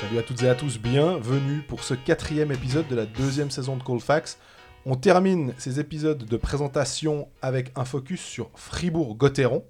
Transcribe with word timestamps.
Salut 0.00 0.18
à 0.18 0.22
toutes 0.22 0.42
et 0.44 0.48
à 0.48 0.54
tous, 0.54 0.78
bienvenue 0.78 1.62
pour 1.62 1.82
ce 1.82 1.94
quatrième 1.94 2.52
épisode 2.52 2.86
de 2.86 2.94
la 2.94 3.04
deuxième 3.04 3.50
saison 3.50 3.76
de 3.76 3.82
Colfax. 3.82 4.38
On 4.86 4.94
termine 4.94 5.54
ces 5.58 5.80
épisodes 5.80 6.24
de 6.24 6.36
présentation 6.36 7.28
avec 7.42 7.72
un 7.74 7.84
focus 7.84 8.20
sur 8.20 8.50
Fribourg-Gotteron, 8.54 9.64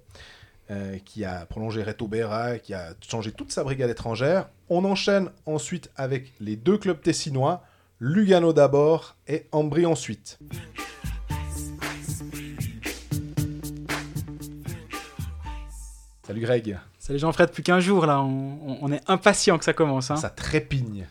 euh, 0.69 0.97
qui 1.03 1.25
a 1.25 1.47
prolongé 1.47 1.81
Reto 1.81 2.07
Berra, 2.07 2.59
qui 2.59 2.75
a 2.75 2.93
changé 3.01 3.31
toute 3.31 3.51
sa 3.51 3.63
brigade 3.63 3.89
étrangère. 3.89 4.49
On 4.69 4.85
enchaîne 4.85 5.31
ensuite 5.47 5.89
avec 5.95 6.33
les 6.39 6.55
deux 6.55 6.77
clubs 6.77 7.01
tessinois, 7.01 7.63
Lugano 7.99 8.53
d'abord 8.53 9.15
et 9.27 9.47
Ambry 9.51 9.87
ensuite. 9.87 10.37
Salut 16.29 16.41
Greg, 16.41 16.77
Salut 16.99 17.17
Jean-Fred, 17.17 17.49
plus 17.49 17.63
qu'un 17.63 17.79
jour 17.79 18.05
là, 18.05 18.21
on, 18.21 18.91
est 18.91 19.01
impatient 19.07 19.57
que 19.57 19.65
ça 19.65 19.73
commence. 19.73 20.11
Hein. 20.11 20.15
ça 20.15 20.29
trépigne. 20.29 21.07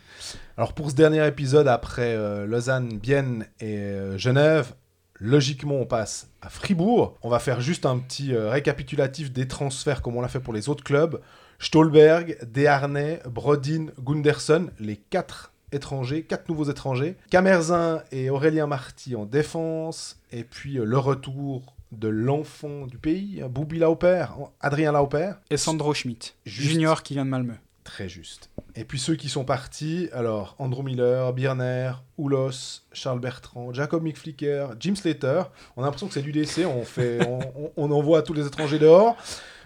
Alors 0.55 0.71
pour 0.71 0.91
ce 0.91 0.95
dernier 0.95 1.27
épisode, 1.27 1.67
après 1.67 2.15
euh, 2.15 2.45
Lausanne, 2.45 2.97
Bienne 2.97 3.45
et 3.59 3.79
euh, 3.79 4.17
Genève, 4.17 4.75
logiquement 5.15 5.75
on 5.75 5.85
passe 5.85 6.29
à 6.41 6.47
Fribourg. 6.47 7.17
On 7.21 7.27
va 7.27 7.39
faire 7.39 7.59
juste 7.59 7.85
un 7.85 7.99
petit 7.99 8.33
euh, 8.33 8.49
récapitulatif 8.49 9.33
des 9.33 9.45
transferts 9.45 10.01
comme 10.01 10.15
on 10.15 10.21
l'a 10.21 10.29
fait 10.29 10.39
pour 10.39 10.53
les 10.53 10.69
autres 10.69 10.85
clubs. 10.85 11.19
Stolberg, 11.59 12.37
Desharnais, 12.49 13.21
Brodin, 13.25 13.87
Gunderson, 14.01 14.69
les 14.79 14.95
quatre 14.95 15.51
étrangers, 15.73 16.23
quatre 16.23 16.47
nouveaux 16.47 16.71
étrangers. 16.71 17.17
Camerzin 17.29 18.03
et 18.13 18.29
Aurélien 18.29 18.67
Marty 18.67 19.17
en 19.17 19.25
défense. 19.25 20.17
Et 20.31 20.45
puis 20.45 20.75
le 20.75 20.97
retour 20.97 21.75
de 21.91 22.07
l'enfant 22.07 22.85
du 22.85 22.97
pays, 22.97 23.41
Boubi 23.49 23.79
Lauper, 23.79 24.25
Adrien 24.61 24.91
Lauper. 24.91 25.31
Et 25.49 25.57
Sandro 25.57 25.93
Schmidt, 25.93 26.33
Juste. 26.45 26.69
junior 26.69 27.03
qui 27.03 27.13
vient 27.13 27.25
de 27.25 27.29
Malmö. 27.31 27.53
Très 27.83 28.07
juste. 28.07 28.51
Et 28.75 28.83
puis 28.83 28.99
ceux 28.99 29.15
qui 29.15 29.29
sont 29.29 29.43
partis, 29.45 30.09
alors 30.13 30.55
Andrew 30.59 30.83
Miller, 30.83 31.33
Birner, 31.33 31.93
Oulos, 32.19 32.81
Charles 32.93 33.19
Bertrand, 33.19 33.73
Jacob 33.73 34.03
Mickflicker, 34.03 34.67
Jim 34.79 34.93
Slater. 34.95 35.43
On 35.75 35.81
a 35.81 35.85
l'impression 35.85 36.07
que 36.07 36.13
c'est 36.13 36.21
du 36.21 36.31
décès, 36.31 36.65
on, 36.65 36.83
fait, 36.83 37.17
on, 37.77 37.91
envoie 37.91 38.21
tous 38.21 38.33
les 38.33 38.45
étrangers 38.45 38.77
dehors. 38.77 39.17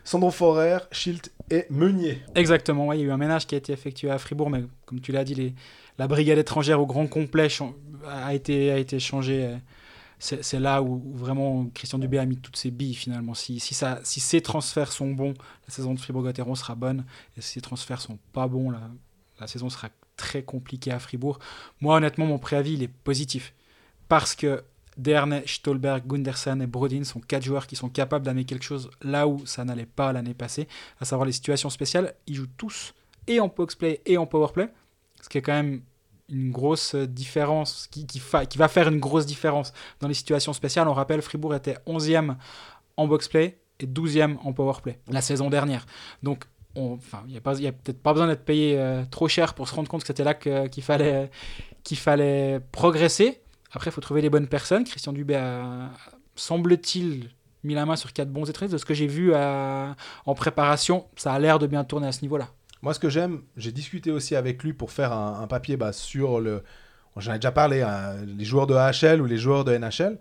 Sandro 0.06 0.32
Forer, 0.32 0.78
Schilt 0.92 1.32
et 1.50 1.66
Meunier. 1.70 2.22
Exactement, 2.36 2.88
ouais, 2.88 2.98
il 2.98 3.02
y 3.02 3.04
a 3.04 3.08
eu 3.08 3.12
un 3.12 3.18
ménage 3.18 3.46
qui 3.46 3.56
a 3.56 3.58
été 3.58 3.74
effectué 3.74 4.10
à 4.10 4.18
Fribourg, 4.18 4.50
mais 4.50 4.64
comme 4.86 5.02
tu 5.02 5.12
l'as 5.12 5.24
dit, 5.26 5.36
les- 5.36 5.54
la 5.98 6.08
brigade 6.08 6.38
étrangère 6.38 6.80
au 6.82 6.86
grand 6.86 7.08
complet 7.08 7.48
a 8.10 8.34
été, 8.34 8.72
a 8.72 8.78
été 8.78 9.00
changée. 9.00 9.46
euh, 9.46 9.56
C'est 10.24 10.60
là 10.60 10.82
où, 10.82 11.02
vraiment 11.16 11.66
Christian 11.74 12.00
Dubé 12.00 12.18
a 12.18 12.26
mis 12.26 12.38
toutes 12.38 12.56
ses 12.56 12.72
billes 12.72 12.94
finalement. 12.94 13.34
Si, 13.34 13.60
si, 13.60 13.74
ces 13.74 14.42
transferts 14.42 14.94
sont 14.94 15.12
bons, 15.12 15.34
la 15.68 15.74
saison 15.74 15.94
de 15.94 16.00
Fribourg-Gotteron 16.00 16.56
sera 16.56 16.76
bonne. 16.76 17.04
Et 17.36 17.42
si 17.42 17.54
ces 17.54 17.62
transferts 17.62 18.00
sont 18.00 18.18
pas 18.32 18.48
bons, 18.48 18.72
la, 18.72 19.48
saison 19.48 19.70
sera 19.70 19.90
très 20.16 20.42
compliquée 20.42 20.92
à 20.92 21.00
Fribourg. 21.00 21.40
Moi, 21.82 21.98
honnêtement, 21.98 22.26
mon 22.26 22.40
préavis, 22.40 22.76
il 22.76 22.84
est 22.84 22.88
positif. 22.88 23.54
Parce 24.08 24.34
que 24.34 24.64
Dernay, 24.96 25.44
Stolberg, 25.46 26.08
Gunderson 26.08 26.62
et 26.62 26.68
Brodin 26.68 27.04
sont 27.04 27.20
quatre 27.20 27.44
joueurs 27.44 27.68
qui 27.68 27.76
sont 27.76 27.90
capables 27.90 28.26
d'amener 28.26 28.46
quelque 28.46 28.64
chose 28.64 28.90
là 29.02 29.28
où 29.28 29.46
ça 29.46 29.66
n'allait 29.66 29.86
pas 29.86 30.14
l'année 30.14 30.34
passée, 30.34 30.70
à 31.02 31.06
savoir 31.06 31.26
les 31.26 31.34
situations 31.34 31.70
spéciales. 31.70 32.14
Ils 32.28 32.36
jouent 32.36 32.48
tous 32.56 32.94
et 33.28 33.42
en 33.42 33.50
box-play 33.50 34.02
et 34.06 34.18
en 34.18 34.26
power-play, 34.26 34.70
ce 35.22 35.28
qui 35.28 35.40
est 35.40 35.42
quand 35.42 35.52
même 35.52 35.82
une 36.34 36.52
grosse 36.52 36.96
différence, 36.96 37.88
qui, 37.92 38.06
qui, 38.08 38.22
qui 38.50 38.58
va 38.58 38.68
faire 38.68 38.88
une 38.88 39.00
grosse 39.00 39.26
différence 39.26 39.72
dans 40.00 40.08
les 40.08 40.14
situations 40.14 40.54
spéciales. 40.54 40.88
On 40.88 40.94
rappelle, 40.94 41.22
Fribourg 41.22 41.56
était 41.56 41.78
11e 41.88 42.36
en 42.98 43.08
box-play 43.08 43.60
et 43.80 43.88
12e 43.88 44.38
en 44.44 44.54
power-play 44.54 45.00
la 45.10 45.22
saison 45.22 45.50
dernière. 45.50 45.86
Donc, 46.24 46.44
il 46.76 46.98
n'y 47.28 47.38
a, 47.38 47.40
a 47.40 47.72
peut-être 47.72 48.02
pas 48.02 48.14
besoin 48.14 48.28
d'être 48.28 48.46
payé 48.46 48.80
euh, 48.80 49.04
trop 49.10 49.28
cher 49.28 49.54
pour 49.54 49.68
se 49.68 49.76
rendre 49.76 49.88
compte 49.90 50.02
que 50.02 50.08
c'était 50.08 50.24
là 50.24 50.34
qu'il 50.34 50.84
fallait, 50.84 51.30
fallait 51.96 52.60
progresser. 52.72 53.42
Après, 53.72 53.90
il 53.92 53.94
faut 53.94 54.02
trouver 54.02 54.22
les 54.22 54.30
bonnes 54.30 54.48
personnes. 54.48 54.84
Christian 54.84 55.14
Dubé 55.14 55.36
a, 55.36 55.92
semble-t-il, 56.36 57.30
mis 57.64 57.76
la 57.76 57.86
main 57.86 57.96
sur 57.96 58.12
quatre 58.12 58.32
bons 58.32 58.50
étrangers. 58.50 58.72
De 58.72 58.78
ce 58.78 58.86
que 58.86 58.94
j'ai 58.94 59.08
vu 59.08 59.34
à- 59.36 59.96
en 60.26 60.34
préparation, 60.34 61.06
ça 61.16 61.34
a 61.34 61.40
l'air 61.40 61.60
de 61.60 61.68
bien 61.68 61.84
tourner 61.84 62.08
à 62.08 62.12
ce 62.12 62.22
niveau-là. 62.24 62.50
Moi, 62.84 62.94
ce 62.94 63.00
que 63.00 63.10
j'aime, 63.10 63.44
j'ai 63.56 63.72
discuté 63.72 64.12
aussi 64.12 64.36
avec 64.36 64.62
lui 64.62 64.74
pour 64.74 64.92
faire 64.92 65.14
un, 65.14 65.48
papier 65.48 65.78
bah, 65.78 65.94
sur 65.94 66.42
le. 66.42 66.64
J'en 67.16 67.32
ai 67.32 67.36
déjà 67.36 67.54
parlé, 67.54 67.82
hein, 67.82 68.18
les 68.26 68.44
joueurs 68.44 68.68
de 68.68 68.74
AHL 68.76 69.22
ou 69.22 69.26
les 69.26 69.38
joueurs 69.38 69.64
de 69.64 69.72
NHL. 69.78 70.20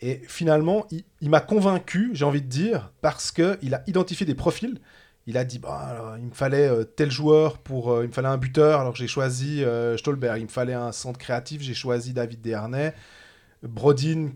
Et 0.00 0.22
finalement, 0.26 0.86
il, 1.20 1.28
m'a 1.28 1.40
convaincu, 1.40 2.12
j'ai 2.14 2.24
envie 2.24 2.40
de 2.40 2.46
dire, 2.46 2.90
parce 3.02 3.30
qu'il 3.30 3.74
a 3.74 3.82
identifié 3.86 4.24
des 4.24 4.34
profils. 4.34 4.80
Il 5.26 5.36
a 5.36 5.44
dit, 5.44 5.58
bah, 5.58 6.16
il 6.18 6.24
me 6.24 6.32
fallait 6.32 6.68
euh, 6.68 6.84
tel 6.84 7.10
joueur 7.10 7.58
pour, 7.58 7.92
euh, 7.92 8.04
il 8.04 8.08
me 8.08 8.12
fallait 8.14 8.28
un 8.28 8.38
buteur, 8.38 8.80
alors 8.80 8.96
j'ai 8.96 9.06
choisi 9.06 9.62
euh, 9.62 9.98
Stolberg. 9.98 10.40
Il 10.40 10.44
me 10.44 10.48
fallait 10.48 10.72
un 10.72 10.92
centre 10.92 11.18
créatif, 11.18 11.60
j'ai 11.60 11.74
choisi 11.74 12.14
David 12.14 12.40
Desharnais. 12.40 12.94
Brodin, 13.62 14.30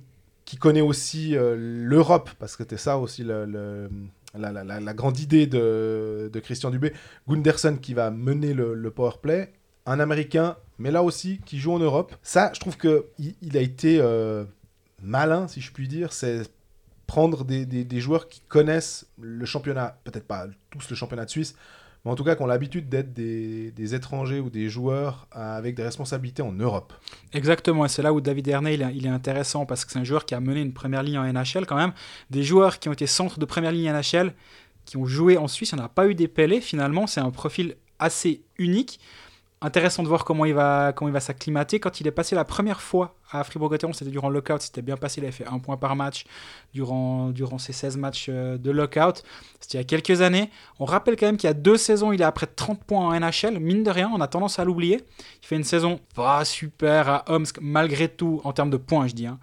qui 0.45 0.59
connaît 0.59 0.83
aussi 0.83 1.35
l'Europe, 1.35 2.29
parce 2.39 2.57
que 2.57 2.65
c'était 2.65 2.77
ça 2.77 2.99
aussi 2.99 3.25
le- 3.25 3.89
la, 4.37 4.95
grande 4.95 5.19
idée 5.19 5.47
de, 5.47 6.31
Christian 6.43 6.71
Dubé. 6.71 6.93
Gunderson 7.29 7.77
qui 7.81 7.95
va 7.95 8.11
mener 8.11 8.55
le, 8.55 8.75
le 8.75 8.91
power 8.91 9.13
play, 9.23 9.53
un 9.87 10.01
Américain, 10.01 10.57
mais 10.79 10.91
là 10.91 11.03
aussi 11.03 11.41
qui 11.45 11.59
joue 11.59 11.73
en 11.73 11.79
Europe. 11.79 12.15
Ça, 12.23 12.51
je 12.55 12.61
trouve 12.61 12.77
que 12.77 13.07
il, 13.19 13.57
a 13.57 13.61
été 13.61 13.99
euh, 14.01 14.45
malin, 15.03 15.49
si 15.49 15.61
je 15.61 15.73
puis 15.73 15.89
dire. 15.89 16.13
C'est 16.13 16.43
prendre 17.07 17.45
des- 17.45 17.67
des 17.67 18.01
joueurs 18.01 18.29
qui 18.29 18.41
connaissent 18.49 19.07
le 19.21 19.45
championnat, 19.45 19.99
peut-être 20.05 20.27
pas 20.27 20.47
tous 20.71 20.89
le 20.89 20.97
championnat 20.97 21.27
de 21.27 21.31
Suisse, 21.31 21.55
en 22.11 22.15
tout 22.17 22.25
cas 22.25 22.35
qui 22.35 22.43
ont 22.43 22.47
l'habitude 22.47 22.89
d'être 22.89 23.15
des, 23.15 23.95
étrangers 23.95 24.41
ou 24.41 24.51
des 24.51 24.69
joueurs 24.69 25.27
euh, 25.37 25.57
avec 25.57 25.75
des 25.75 25.83
responsabilités 25.83 26.43
en 26.43 26.53
Europe. 26.53 26.93
Exactement, 27.33 27.85
et 27.85 27.89
c'est 27.89 28.03
là 28.03 28.13
où 28.13 28.21
David 28.21 28.49
est, 28.49 28.95
il 28.95 29.07
est 29.07 29.11
intéressant 29.11 29.65
parce 29.67 29.85
que 29.85 29.93
c'est 29.93 29.99
un 29.99 30.05
joueur 30.05 30.25
qui 30.25 30.35
a 30.35 30.41
mené 30.41 30.61
une 30.61 30.73
première 30.73 31.03
ligne 31.03 31.19
en 31.19 31.25
NHL 31.25 31.67
quand 31.67 31.77
même. 31.77 31.93
Des 32.31 32.43
joueurs 32.43 32.79
qui 32.79 32.89
ont 32.89 32.93
été 32.93 33.07
centres 33.07 33.39
de 33.39 33.45
première 33.45 33.73
ligne 33.73 33.91
NHL, 33.91 34.35
qui 34.85 34.97
ont 34.97 35.07
joué 35.07 35.39
en 35.39 35.49
Suisse, 35.49 35.73
on 35.73 35.77
n'a 35.77 35.89
pas 35.89 36.07
eu 36.07 36.15
des 36.15 36.29
pellets 36.29 36.61
finalement, 36.61 37.07
c'est 37.07 37.21
un 37.21 37.31
profil 37.31 37.77
assez 37.99 38.43
unique. 38.59 39.01
Intéressant 39.65 40.03
de 40.03 40.09
voir 40.09 40.27
comment 40.27 40.45
il 40.45 40.53
va, 40.53 40.93
comment 40.95 41.09
il 41.09 41.13
va 41.15 41.21
s'acclimater. 41.21 41.81
Quand 41.81 41.99
il 41.99 42.07
est 42.07 42.11
passé 42.11 42.35
la 42.35 42.45
première 42.45 42.83
fois 42.83 43.15
à 43.31 43.43
Fribourg-Gotteron, 43.45 43.95
c'était 43.95 44.11
durant 44.11 44.29
le 44.29 44.35
lockout, 44.35 44.61
c'était 44.61 44.83
bien 44.83 44.99
passé, 44.99 45.23
il 45.23 45.25
avait 45.25 45.33
fait 45.33 45.47
un 45.47 45.59
point 45.59 45.79
par 45.79 45.97
match 45.97 46.27
durant, 46.75 47.31
durant 47.31 47.57
ces 47.57 47.73
16 47.73 47.97
matchs 47.97 48.27
euh, 48.29 48.59
de 48.59 48.71
lockout. 48.71 49.23
C'était 49.61 49.79
il 49.79 49.81
y 49.81 49.81
a 49.81 49.85
quelques 49.85 50.21
années. 50.21 50.51
On 50.81 50.85
rappelle 50.85 51.17
quand 51.17 51.25
même 51.25 51.39
qu'il 51.39 51.49
y 51.49 51.51
a 51.51 51.55
deux 51.55 51.79
saisons, 51.79 52.13
il 52.13 52.21
est 52.21 52.25
à 52.27 52.33
près 52.33 52.45
de 52.45 52.53
30 52.55 52.85
points 52.85 53.07
en 53.07 53.19
NHL. 53.19 53.59
Mine 53.59 53.83
de 53.85 53.91
rien, 53.91 54.11
on 54.15 54.21
a 54.21 54.29
tendance 54.29 54.59
à 54.59 54.67
l'oublier. 54.67 55.01
Il 55.43 55.47
fait 55.47 55.57
une 55.57 55.65
saison 55.65 55.99
pas 56.15 56.45
super 56.45 57.09
à 57.09 57.25
Omsk, 57.29 57.57
malgré 57.63 58.09
tout, 58.09 58.43
en 58.45 58.53
termes 58.53 58.71
de 58.71 58.77
points, 58.77 59.07
je 59.07 59.15
dis. 59.15 59.27
hein. 59.27 59.39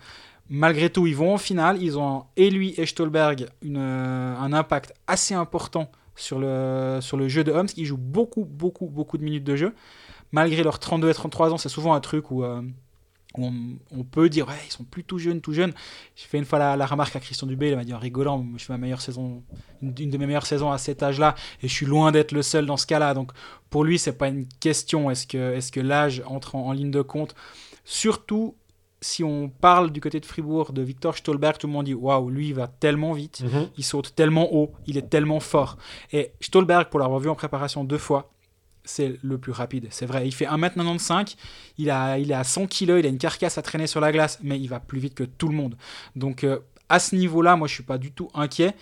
Malgré 0.50 0.92
tout, 0.92 1.08
ils 1.08 1.16
vont 1.16 1.34
en 1.34 1.40
finale. 1.40 1.82
Ils 1.82 1.98
ont, 1.98 2.26
et 2.38 2.52
lui 2.52 2.76
et 2.78 2.86
Stolberg, 2.86 3.48
une, 3.64 3.78
euh, 3.78 4.36
un 4.38 4.54
impact 4.54 4.94
assez 5.08 5.34
important 5.34 5.90
sur 6.16 6.38
le, 6.38 7.00
sur 7.02 7.18
le 7.18 7.28
jeu 7.28 7.44
de 7.44 7.52
Omsk. 7.52 7.76
Ils 7.80 7.86
jouent 7.86 7.98
beaucoup, 7.98 8.46
beaucoup, 8.46 8.86
beaucoup 8.86 9.18
de 9.18 9.24
minutes 9.24 9.46
de 9.46 9.56
jeu. 9.56 9.74
Malgré 10.32 10.64
leurs 10.64 10.80
32 10.80 11.10
et 11.10 11.14
33 11.14 11.54
ans, 11.54 11.58
c'est 11.58 11.70
souvent 11.70 11.94
un 11.94 12.00
truc 12.00 12.32
où, 12.32 12.44
euh, 12.44 12.62
où 13.38 13.46
on, 13.46 13.54
on 13.92 14.04
peut 14.04 14.30
dire, 14.30 14.48
ouais, 14.48 14.54
ils 14.66 14.72
sont 14.72 14.84
plus 14.84 15.04
tout 15.04 15.18
jeunes, 15.18 15.42
tout 15.42 15.54
jeunes. 15.54 15.74
J'ai 16.16 16.28
fait 16.28 16.38
une 16.38 16.46
fois 16.46 16.60
la, 16.60 16.76
la 16.76 16.86
remarque 16.86 17.16
à 17.16 17.20
Christian 17.20 17.48
Dubé, 17.48 17.70
il 17.70 17.76
m'a 17.76 17.84
dit 17.84 17.94
en 17.94 18.00
rigolant, 18.00 18.46
je 18.58 18.64
fais 18.64 18.74
ma 18.74 18.78
meilleure 18.78 19.02
saison, 19.02 19.44
une, 19.82 19.94
une 20.00 20.10
de 20.10 20.18
mes 20.18 20.26
meilleures 20.26 20.46
saisons 20.46 20.72
à 20.72 20.78
cet 20.78 21.04
âge-là, 21.04 21.36
et 21.62 21.68
je 21.68 21.74
suis 21.74 21.86
loin 21.86 22.12
d'être 22.12 22.32
le 22.32 22.42
seul 22.42 22.66
dans 22.66 22.78
ce 22.78 22.88
cas-là. 22.88 23.14
Donc 23.14 23.32
pour 23.70 23.84
lui, 23.84 24.00
c'est 24.00 24.18
pas 24.18 24.28
une 24.28 24.48
question. 24.60 25.10
Est-ce 25.12 25.28
que, 25.28 25.80
l'âge 25.80 26.24
entre 26.26 26.56
en, 26.56 26.68
en 26.68 26.72
ligne 26.72 26.92
de 26.92 27.02
compte? 27.02 27.36
Surtout 27.84 28.56
si 29.04 29.24
on 29.24 29.50
parle 29.50 29.92
du 29.92 30.00
côté 30.00 30.20
de 30.20 30.26
Fribourg 30.28 30.74
de 30.74 30.82
Victor 30.84 31.18
Stolberg, 31.18 31.58
tout 31.58 31.66
le 31.66 31.74
monde 31.74 31.86
dit 31.86 31.96
waouh, 31.96 32.30
lui 32.30 32.50
il 32.50 32.54
va 32.54 32.68
tellement 32.68 33.14
vite, 33.14 33.44
il 33.78 33.84
saute 33.84 34.14
tellement 34.16 34.54
haut, 34.54 34.74
il 34.86 34.96
est 34.98 35.10
tellement 35.10 35.40
fort. 35.40 35.78
Et 36.14 36.34
Stolberg, 36.40 36.88
pour 36.90 37.00
l'avoir 37.00 37.20
vu 37.20 37.28
en 37.28 37.34
préparation 37.36 37.84
deux 37.84 37.98
fois, 37.98 38.32
c'est 38.84 39.18
le 39.22 39.38
plus 39.38 39.52
rapide. 39.52 39.88
C'est 39.92 40.06
vrai, 40.06 40.28
il 40.28 40.34
fait 40.34 40.46
1m95, 40.46 41.36
il, 41.78 41.90
a, 41.90 42.18
il 42.18 42.32
est 42.32 42.36
à 42.36 42.44
100 42.44 42.68
kg, 42.68 43.00
il 43.00 43.06
a 43.06 43.10
une 43.10 43.18
carcasse 43.18 43.58
à 43.58 43.62
traîner 43.62 43.88
sur 43.88 44.00
la 44.02 44.12
glace, 44.12 44.40
mais 44.42 44.60
il 44.60 44.68
va 44.68 44.80
plus 44.80 45.00
vite 45.00 45.14
que 45.16 45.24
tout 45.24 45.48
le 45.48 45.56
monde. 45.56 45.76
Donc 46.16 46.44
euh, 46.44 46.60
à 46.90 47.00
ce 47.00 47.16
niveau-là, 47.16 47.56
moi 47.56 47.68
je 47.68 47.74
suis 47.74 47.84
pas 47.84 47.98
du 47.98 48.12
tout 48.12 48.30
inquiet. 48.34 48.74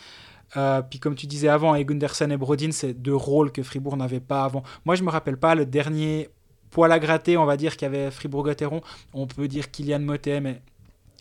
Euh, 0.57 0.81
puis 0.81 0.99
comme 0.99 1.15
tu 1.15 1.27
disais 1.27 1.47
avant, 1.49 1.75
et 1.75 1.85
Gunderson 1.85 2.29
et 2.31 2.37
Brodin, 2.37 2.71
c'est 2.71 2.93
deux 2.93 3.15
rôles 3.15 3.51
que 3.51 3.61
Fribourg 3.61 3.97
n'avait 3.97 4.19
pas 4.19 4.43
avant. 4.43 4.63
Moi 4.85 4.95
je 4.95 5.03
me 5.03 5.09
rappelle 5.09 5.37
pas 5.37 5.53
le 5.55 5.65
dernier 5.65 6.29
poil 6.71 6.91
à 6.91 6.99
gratter, 6.99 7.37
on 7.37 7.45
va 7.45 7.57
dire, 7.57 7.77
qu'avait 7.77 8.09
Fribourg-Gotteron. 8.11 8.81
On 9.13 9.27
peut 9.27 9.47
dire 9.47 9.69
Kylian 9.71 9.99
Motet, 9.99 10.39
mais 10.41 10.61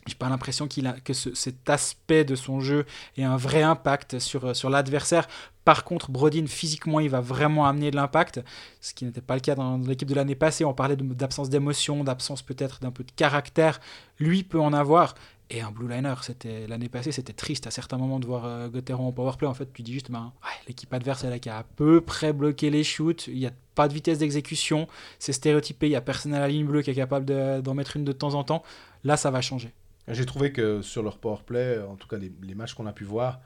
j'ai 0.06 0.14
pas 0.14 0.28
l'impression 0.30 0.66
qu'il 0.66 0.86
a, 0.86 0.92
que 0.92 1.12
ce- 1.12 1.34
cet 1.34 1.68
aspect 1.68 2.24
de 2.24 2.34
son 2.34 2.60
jeu 2.60 2.86
ait 3.18 3.24
un 3.24 3.36
vrai 3.36 3.62
impact 3.62 4.18
sur, 4.18 4.54
sur 4.56 4.70
l'adversaire. 4.70 5.26
Par 5.68 5.84
contre, 5.84 6.10
Brodin, 6.10 6.46
physiquement, 6.46 6.98
il 6.98 7.10
va 7.10 7.20
vraiment 7.20 7.66
amener 7.66 7.90
de 7.90 7.96
l'impact, 7.96 8.40
ce 8.80 8.94
qui 8.94 9.04
n'était 9.04 9.20
pas 9.20 9.34
le 9.34 9.40
cas 9.40 9.54
dans 9.54 9.76
l'équipe 9.76 10.08
de 10.08 10.14
l'année 10.14 10.34
passée. 10.34 10.64
On 10.64 10.72
parlait 10.72 10.96
d'absence 10.96 11.50
d'émotion, 11.50 12.04
d'absence 12.04 12.40
peut-être 12.40 12.80
d'un 12.80 12.90
peu 12.90 13.04
de 13.04 13.10
caractère. 13.10 13.78
Lui 14.18 14.44
peut 14.44 14.58
en 14.58 14.72
avoir. 14.72 15.14
Et 15.50 15.60
un 15.60 15.70
blue 15.70 15.86
liner, 15.86 16.14
c'était 16.22 16.66
l'année 16.66 16.88
passée, 16.88 17.12
c'était 17.12 17.34
triste 17.34 17.66
à 17.66 17.70
certains 17.70 17.98
moments 17.98 18.18
de 18.18 18.24
voir 18.24 18.46
euh, 18.46 18.70
Gauthieron 18.70 19.08
en 19.08 19.12
powerplay. 19.12 19.46
En 19.46 19.52
fait, 19.52 19.70
tu 19.74 19.82
dis 19.82 19.92
juste, 19.92 20.10
ben, 20.10 20.32
l'équipe 20.68 20.90
adverse 20.94 21.26
qui 21.42 21.50
a 21.50 21.58
à 21.58 21.64
peu 21.64 22.00
près 22.00 22.32
bloqué 22.32 22.70
les 22.70 22.82
shoots. 22.82 23.26
Il 23.26 23.38
n'y 23.38 23.46
a 23.46 23.52
pas 23.74 23.88
de 23.88 23.92
vitesse 23.92 24.20
d'exécution. 24.20 24.88
C'est 25.18 25.34
stéréotypé. 25.34 25.86
Il 25.88 25.92
y 25.92 25.96
a 25.96 26.00
personne 26.00 26.32
à 26.32 26.40
la 26.40 26.48
ligne 26.48 26.64
bleue 26.64 26.80
qui 26.80 26.92
est 26.92 26.94
capable 26.94 27.26
de- 27.26 27.60
d'en 27.60 27.74
mettre 27.74 27.94
une 27.98 28.04
de 28.04 28.12
temps 28.12 28.32
en 28.32 28.42
temps. 28.42 28.62
Là, 29.04 29.18
ça 29.18 29.30
va 29.30 29.42
changer. 29.42 29.74
J'ai 30.08 30.24
trouvé 30.24 30.50
que 30.50 30.80
sur 30.80 31.02
leur 31.02 31.18
powerplay, 31.18 31.82
en 31.82 31.96
tout 31.96 32.08
cas 32.08 32.16
les, 32.16 32.32
les 32.42 32.54
matchs 32.54 32.72
qu'on 32.72 32.86
a 32.86 32.92
pu 32.94 33.04
voir, 33.04 33.40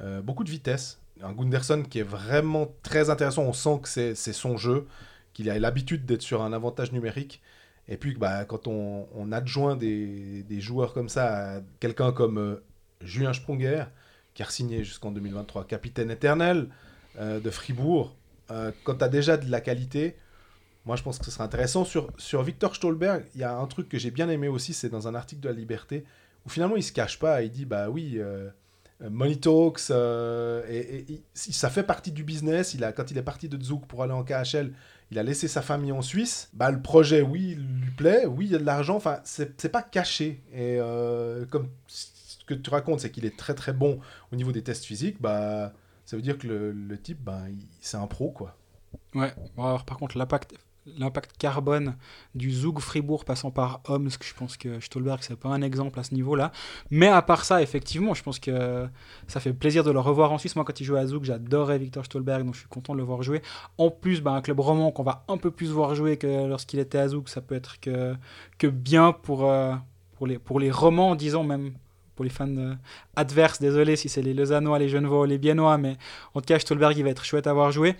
euh, 0.00 0.20
beaucoup 0.20 0.44
de 0.44 0.50
vitesse. 0.50 0.98
Un 1.22 1.32
Gunderson 1.32 1.84
qui 1.88 2.00
est 2.00 2.04
vraiment 2.04 2.74
très 2.82 3.10
intéressant. 3.10 3.42
On 3.42 3.52
sent 3.52 3.80
que 3.82 3.88
c'est 3.88 4.32
son 4.32 4.56
jeu, 4.56 4.86
qu'il 5.32 5.48
a 5.50 5.58
l'habitude 5.58 6.04
d'être 6.04 6.22
sur 6.22 6.42
un 6.42 6.52
avantage 6.52 6.92
numérique. 6.92 7.40
Et 7.88 7.96
puis 7.96 8.14
bah, 8.14 8.44
quand 8.44 8.66
on, 8.66 9.32
adjoint 9.32 9.76
des, 9.76 10.60
joueurs 10.60 10.92
comme 10.92 11.08
ça 11.08 11.62
quelqu'un 11.80 12.12
comme 12.12 12.38
euh, 12.38 12.62
Julien 13.00 13.32
Sprunger, 13.32 13.84
qui 14.34 14.42
a 14.42 14.46
signé 14.46 14.84
jusqu'en 14.84 15.10
2023, 15.10 15.66
capitaine 15.66 16.10
éternel 16.10 16.68
euh, 17.18 17.40
de 17.40 17.50
Fribourg, 17.50 18.16
euh, 18.50 18.70
quand 18.84 18.96
tu 18.96 19.04
as 19.04 19.08
déjà 19.08 19.36
de 19.36 19.50
la 19.50 19.60
qualité, 19.60 20.16
moi, 20.84 20.96
je 20.96 21.02
pense 21.02 21.18
que 21.18 21.24
ce 21.24 21.30
serait 21.30 21.44
intéressant. 21.44 21.84
Sur, 21.84 22.10
sur 22.18 22.42
Victor 22.42 22.74
Stolberg, 22.74 23.24
il 23.34 23.40
y 23.40 23.44
a 23.44 23.56
un 23.56 23.66
truc 23.66 23.88
que 23.88 23.98
j'ai 23.98 24.10
bien 24.10 24.28
aimé 24.28 24.48
aussi, 24.48 24.74
c'est 24.74 24.88
dans 24.88 25.06
un 25.06 25.14
article 25.14 25.40
de 25.40 25.48
La 25.48 25.54
Liberté, 25.54 26.04
où 26.44 26.48
finalement, 26.48 26.74
il 26.74 26.82
se 26.82 26.92
cache 26.92 27.20
pas. 27.20 27.42
Il 27.42 27.52
dit, 27.52 27.66
bah 27.66 27.88
oui, 27.88 28.18
Money 29.10 29.36
Talks, 29.36 29.90
euh, 29.90 30.62
et, 30.68 31.22
ça 31.34 31.70
fait 31.70 31.82
partie 31.82 32.12
du 32.12 32.24
business. 32.24 32.74
Il 32.74 32.84
a, 32.84 32.92
quand 32.92 33.10
il 33.10 33.18
est 33.18 33.22
parti 33.22 33.48
de 33.48 33.62
Zouk 33.62 33.86
pour 33.86 34.02
aller 34.02 34.12
en 34.12 34.24
KHL, 34.24 34.72
il 35.10 35.18
a 35.18 35.22
laissé 35.22 35.48
sa 35.48 35.62
famille 35.62 35.92
en 35.92 36.02
Suisse. 36.02 36.48
Bah, 36.52 36.70
le 36.70 36.80
projet, 36.80 37.20
oui, 37.22 37.56
lui 37.56 37.90
plaît. 37.90 38.26
Oui, 38.26 38.46
il 38.46 38.52
y 38.52 38.54
a 38.54 38.58
de 38.58 38.64
l'argent. 38.64 38.96
Enfin, 38.96 39.20
c'est 39.24 39.68
pas 39.70 39.82
caché. 39.82 40.42
Et 40.52 40.78
euh, 40.78 41.44
comme 41.46 41.68
ce 41.86 42.44
que 42.46 42.54
tu 42.54 42.70
racontes, 42.70 43.00
c'est 43.00 43.10
qu'il 43.10 43.24
est 43.24 43.36
très 43.36 43.54
très 43.54 43.72
bon 43.72 44.00
au 44.32 44.36
niveau 44.36 44.52
des 44.52 44.62
tests 44.62 44.84
physiques. 44.84 45.20
Bah, 45.20 45.72
ça 46.04 46.16
veut 46.16 46.22
dire 46.22 46.38
que 46.38 46.46
le, 46.46 46.98
type, 46.98 47.22
bah, 47.22 47.42
il- 47.48 47.66
c'est 47.80 47.96
un 47.96 48.06
pro, 48.06 48.30
quoi. 48.30 48.56
Ouais. 49.14 49.32
Alors, 49.58 49.84
par 49.84 49.98
contre, 49.98 50.16
l'impact 50.18 50.54
l'impact 50.98 51.36
carbone 51.38 51.96
du 52.34 52.50
Zug 52.50 52.80
Fribourg 52.80 53.24
passant 53.24 53.50
par 53.50 53.82
que 53.82 54.24
je 54.24 54.34
pense 54.34 54.56
que 54.56 54.80
Stolberg, 54.80 55.18
c'est 55.22 55.36
pas 55.36 55.48
un 55.48 55.62
exemple 55.62 55.98
à 56.00 56.02
ce 56.02 56.14
niveau-là. 56.14 56.52
Mais 56.90 57.08
à 57.08 57.22
part 57.22 57.44
ça, 57.44 57.62
effectivement, 57.62 58.14
je 58.14 58.22
pense 58.22 58.38
que 58.38 58.86
ça 59.28 59.40
fait 59.40 59.52
plaisir 59.52 59.84
de 59.84 59.90
le 59.90 60.00
revoir 60.00 60.32
en 60.32 60.38
Suisse. 60.38 60.56
Moi, 60.56 60.64
quand 60.64 60.80
il 60.80 60.84
jouait 60.84 61.00
à 61.00 61.06
Zug, 61.06 61.24
j'adorais 61.24 61.78
Victor 61.78 62.04
Stolberg, 62.04 62.44
donc 62.44 62.54
je 62.54 62.60
suis 62.60 62.68
content 62.68 62.94
de 62.94 62.98
le 62.98 63.04
voir 63.04 63.22
jouer. 63.22 63.42
En 63.78 63.90
plus, 63.90 64.20
bah, 64.20 64.32
un 64.32 64.42
club 64.42 64.60
roman 64.60 64.90
qu'on 64.90 65.02
va 65.02 65.24
un 65.28 65.36
peu 65.36 65.50
plus 65.50 65.70
voir 65.70 65.94
jouer 65.94 66.16
que 66.16 66.46
lorsqu'il 66.46 66.80
était 66.80 66.98
à 66.98 67.08
Zug, 67.08 67.28
ça 67.28 67.40
peut 67.40 67.54
être 67.54 67.80
que, 67.80 68.14
que 68.58 68.66
bien 68.66 69.12
pour, 69.12 69.44
euh, 69.44 69.74
pour, 70.16 70.26
les, 70.26 70.38
pour 70.38 70.60
les 70.60 70.70
romans, 70.70 71.14
disons 71.14 71.44
même. 71.44 71.72
Pour 72.14 72.24
les 72.24 72.30
fans 72.30 72.46
euh, 72.58 72.74
adverses, 73.16 73.58
désolé 73.58 73.96
si 73.96 74.10
c'est 74.10 74.20
les 74.20 74.34
Lausannois, 74.34 74.78
les 74.78 74.90
Genevois 74.90 75.26
les 75.26 75.38
Biennois, 75.38 75.78
mais 75.78 75.96
en 76.34 76.40
tout 76.40 76.46
cas, 76.46 76.58
Stolberg, 76.58 76.94
il 76.98 77.04
va 77.04 77.08
être 77.08 77.24
chouette 77.24 77.46
à 77.46 77.54
voir 77.54 77.72
jouer. 77.72 77.96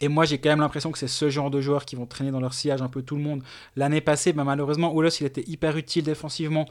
Et 0.00 0.08
moi, 0.08 0.24
j'ai 0.24 0.38
quand 0.38 0.48
même 0.50 0.60
l'impression 0.60 0.92
que 0.92 0.98
c'est 0.98 1.08
ce 1.08 1.28
genre 1.28 1.50
de 1.50 1.60
joueurs 1.60 1.84
qui 1.84 1.96
vont 1.96 2.06
traîner 2.06 2.30
dans 2.30 2.40
leur 2.40 2.54
sillage 2.54 2.82
un 2.82 2.88
peu 2.88 3.02
tout 3.02 3.16
le 3.16 3.22
monde. 3.22 3.42
L'année 3.76 4.00
passée, 4.00 4.32
bah, 4.32 4.44
malheureusement, 4.44 4.94
Oulos, 4.94 5.10
il 5.20 5.26
était 5.26 5.42
hyper 5.48 5.76
utile 5.76 6.04
défensivement, 6.04 6.66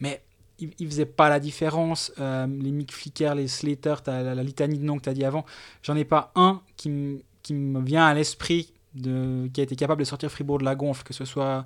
mais 0.00 0.22
il, 0.58 0.70
il 0.78 0.86
faisait 0.86 1.04
pas 1.06 1.28
la 1.28 1.38
différence. 1.40 2.12
Euh, 2.18 2.46
les 2.46 2.70
Mick 2.70 2.92
Flicker, 2.92 3.34
les 3.34 3.48
Slater, 3.48 3.96
la, 4.06 4.34
la 4.34 4.42
litanie 4.42 4.78
de 4.78 4.84
noms 4.84 4.96
que 4.98 5.02
tu 5.04 5.08
as 5.10 5.14
dit 5.14 5.24
avant, 5.24 5.44
j'en 5.82 5.96
ai 5.96 6.04
pas 6.04 6.32
un 6.34 6.62
qui, 6.76 6.88
m- 6.88 7.18
qui 7.42 7.52
me 7.54 7.80
vient 7.82 8.06
à 8.06 8.14
l'esprit 8.14 8.72
de, 8.94 9.48
qui 9.52 9.60
a 9.60 9.64
été 9.64 9.76
capable 9.76 10.00
de 10.00 10.04
sortir 10.06 10.30
Fribourg 10.30 10.58
de 10.58 10.64
la 10.64 10.74
gonfle, 10.74 11.02
que 11.02 11.12
ce 11.14 11.24
soit. 11.24 11.64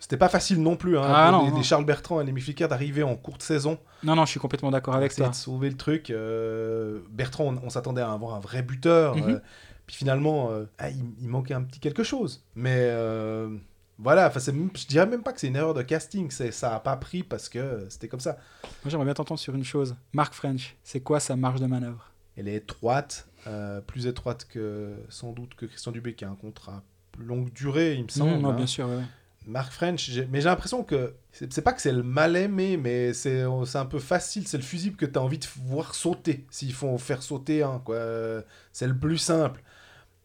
C'était 0.00 0.16
pas 0.16 0.28
facile 0.28 0.62
non 0.62 0.76
plus, 0.76 0.96
hein, 0.96 1.02
Ah 1.04 1.30
non, 1.32 1.44
des, 1.44 1.50
non. 1.50 1.56
des 1.56 1.62
Charles 1.64 1.84
Bertrand 1.84 2.20
et 2.20 2.24
les 2.24 2.40
Flicker 2.40 2.68
d'arriver 2.68 3.02
en 3.02 3.16
courte 3.16 3.42
saison. 3.42 3.78
Non, 4.04 4.14
non, 4.14 4.24
je 4.26 4.30
suis 4.30 4.38
complètement 4.40 4.70
d'accord 4.70 4.94
avec 4.94 5.12
toi. 5.14 5.28
de 5.28 5.34
sauver 5.34 5.68
le 5.70 5.76
truc. 5.76 6.10
Euh, 6.10 7.00
Bertrand, 7.10 7.46
on, 7.46 7.66
on 7.66 7.70
s'attendait 7.70 8.00
à 8.02 8.12
avoir 8.12 8.34
un 8.36 8.40
vrai 8.40 8.62
buteur. 8.62 9.16
Mhm. 9.16 9.22
euh, 9.28 9.38
puis 9.88 9.96
finalement, 9.96 10.50
euh, 10.50 10.66
ah, 10.76 10.90
il, 10.90 11.02
il 11.18 11.28
manquait 11.28 11.54
un 11.54 11.62
petit 11.62 11.80
quelque 11.80 12.02
chose. 12.02 12.44
Mais 12.54 12.76
euh, 12.76 13.56
voilà, 13.98 14.30
je 14.30 14.86
dirais 14.86 15.06
même 15.06 15.22
pas 15.22 15.32
que 15.32 15.40
c'est 15.40 15.46
une 15.46 15.56
erreur 15.56 15.72
de 15.72 15.80
casting. 15.80 16.30
Ça 16.30 16.74
a 16.74 16.80
pas 16.80 16.94
pris 16.98 17.22
parce 17.22 17.48
que 17.48 17.86
c'était 17.88 18.06
comme 18.06 18.20
ça. 18.20 18.36
Moi, 18.62 18.90
j'aimerais 18.90 19.06
bien 19.06 19.14
t'entendre 19.14 19.40
sur 19.40 19.54
une 19.54 19.64
chose. 19.64 19.96
Mark 20.12 20.34
French, 20.34 20.76
c'est 20.84 21.00
quoi 21.00 21.20
sa 21.20 21.36
marge 21.36 21.60
de 21.60 21.66
manœuvre? 21.66 22.12
Elle 22.36 22.48
est 22.48 22.56
étroite, 22.56 23.28
euh, 23.46 23.80
plus 23.80 24.06
étroite 24.06 24.46
que 24.46 24.94
sans 25.08 25.32
doute 25.32 25.54
que 25.54 25.64
Christian 25.64 25.90
Dubé 25.90 26.14
qui 26.14 26.26
a 26.26 26.28
un 26.28 26.36
contrat 26.36 26.82
plus 27.12 27.24
longue 27.24 27.50
durée, 27.54 27.94
il 27.94 28.04
me 28.04 28.08
semble. 28.10 28.32
Non, 28.32 28.40
non, 28.40 28.50
hein. 28.50 28.56
bien 28.56 28.66
sûr, 28.66 28.86
ouais. 28.86 29.02
Mark 29.46 29.72
French, 29.72 30.10
mais 30.30 30.42
j'ai 30.42 30.48
l'impression 30.50 30.84
que 30.84 31.14
c'est 31.32 31.62
pas 31.62 31.72
que 31.72 31.80
c'est 31.80 31.92
le 31.92 32.02
mal 32.02 32.36
aimé, 32.36 32.76
mais 32.76 33.14
c'est 33.14 33.42
un 33.42 33.86
peu 33.86 33.98
facile. 33.98 34.46
C'est 34.46 34.58
le 34.58 34.62
fusible 34.62 34.96
que 34.96 35.06
tu 35.06 35.18
as 35.18 35.22
envie 35.22 35.38
de 35.38 35.46
voir 35.64 35.94
sauter. 35.94 36.44
S'il 36.50 36.74
faut 36.74 36.98
faire 36.98 37.22
sauter 37.22 37.62
un, 37.62 37.78
quoi. 37.78 37.94
Euh, 37.94 38.42
C'est 38.72 38.86
le 38.86 38.96
plus 38.96 39.16
simple. 39.16 39.62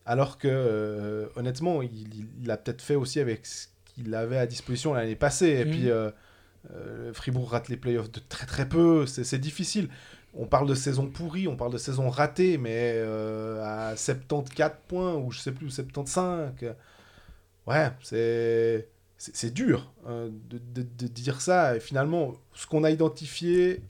Alors 0.05 0.37
que, 0.37 0.47
euh, 0.49 1.27
honnêtement, 1.35 1.81
il, 1.81 1.91
il- 1.93 2.27
il 2.41 2.51
a 2.51 2.57
peut-être 2.57 2.81
fait 2.81 2.95
aussi 2.95 3.19
avec 3.19 3.45
ce 3.45 3.67
qu'il 3.85 4.13
avait 4.15 4.37
à 4.37 4.45
disposition 4.47 4.93
l'année 4.93 5.15
passée. 5.15 5.47
Et 5.61 5.65
Mhm. 5.65 5.71
puis, 5.71 5.89
euh, 5.89 6.11
euh, 6.75 7.13
Fribourg 7.13 7.51
rate 7.51 7.69
les 7.69 7.77
playoffs 7.77 8.11
de 8.11 8.19
très 8.27 8.45
très 8.45 8.67
peu. 8.67 9.05
C'est 9.05 9.37
difficile. 9.39 9.89
On 10.33 10.45
parle 10.47 10.67
de 10.67 10.75
saison 10.75 11.07
pourrie, 11.07 11.47
on 11.47 11.55
parle 11.55 11.71
de 11.73 11.77
saison 11.77 12.09
ratée, 12.09 12.57
mais 12.57 12.99
à 13.61 13.93
74 13.95 14.71
points, 14.87 15.13
ou 15.15 15.31
je 15.31 15.39
sais 15.39 15.51
plus, 15.51 15.69
75. 15.69 16.51
euh, 16.63 16.73
Ouais, 17.67 17.91
c'est 18.01 18.89
c'est 19.17 19.53
dur 19.53 19.93
euh, 20.07 20.29
de, 20.49 20.57
de- 20.57 20.81
de 20.97 21.07
dire 21.07 21.39
ça. 21.39 21.77
Et 21.77 21.79
finalement, 21.79 22.33
ce 22.53 22.67
qu'on 22.67 22.83
a 22.83 22.91
identifié, 22.91 23.81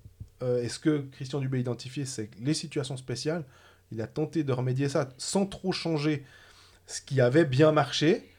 et 0.41 0.67
ce 0.69 0.77
que 0.77 1.05
Christian 1.13 1.39
Dubé 1.39 1.57
a 1.57 1.61
identifié, 1.61 2.05
c'est 2.05 2.29
les 2.41 2.53
situations 2.53 2.97
spéciales. 2.97 3.45
Il 3.93 4.01
a 4.01 4.07
tenté 4.07 4.43
de 4.43 4.51
remédier 4.51 4.89
ça 4.89 5.09
sans 5.17 5.45
trop 5.45 5.71
changer 5.71 6.23
ce 6.87 7.01
qui 7.01 7.21
avait 7.21 7.45
bien 7.45 7.71
marché. 7.71 8.29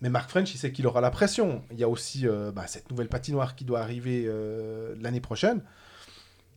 Mais 0.00 0.10
Marc 0.10 0.28
French, 0.28 0.52
il 0.54 0.58
sait 0.58 0.72
qu'il 0.72 0.86
aura 0.86 1.00
la 1.00 1.10
pression. 1.10 1.62
Il 1.70 1.78
y 1.78 1.84
a 1.84 1.88
aussi 1.88 2.26
euh, 2.26 2.52
bah, 2.52 2.66
cette 2.66 2.90
nouvelle 2.90 3.08
patinoire 3.08 3.54
qui 3.54 3.64
doit 3.64 3.80
arriver 3.80 4.24
euh, 4.26 4.94
l'année 5.00 5.20
prochaine. 5.20 5.62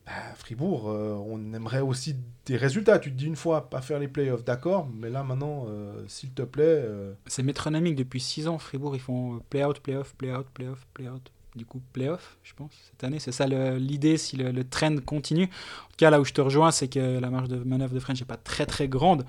Bah, 0.05 0.11
Fribourg, 0.35 0.89
euh, 0.89 1.13
on 1.13 1.53
aimerait 1.53 1.81
aussi 1.81 2.17
des 2.45 2.57
résultats. 2.57 2.99
Tu 2.99 3.11
te 3.11 3.17
dis 3.17 3.25
une 3.25 3.35
fois, 3.35 3.69
pas 3.69 3.81
faire 3.81 3.99
les 3.99 4.07
playoffs, 4.07 4.43
d'accord, 4.43 4.89
mais 4.93 5.09
là 5.09 5.23
maintenant, 5.23 5.67
s'il 6.07 6.31
te 6.31 6.41
plaît, 6.41 6.83
C'est 7.27 7.43
métronomique 7.43 7.95
depuis 7.95 8.19
6 8.19 8.47
ans. 8.47 8.57
Fribourg, 8.57 8.95
ils 8.95 9.01
font 9.01 9.39
play-out, 9.49 9.79
play-off, 9.79 10.15
play-out, 10.15 10.47
play-off, 10.53 10.87
play-out. 10.93 11.31
Du 11.57 11.65
coup, 11.65 11.81
play-off, 11.93 12.37
je 12.43 12.53
pense, 12.53 12.71
cette 12.91 13.03
année. 13.03 13.19
C'est 13.19 13.31
ça 13.31 13.47
l'idée 13.47 14.17
si 14.17 14.37
le, 14.37 14.51
le 14.51 14.63
trend 14.63 14.95
continue. 15.05 15.45
En 15.45 15.89
tout 15.89 15.97
cas, 15.97 16.09
là 16.09 16.21
où 16.21 16.25
je 16.25 16.33
te 16.33 16.41
rejoins, 16.41 16.71
c'est 16.71 16.87
que 16.87 17.19
la 17.19 17.29
marge 17.29 17.49
de 17.49 17.57
manœuvre 17.57 17.93
de 17.93 17.99
French 17.99 18.19
n'est 18.19 18.25
pas 18.25 18.37
très 18.37 18.65
très 18.65 18.87
grande. 18.87 19.25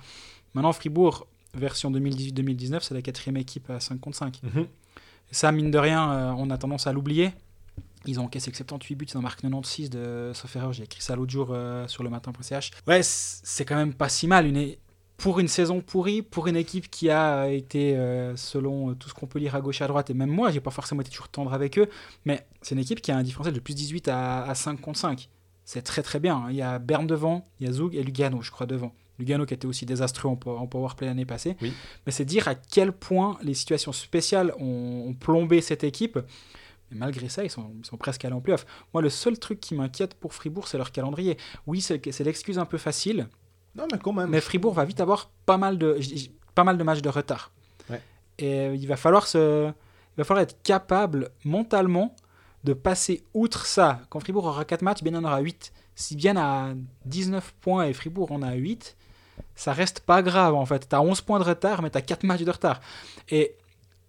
Maintenant, 0.54 0.72
Fribourg, 0.72 1.26
version 1.54 1.90
2018-2019, 1.90 2.80
c'est 2.82 2.94
la 2.94 3.02
quatrième 3.02 3.36
équipe 3.36 3.68
à 3.70 3.80
5 3.80 4.00
contre 4.00 4.16
5. 4.16 4.40
mhm. 4.42 4.66
Ça, 5.30 5.52
mine 5.52 5.70
de 5.70 5.78
rien, 5.78 6.10
euh, 6.10 6.32
on 6.38 6.48
a 6.50 6.56
tendance 6.56 6.86
à 6.86 6.92
l'oublier. 6.92 7.32
Ils 8.06 8.18
ont 8.18 8.24
encaissé 8.24 8.50
que 8.50 8.56
78 8.56 8.94
buts, 8.94 9.06
ils 9.12 9.18
en 9.18 9.20
marquent 9.20 9.42
96 9.42 9.90
de 9.90 10.30
sauf 10.34 10.54
erreur. 10.56 10.72
J'ai 10.72 10.84
écrit 10.84 11.02
ça 11.02 11.16
l'autre 11.16 11.32
jour 11.32 11.48
euh, 11.50 11.86
sur 11.88 12.02
le 12.02 12.10
matin.ch. 12.10 12.70
Ouais, 12.86 13.00
c'est 13.02 13.64
quand 13.64 13.76
même 13.76 13.92
pas 13.92 14.08
si 14.08 14.26
mal. 14.26 14.46
Une, 14.46 14.74
pour 15.18 15.40
une 15.40 15.48
saison 15.48 15.80
pourrie, 15.82 16.22
pour 16.22 16.46
une 16.46 16.56
équipe 16.56 16.88
qui 16.90 17.10
a 17.10 17.48
été, 17.48 17.96
euh, 17.96 18.34
selon 18.36 18.90
euh, 18.90 18.94
tout 18.94 19.08
ce 19.10 19.14
qu'on 19.14 19.26
peut 19.26 19.38
lire 19.38 19.54
à 19.54 19.60
gauche 19.60 19.82
à 19.82 19.86
droite, 19.88 20.08
et 20.10 20.14
même 20.14 20.30
moi, 20.30 20.50
j'ai 20.50 20.60
pas 20.60 20.70
forcément 20.70 21.00
été 21.02 21.10
toujours 21.10 21.28
tendre 21.28 21.52
avec 21.52 21.76
eux, 21.78 21.88
mais 22.24 22.46
c'est 22.62 22.74
une 22.76 22.80
équipe 22.80 23.02
qui 23.02 23.10
a 23.12 23.16
un 23.16 23.22
différentiel 23.22 23.52
de 23.54 23.60
plus 23.60 23.74
18 23.74 24.08
à, 24.08 24.44
à 24.44 24.54
5 24.54 24.80
contre 24.80 24.98
5. 24.98 25.28
C'est 25.64 25.82
très 25.82 26.02
très 26.02 26.18
bien. 26.20 26.46
Il 26.48 26.56
y 26.56 26.62
a 26.62 26.78
Berne 26.78 27.06
devant, 27.06 27.46
il 27.60 27.66
y 27.66 27.68
a 27.68 27.72
Zug 27.72 27.94
et 27.94 28.02
Lugano, 28.02 28.40
je 28.40 28.50
crois, 28.50 28.64
devant. 28.66 28.94
Lugano 29.18 29.44
qui 29.44 29.52
était 29.52 29.66
aussi 29.66 29.84
désastreux 29.84 30.30
en, 30.30 30.36
po- 30.36 30.56
en 30.56 30.66
powerplay 30.68 31.08
l'année 31.08 31.26
passée. 31.26 31.56
Oui. 31.60 31.72
Mais 32.06 32.12
c'est 32.12 32.24
dire 32.24 32.46
à 32.48 32.54
quel 32.54 32.92
point 32.92 33.36
les 33.42 33.52
situations 33.54 33.92
spéciales 33.92 34.54
ont, 34.60 35.04
ont 35.08 35.14
plombé 35.14 35.60
cette 35.60 35.82
équipe. 35.84 36.18
Mais 36.90 36.96
malgré 36.96 37.28
ça, 37.28 37.44
ils 37.44 37.50
sont, 37.50 37.72
ils 37.78 37.84
sont 37.84 37.96
presque 37.98 38.24
allés 38.24 38.34
en 38.34 38.40
playoff. 38.40 38.64
Moi, 38.94 39.02
le 39.02 39.10
seul 39.10 39.38
truc 39.38 39.60
qui 39.60 39.74
m'inquiète 39.74 40.14
pour 40.14 40.32
Fribourg, 40.32 40.68
c'est 40.68 40.78
leur 40.78 40.92
calendrier. 40.92 41.36
Oui, 41.66 41.80
c'est 41.82 42.20
l'excuse 42.20 42.58
un 42.58 42.64
peu 42.64 42.78
facile, 42.78 43.28
Non, 43.78 43.86
mais 43.90 43.98
quand 43.98 44.12
même. 44.12 44.28
mais 44.28 44.40
Fribourg 44.40 44.74
va 44.74 44.84
vite 44.84 45.00
avoir 45.00 45.30
pas 45.46 45.56
mal 45.56 45.78
de, 45.78 45.98
pas 46.54 46.64
mal 46.64 46.76
de 46.76 46.82
matchs 46.82 47.02
de 47.02 47.08
retard. 47.08 47.52
Ouais. 47.88 48.02
Et 48.38 48.60
euh, 48.60 48.74
il 48.74 48.86
va 48.88 48.96
falloir 48.96 49.26
se, 49.26 49.68
il 49.68 50.18
va 50.18 50.24
falloir 50.24 50.42
être 50.42 50.60
capable 50.62 51.30
mentalement 51.44 52.14
de 52.64 52.72
passer 52.72 53.22
outre 53.34 53.66
ça. 53.66 54.00
Quand 54.10 54.20
Fribourg 54.20 54.44
aura 54.44 54.64
4 54.64 54.82
matchs, 54.82 55.02
Bien 55.02 55.14
en 55.14 55.24
aura 55.24 55.38
8. 55.40 55.72
Si 55.94 56.16
Bien 56.16 56.36
a 56.36 56.74
19 57.06 57.54
points 57.60 57.84
et 57.84 57.92
Fribourg 57.92 58.32
en 58.32 58.42
a 58.42 58.54
8, 58.54 58.96
ça 59.54 59.72
reste 59.72 60.00
pas 60.00 60.22
grave 60.22 60.54
en 60.54 60.66
fait. 60.66 60.88
Tu 60.88 60.94
as 60.96 61.00
11 61.00 61.20
points 61.20 61.38
de 61.38 61.44
retard, 61.44 61.82
mais 61.82 61.90
tu 61.90 61.98
as 61.98 62.02
4 62.02 62.24
matchs 62.24 62.42
de 62.42 62.50
retard. 62.50 62.80
Et 63.28 63.54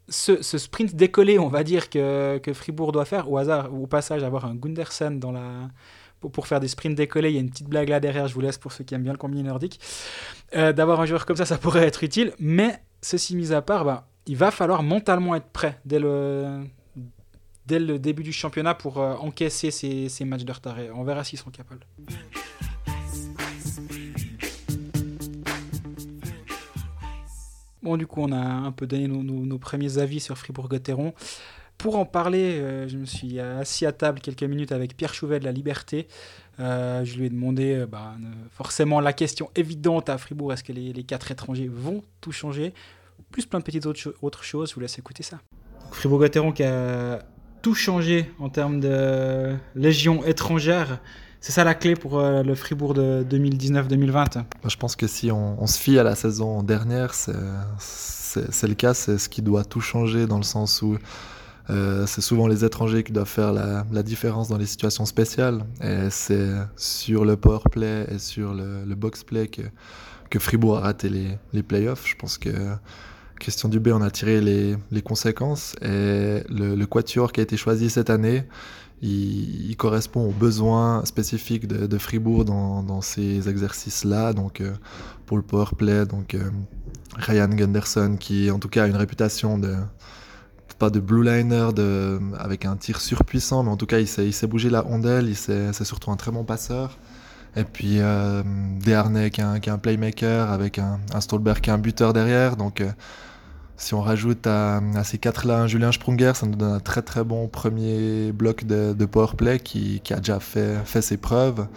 ce, 0.08 0.42
ce 0.42 0.58
sprint 0.58 0.96
décollé, 0.96 1.38
on 1.38 1.50
va 1.50 1.64
dire, 1.64 1.92
que, 1.92 2.40
que 2.40 2.54
Fribourg 2.54 2.92
doit 2.92 3.06
faire, 3.06 3.32
au 3.32 3.38
hasard, 3.38 3.72
au 3.74 3.86
passage, 3.86 4.24
avoir 4.24 4.46
un 4.46 4.56
Gundersen 4.56 5.20
dans 5.20 5.32
la, 5.32 5.70
pour, 6.20 6.48
faire 6.48 6.60
des 6.60 6.68
sprints 6.68 6.96
décollés. 6.96 7.30
Il 7.30 7.36
y 7.36 7.38
a 7.38 7.42
une 7.42 7.50
petite 7.50 7.70
blague 7.70 7.90
là 7.90 8.00
derrière, 8.00 8.28
je 8.28 8.34
vous 8.34 8.42
laisse 8.42 8.58
pour 8.58 8.72
ceux 8.72 8.84
qui 8.84 8.94
aiment 8.94 9.04
bien 9.04 9.14
le 9.14 9.18
combiné 9.18 9.44
nordique. 9.44 9.80
Euh, 10.56 10.74
D'avoir 10.74 11.00
un 11.02 11.06
joueur 11.06 11.26
comme 11.26 11.38
ça, 11.38 11.46
ça 11.46 11.58
pourrait 11.58 11.86
être 11.86 12.04
utile. 12.04 12.34
Mais 12.40 12.82
ceci 13.02 13.36
mis 13.36 13.54
à 13.54 13.62
part, 13.62 13.86
ben, 13.86 14.04
il 14.26 14.38
va 14.38 14.52
falloir 14.52 14.84
mentalement 14.84 15.36
être 15.36 15.50
prêt 15.50 15.80
dès 15.86 16.00
le, 16.00 16.68
début 17.68 18.24
du 18.24 18.34
championnat 18.34 18.76
pour 18.76 19.00
euh, 19.00 19.16
encaisser 19.16 19.72
ces, 19.72 20.26
matchs 20.26 20.44
de 20.44 20.52
retard. 20.52 20.80
Et 20.80 20.92
on 20.92 21.04
verra 21.04 21.24
s'ils 21.24 21.40
sont 21.40 21.52
capables. 21.52 21.86
Bon, 27.82 27.96
du 27.96 28.06
coup, 28.06 28.22
on 28.22 28.32
a 28.34 28.38
un 28.38 28.72
peu 28.74 28.86
donné 28.86 29.08
nos, 29.08 29.24
nos- 29.24 29.46
nos 29.46 29.58
premiers 29.58 29.98
avis 30.00 30.20
sur 30.20 30.38
Fribourg-Gotteron. 30.38 31.14
Pour 31.80 31.96
en 31.96 32.04
parler, 32.06 32.60
euh, 32.60 32.88
je 32.90 32.98
me 32.98 33.06
suis 33.06 33.40
assis 33.40 33.86
à 33.86 33.94
table 33.94 34.20
quelques 34.20 34.44
minutes 34.44 34.74
avec 34.74 34.98
Pierre 34.98 35.14
Chouvet 35.14 35.40
de 35.40 35.46
La 35.46 35.54
Liberté. 35.54 36.10
Euh, 36.60 37.06
je 37.06 37.18
lui 37.18 37.28
ai 37.28 37.30
demandé 37.30 37.74
euh, 37.74 37.88
bah, 37.88 38.16
euh, 38.22 38.26
forcément 38.52 39.00
la 39.00 39.14
question 39.14 39.50
évidente 39.56 40.10
à 40.10 40.18
Fribourg 40.18 40.52
est-ce 40.52 40.64
que 40.66 40.74
les, 40.74 40.92
les 40.92 41.04
quatre 41.04 41.32
étrangers 41.32 41.70
vont 41.74 42.04
tout 42.20 42.34
changer? 42.34 42.74
Plus 43.32 43.46
plein 43.46 43.60
de 43.60 43.64
petites 43.64 43.86
autres, 43.86 44.00
cho- 44.00 44.14
autres 44.22 44.44
choses, 44.44 44.72
je 44.72 44.76
vous 44.76 44.82
laisse 44.82 45.00
écouter 45.00 45.24
ça. 45.24 45.40
Fribourg-Gotteron 45.92 46.52
qui 46.52 46.64
a 46.64 47.20
tout 47.62 47.76
changé 47.76 48.30
en 48.40 48.50
termes 48.50 48.82
de 48.82 49.56
légion 49.74 50.26
étrangère. 50.26 51.00
C'est 51.40 51.54
ça 51.54 51.64
la 51.64 51.76
clé 51.76 51.96
pour 51.96 52.20
euh, 52.20 52.44
le 52.44 52.56
Fribourg 52.56 52.94
de 52.94 53.26
2019-2020 53.30 54.12
Moi, 54.12 54.44
Je 54.68 54.76
pense 54.76 54.98
que 54.98 55.08
si 55.08 55.32
on, 55.32 55.62
on 55.64 55.66
se 55.68 55.80
fie 55.80 55.98
à 55.98 56.04
la 56.04 56.16
saison 56.16 56.62
dernière, 56.62 57.14
c'est 57.14 58.68
le 58.68 58.74
cas, 58.74 58.94
c'est 58.94 59.18
ce 59.18 59.30
qui 59.30 59.42
doit 59.42 59.64
tout 59.64 59.80
changer 59.80 60.28
dans 60.28 60.38
le 60.38 60.44
sens 60.44 60.82
où 60.82 60.98
euh, 61.70 62.06
c'est 62.08 62.22
souvent 62.22 62.48
les 62.48 62.66
étrangers 62.66 63.04
qui 63.04 63.12
doivent 63.12 63.28
faire 63.28 63.54
la, 63.54 64.04
différence 64.04 64.48
dans 64.50 64.58
les 64.58 64.66
situations 64.66 65.06
spéciales. 65.06 65.64
Et 65.82 66.10
c'est 66.10 66.50
sur 66.76 67.26
le 67.26 67.36
power 67.36 67.60
play 67.72 68.08
et 68.10 68.20
sur 68.20 68.54
le, 68.54 68.86
le 68.86 68.96
box 68.96 69.24
play 69.24 69.48
que, 69.48 70.40
Fribourg 70.40 70.78
a 70.78 70.82
raté 70.82 71.10
les, 71.54 71.64
playoffs. 71.64 72.08
Je 72.08 72.16
pense 72.16 72.38
que 72.38 72.50
Christian 73.40 73.70
Dubé 73.70 73.92
en 73.92 74.02
a 74.02 74.12
tiré 74.12 74.42
les, 74.42 75.02
conséquences 75.02 75.76
et 75.82 76.44
le, 76.50 76.76
le 76.76 76.86
quatuor 76.86 77.32
qui 77.32 77.40
a 77.40 77.44
été 77.44 77.58
choisi 77.58 77.90
cette 77.90 78.10
année, 78.10 78.46
il, 79.02 79.76
correspond 79.78 80.28
aux 80.28 80.34
besoins 80.34 81.06
spécifiques 81.06 81.68
de, 81.68 81.98
Fribourg 81.98 82.46
dans, 82.46 82.84
dans 82.84 83.02
ces 83.02 83.48
exercices-là. 83.48 84.34
Donc, 84.34 84.62
euh, 84.62 84.74
pour 85.26 85.38
le 85.38 85.44
power 85.44 85.68
play, 85.78 86.06
donc 86.06 86.34
euh, 86.34 86.50
Ryan 87.16 87.48
Gunderson, 87.48 88.18
qui 88.20 88.52
en 88.52 88.60
tout 88.60 88.70
cas 88.70 88.84
a 88.84 88.88
une 88.88 88.96
réputation 88.96 89.58
de 89.58 89.76
pas 90.80 90.90
de 90.90 91.00
blue 91.00 91.24
liner 91.24 91.70
avec 92.40 92.66
un 92.66 92.76
tir 92.78 93.02
surpuissant, 93.02 93.64
mais 93.64 93.70
en 93.70 93.78
tout 93.78 93.86
cas 93.86 94.00
il 94.00 94.08
sait, 94.08 94.48
bouger 94.48 94.70
la 94.70 94.82
rondelle, 94.82 95.36
c'est 95.36 95.84
surtout 95.84 96.12
un 96.12 96.16
très 96.16 96.32
bon 96.32 96.44
passeur. 96.44 96.98
Et 97.56 97.64
puis 97.64 97.98
euh, 98.00 98.44
qui 98.84 98.92
est, 98.92 99.70
un, 99.70 99.78
playmaker 99.78 100.52
avec 100.52 100.80
un, 100.80 101.00
Stolberg 101.20 101.60
qui 101.60 101.70
est 101.70 101.74
un 101.74 101.78
buteur 101.78 102.14
derrière. 102.14 102.56
Donc 102.56 102.82
euh, 102.82 102.92
si 103.76 103.94
on 103.94 104.02
rajoute 104.02 104.46
à, 104.46 104.82
ces 105.04 105.18
quatre-là 105.18 105.62
un 105.62 105.68
Julien 105.68 105.92
Sprunger, 105.92 106.34
ça 106.36 106.46
nous 106.46 106.56
donne 106.56 106.74
un 106.74 106.80
très 106.80 107.02
très 107.02 107.24
bon 107.24 107.48
premier 107.48 108.32
bloc 108.32 108.66
de, 108.66 108.94
de 108.94 109.06
powerplay 109.06 109.60
qui, 109.60 110.02
a 110.12 110.18
déjà 110.18 110.40
fait, 110.40 111.02
ses 111.02 111.18
preuves 111.18 111.68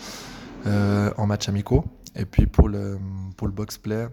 euh, 0.67 1.11
en 1.17 1.27
match 1.27 1.49
amicaux. 1.49 1.85
Et 2.15 2.27
puis 2.27 2.47
pour 2.47 2.69
le, 2.69 2.99
pour 3.37 3.49
box-play, 3.49 4.09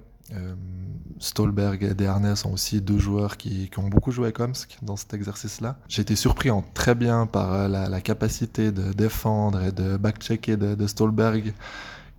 Stolberg 1.19 1.83
et 1.83 1.93
Desharnais 1.93 2.35
sont 2.35 2.51
aussi 2.51 2.81
deux 2.81 2.97
joueurs 2.97 3.37
qui, 3.37 3.69
ont 3.77 3.89
beaucoup 3.89 4.11
joué 4.11 4.29
à 4.29 4.31
Komsk 4.31 4.77
dans 4.81 4.95
cet 4.95 5.13
exercice-là. 5.13 5.77
J'ai 5.87 6.01
été 6.01 6.15
surpris 6.15 6.49
en 6.49 6.63
très 6.73 6.95
bien 6.95 7.25
par 7.25 7.53
euh, 7.53 7.67
la, 7.67 8.01
capacité 8.01 8.71
de 8.71 8.93
défendre 8.93 9.61
et 9.61 9.71
de 9.71 9.97
backchecker 9.97 10.57
de, 10.57 10.75
de 10.75 10.87
Stolberg, 10.87 11.53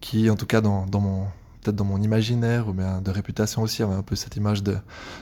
qui 0.01 0.29
en 0.31 0.37
tout 0.37 0.47
cas 0.47 0.61
dans, 0.61 0.87
mon 0.93 1.25
peut-être 1.63 1.77
dans 1.77 1.85
mon 1.85 2.01
imaginaire 2.01 2.69
ou 2.69 2.73
bien 2.73 3.01
de 3.01 3.11
réputation 3.11 3.63
aussi 3.63 3.83
avait 3.83 3.95
un 3.95 4.03
peu 4.03 4.17
cette 4.17 4.37
image 4.37 4.63
de, 4.63 4.77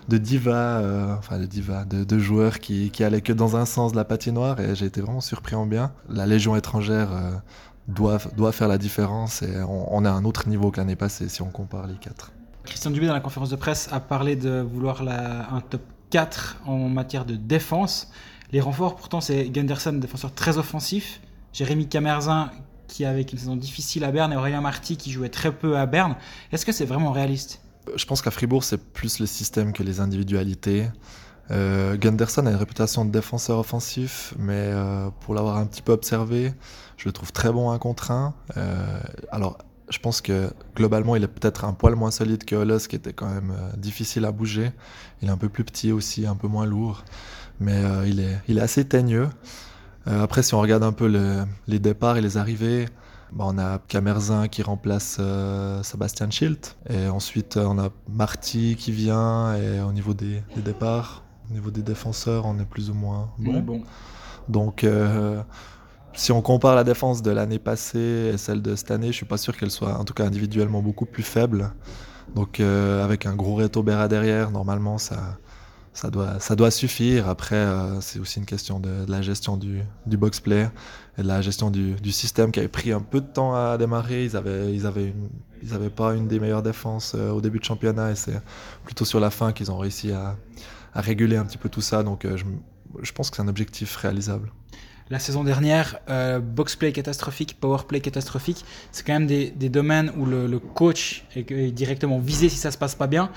diva, 0.08 0.78
euh, 0.78 1.16
enfin 1.16 1.38
de 1.38 1.46
diva, 1.46 1.84
de, 1.84 2.18
joueur 2.18 2.58
qui, 2.58 2.92
allait 3.02 3.22
que 3.22 3.32
dans 3.32 3.56
un 3.56 3.64
sens 3.64 3.92
de 3.92 3.96
la 3.96 4.04
patinoire 4.04 4.60
et 4.60 4.74
j'ai 4.74 4.86
été 4.86 5.00
vraiment 5.00 5.20
surpris 5.20 5.54
en 5.54 5.66
bien. 5.66 5.92
La 6.08 6.26
Légion 6.26 6.56
étrangère 6.56 7.12
euh, 7.12 7.32
doit, 7.86 8.52
faire 8.52 8.68
la 8.68 8.78
différence 8.78 9.42
et 9.42 9.60
on, 9.62 9.96
on 9.96 10.04
à 10.04 10.10
un 10.10 10.24
autre 10.24 10.48
niveau 10.48 10.70
que 10.72 10.78
l'année 10.78 10.96
passée 10.96 11.28
si 11.28 11.42
on 11.42 11.50
compare 11.50 11.86
les 11.86 11.96
quatre. 11.96 12.32
Christian 12.68 12.90
Dubé, 12.90 13.06
dans 13.06 13.14
la 13.14 13.20
conférence 13.20 13.50
de 13.50 13.56
presse, 13.56 13.88
a 13.92 14.00
parlé 14.00 14.36
de 14.36 14.60
vouloir 14.60 15.02
un 15.02 15.60
top 15.60 15.82
4 16.10 16.58
en 16.66 16.88
matière 16.88 17.24
de 17.24 17.34
défense. 17.34 18.10
Les 18.52 18.60
renforts, 18.60 18.96
pourtant, 18.96 19.20
c'est 19.20 19.48
Gunderson, 19.50 19.92
défenseur 19.92 20.32
très 20.32 20.58
offensif. 20.58 21.20
Jérémy 21.52 21.88
Camerzin, 21.88 22.50
qui 22.86 23.04
avait 23.04 23.22
une 23.22 23.38
saison 23.38 23.56
difficile 23.56 24.04
à 24.04 24.10
Berne, 24.10 24.32
et 24.32 24.36
Aurélien 24.36 24.60
Marty, 24.60 24.96
qui 24.96 25.10
jouait 25.10 25.28
très 25.28 25.52
peu 25.52 25.76
à 25.76 25.86
Berne. 25.86 26.16
Est-ce 26.52 26.64
que 26.64 26.72
c'est 26.72 26.84
vraiment 26.84 27.12
réaliste? 27.12 27.60
Je 27.96 28.04
pense 28.04 28.22
qu'à 28.22 28.30
Fribourg, 28.30 28.64
c'est 28.64 28.92
plus 28.92 29.18
le 29.18 29.26
système 29.26 29.72
que 29.72 29.82
les 29.82 30.00
individualités. 30.00 30.86
Euh, 31.50 31.96
Gunderson 31.96 32.44
a 32.46 32.50
une 32.50 32.56
réputation 32.56 33.04
de 33.04 33.10
défenseur 33.10 33.58
offensif, 33.58 34.34
mais 34.38 34.52
euh, 34.54 35.08
pour 35.20 35.34
l'avoir 35.34 35.56
un 35.56 35.66
petit 35.66 35.82
peu 35.82 35.92
observé, 35.92 36.52
je 36.96 37.08
le 37.08 37.12
trouve 37.12 37.32
très 37.32 37.50
bon 37.50 37.70
un 37.70 37.78
contre 37.78 38.10
un. 38.10 38.34
Euh, 38.56 39.00
alors, 39.30 39.58
je 39.90 39.98
pense 39.98 40.20
que 40.20 40.50
globalement, 40.76 41.16
il 41.16 41.22
est 41.22 41.28
peut-être 41.28 41.64
un 41.64 41.72
poil 41.72 41.94
moins 41.94 42.10
solide 42.10 42.44
que 42.44 42.54
Hollis, 42.56 42.86
qui 42.88 42.96
était 42.96 43.12
quand 43.12 43.28
même 43.28 43.52
euh, 43.52 43.76
difficile 43.76 44.24
à 44.24 44.32
bouger. 44.32 44.72
Il 45.22 45.28
est 45.28 45.32
un 45.32 45.36
peu 45.36 45.48
plus 45.48 45.64
petit 45.64 45.92
aussi, 45.92 46.26
un 46.26 46.36
peu 46.36 46.48
moins 46.48 46.66
lourd, 46.66 47.04
mais 47.60 47.76
euh, 47.84 48.06
il, 48.06 48.20
est, 48.20 48.38
il 48.48 48.58
est 48.58 48.60
assez 48.62 48.84
teigneux. 48.86 49.28
Euh, 50.06 50.22
après, 50.22 50.42
si 50.42 50.54
on 50.54 50.60
regarde 50.60 50.82
un 50.84 50.92
peu 50.92 51.08
le- 51.08 51.44
les 51.66 51.78
départs 51.78 52.16
et 52.16 52.20
les 52.20 52.36
arrivées, 52.36 52.86
bah, 53.32 53.44
on 53.46 53.58
a 53.58 53.78
Camerzin 53.88 54.48
qui 54.48 54.62
remplace 54.62 55.20
Sébastien 55.82 56.30
Schilt. 56.30 56.76
Et 56.88 57.08
ensuite, 57.08 57.56
on 57.58 57.78
a 57.78 57.90
Marty 58.08 58.74
qui 58.76 58.90
vient. 58.90 59.54
Et 59.56 59.80
au 59.80 59.92
niveau 59.92 60.14
des, 60.14 60.42
des 60.54 60.62
départs, 60.62 61.24
au 61.50 61.54
niveau 61.54 61.70
des 61.70 61.82
défenseurs, 61.82 62.46
on 62.46 62.58
est 62.58 62.64
plus 62.64 62.88
ou 62.88 62.94
moins 62.94 63.30
bon. 63.38 63.60
bon. 63.60 63.82
Donc, 64.48 64.86
si 66.18 66.32
on 66.32 66.42
compare 66.42 66.74
la 66.74 66.84
défense 66.84 67.22
de 67.22 67.30
l'année 67.30 67.60
passée 67.60 68.32
et 68.34 68.38
celle 68.38 68.60
de 68.60 68.74
cette 68.74 68.90
année, 68.90 69.08
je 69.08 69.12
suis 69.12 69.26
pas 69.26 69.36
sûr 69.38 69.56
qu'elle 69.56 69.70
soit, 69.70 69.96
en 69.98 70.04
tout 70.04 70.14
cas 70.14 70.24
individuellement, 70.26 70.82
beaucoup 70.82 71.06
plus 71.06 71.22
faible. 71.22 71.72
Donc, 72.34 72.58
euh, 72.58 73.04
avec 73.04 73.24
un 73.24 73.36
gros 73.36 73.54
Reto 73.54 73.82
Berra 73.84 74.08
derrière, 74.08 74.50
normalement, 74.50 74.98
ça, 74.98 75.38
ça, 75.92 76.10
doit, 76.10 76.40
ça 76.40 76.56
doit 76.56 76.72
suffire. 76.72 77.28
Après, 77.28 77.54
euh, 77.54 78.00
c'est 78.00 78.18
aussi 78.18 78.40
une 78.40 78.46
question 78.46 78.80
de, 78.80 79.04
de 79.06 79.10
la 79.10 79.22
gestion 79.22 79.56
du, 79.56 79.82
du 80.06 80.16
box-play 80.16 80.68
et 81.18 81.22
de 81.22 81.28
la 81.28 81.40
gestion 81.40 81.70
du, 81.70 81.92
du 81.94 82.10
système 82.10 82.50
qui 82.50 82.58
avait 82.58 82.68
pris 82.68 82.90
un 82.90 83.00
peu 83.00 83.20
de 83.20 83.26
temps 83.26 83.54
à 83.54 83.78
démarrer. 83.78 84.24
Ils 84.24 84.36
avaient, 84.36 84.74
ils 84.74 84.86
avaient, 84.86 85.14
ils 85.62 85.72
avaient 85.72 85.88
pas 85.88 86.14
une 86.14 86.26
des 86.26 86.40
meilleures 86.40 86.64
défenses 86.64 87.14
euh, 87.14 87.30
au 87.30 87.40
début 87.40 87.60
de 87.60 87.64
championnat 87.64 88.10
et 88.10 88.16
c'est 88.16 88.42
plutôt 88.84 89.04
sur 89.04 89.20
la 89.20 89.30
fin 89.30 89.52
qu'ils 89.52 89.70
ont 89.70 89.78
réussi 89.78 90.10
à, 90.10 90.36
à 90.94 91.00
réguler 91.00 91.36
un 91.36 91.44
petit 91.44 91.58
peu 91.58 91.68
tout 91.68 91.80
ça. 91.80 92.02
Donc, 92.02 92.24
euh, 92.24 92.36
je, 92.36 92.44
je 93.02 93.12
pense 93.12 93.30
que 93.30 93.36
c'est 93.36 93.42
un 93.42 93.48
objectif 93.48 93.94
réalisable. 93.96 94.52
La 95.10 95.18
saison 95.18 95.42
dernière, 95.42 95.98
euh, 96.10 96.38
box-play 96.38 96.92
catastrophique, 96.92 97.58
power-play 97.58 98.00
catastrophique, 98.00 98.64
c'est 98.92 99.06
quand 99.06 99.14
même 99.14 99.26
des, 99.26 99.50
domaines 99.68 100.12
où 100.18 100.26
le, 100.26 100.58
coach 100.58 101.24
est, 101.34 101.72
directement 101.72 102.18
visé 102.18 102.48
si 102.50 102.56
ça 102.56 102.70
se 102.70 102.76
passe 102.76 102.94
pas 102.94 103.06
bien. 103.06 103.30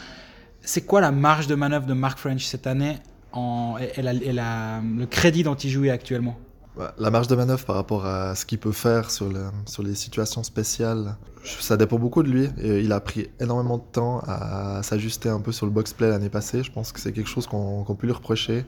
C'est 0.62 0.82
quoi 0.82 1.00
la 1.00 1.12
marge 1.12 1.48
de 1.48 1.56
manœuvre 1.56 1.86
de 1.86 1.94
Mark 1.94 2.20
French 2.20 2.46
cette 2.46 2.68
année 2.68 2.98
en, 3.32 3.78
et, 3.78 4.02
le 4.02 5.06
crédit 5.06 5.44
dont 5.44 5.56
il 5.56 5.70
jouait 5.70 5.90
actuellement? 5.90 6.38
Bah, 6.78 6.94
La 6.98 7.10
marge 7.10 7.28
de 7.28 7.36
manœuvre 7.36 7.66
par 7.66 7.76
rapport 7.76 8.06
à 8.06 8.36
ce 8.36 8.46
qu'il 8.46 8.58
peut 8.58 8.72
faire 8.74 9.10
sur, 9.10 9.30
le, 9.30 9.46
sur 9.66 9.82
les 9.82 9.96
situations 9.96 10.44
spéciales, 10.44 11.16
ça 11.44 11.78
dépend 11.78 11.98
beaucoup 11.98 12.24
de 12.24 12.30
lui. 12.30 12.50
Et 12.62 12.82
il 12.82 12.92
a 12.92 13.00
pris 13.00 13.30
énormément 13.40 13.78
de 13.78 13.84
temps 13.92 14.22
à, 14.28 14.84
s'ajuster 14.84 15.30
un 15.30 15.40
peu 15.40 15.52
sur 15.52 15.66
le 15.66 15.72
box-play 15.72 16.10
l'année 16.10 16.30
passée. 16.30 16.64
Je 16.64 16.72
pense 16.72 16.92
que 16.92 17.00
c'est 17.00 17.12
quelque 17.12 17.30
chose 17.30 17.48
qu'on 17.48 17.96
peut 17.98 18.08
lui 18.08 18.14
reprocher. 18.14 18.66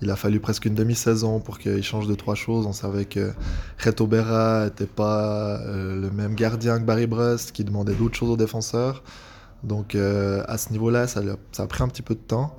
Il 0.00 0.10
a 0.10 0.16
fallu 0.16 0.38
presque 0.38 0.64
une 0.64 0.74
demi-saison 0.74 1.40
pour 1.40 1.58
qu'il 1.58 1.82
change 1.82 2.06
de 2.06 2.14
trois 2.14 2.36
choses. 2.36 2.66
On 2.66 2.72
savait 2.72 3.04
que 3.04 3.32
Reto 3.78 4.06
Berra 4.06 4.66
n'était 4.66 4.86
pas 4.86 5.60
euh, 5.60 6.00
le 6.00 6.10
même 6.10 6.34
gardien 6.34 6.78
que 6.78 6.84
Barry 6.84 7.06
Brust, 7.06 7.52
qui 7.52 7.64
demandait 7.64 7.94
d'autres 7.94 8.16
choses 8.16 8.30
aux 8.30 8.36
défenseurs. 8.36 9.02
Donc 9.64 9.94
euh, 9.94 10.44
à 10.46 10.56
ce 10.56 10.70
niveau-là, 10.70 11.08
ça, 11.08 11.20
a 11.58 11.66
pris 11.66 11.82
un 11.82 11.88
petit 11.88 12.02
peu 12.02 12.14
de 12.14 12.20
temps. 12.20 12.56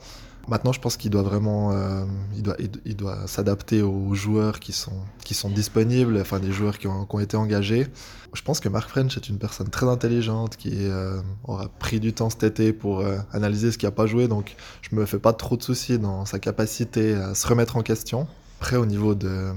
Maintenant, 0.50 0.72
je 0.72 0.80
pense 0.80 0.98
qu'il 0.98 1.12
doit 1.12 1.22
vraiment, 1.22 1.72
euh, 1.72 2.04
il 2.36 2.42
doit, 2.42 2.56
il, 2.84 2.96
doit 2.96 3.28
s'adapter 3.28 3.84
aux 3.84 4.16
joueurs 4.16 4.60
qui 4.60 4.72
sont, 4.72 5.04
qui 5.24 5.36
sont 5.36 5.50
disponibles, 5.50 6.18
enfin 6.20 6.40
des 6.40 6.52
joueurs 6.52 6.80
qui 6.80 6.88
ont, 6.88 7.20
été 7.20 7.38
engagés. 7.38 7.86
Je 8.34 8.42
pense 8.42 8.60
que 8.60 8.68
Mark 8.68 8.90
French 8.90 9.16
est 9.16 9.30
une 9.30 9.38
personne 9.38 9.70
très 9.70 9.86
intelligente 9.86 10.58
qui 10.58 10.72
euh, 10.74 11.22
aura 11.44 11.68
pris 11.68 12.00
du 12.00 12.14
temps 12.14 12.32
cet 12.32 12.44
été 12.44 12.74
pour 12.74 13.02
euh, 13.02 13.20
analyser 13.32 13.72
ce 13.72 13.78
qui 13.78 13.86
n'a 13.86 13.92
pas 13.92 14.08
joué, 14.08 14.28
donc 14.28 14.56
je 14.82 14.96
me 14.96 15.06
fais 15.06 15.20
pas 15.20 15.34
trop 15.34 15.56
de 15.56 15.62
soucis 15.62 16.00
dans 16.00 16.26
sa 16.26 16.40
capacité 16.40 17.14
à 17.14 17.36
se 17.36 17.46
remettre 17.46 17.78
en 17.78 17.84
question. 17.84 18.28
Après, 18.60 18.76
au 18.76 18.88
niveau 18.88 19.14
de, 19.14 19.52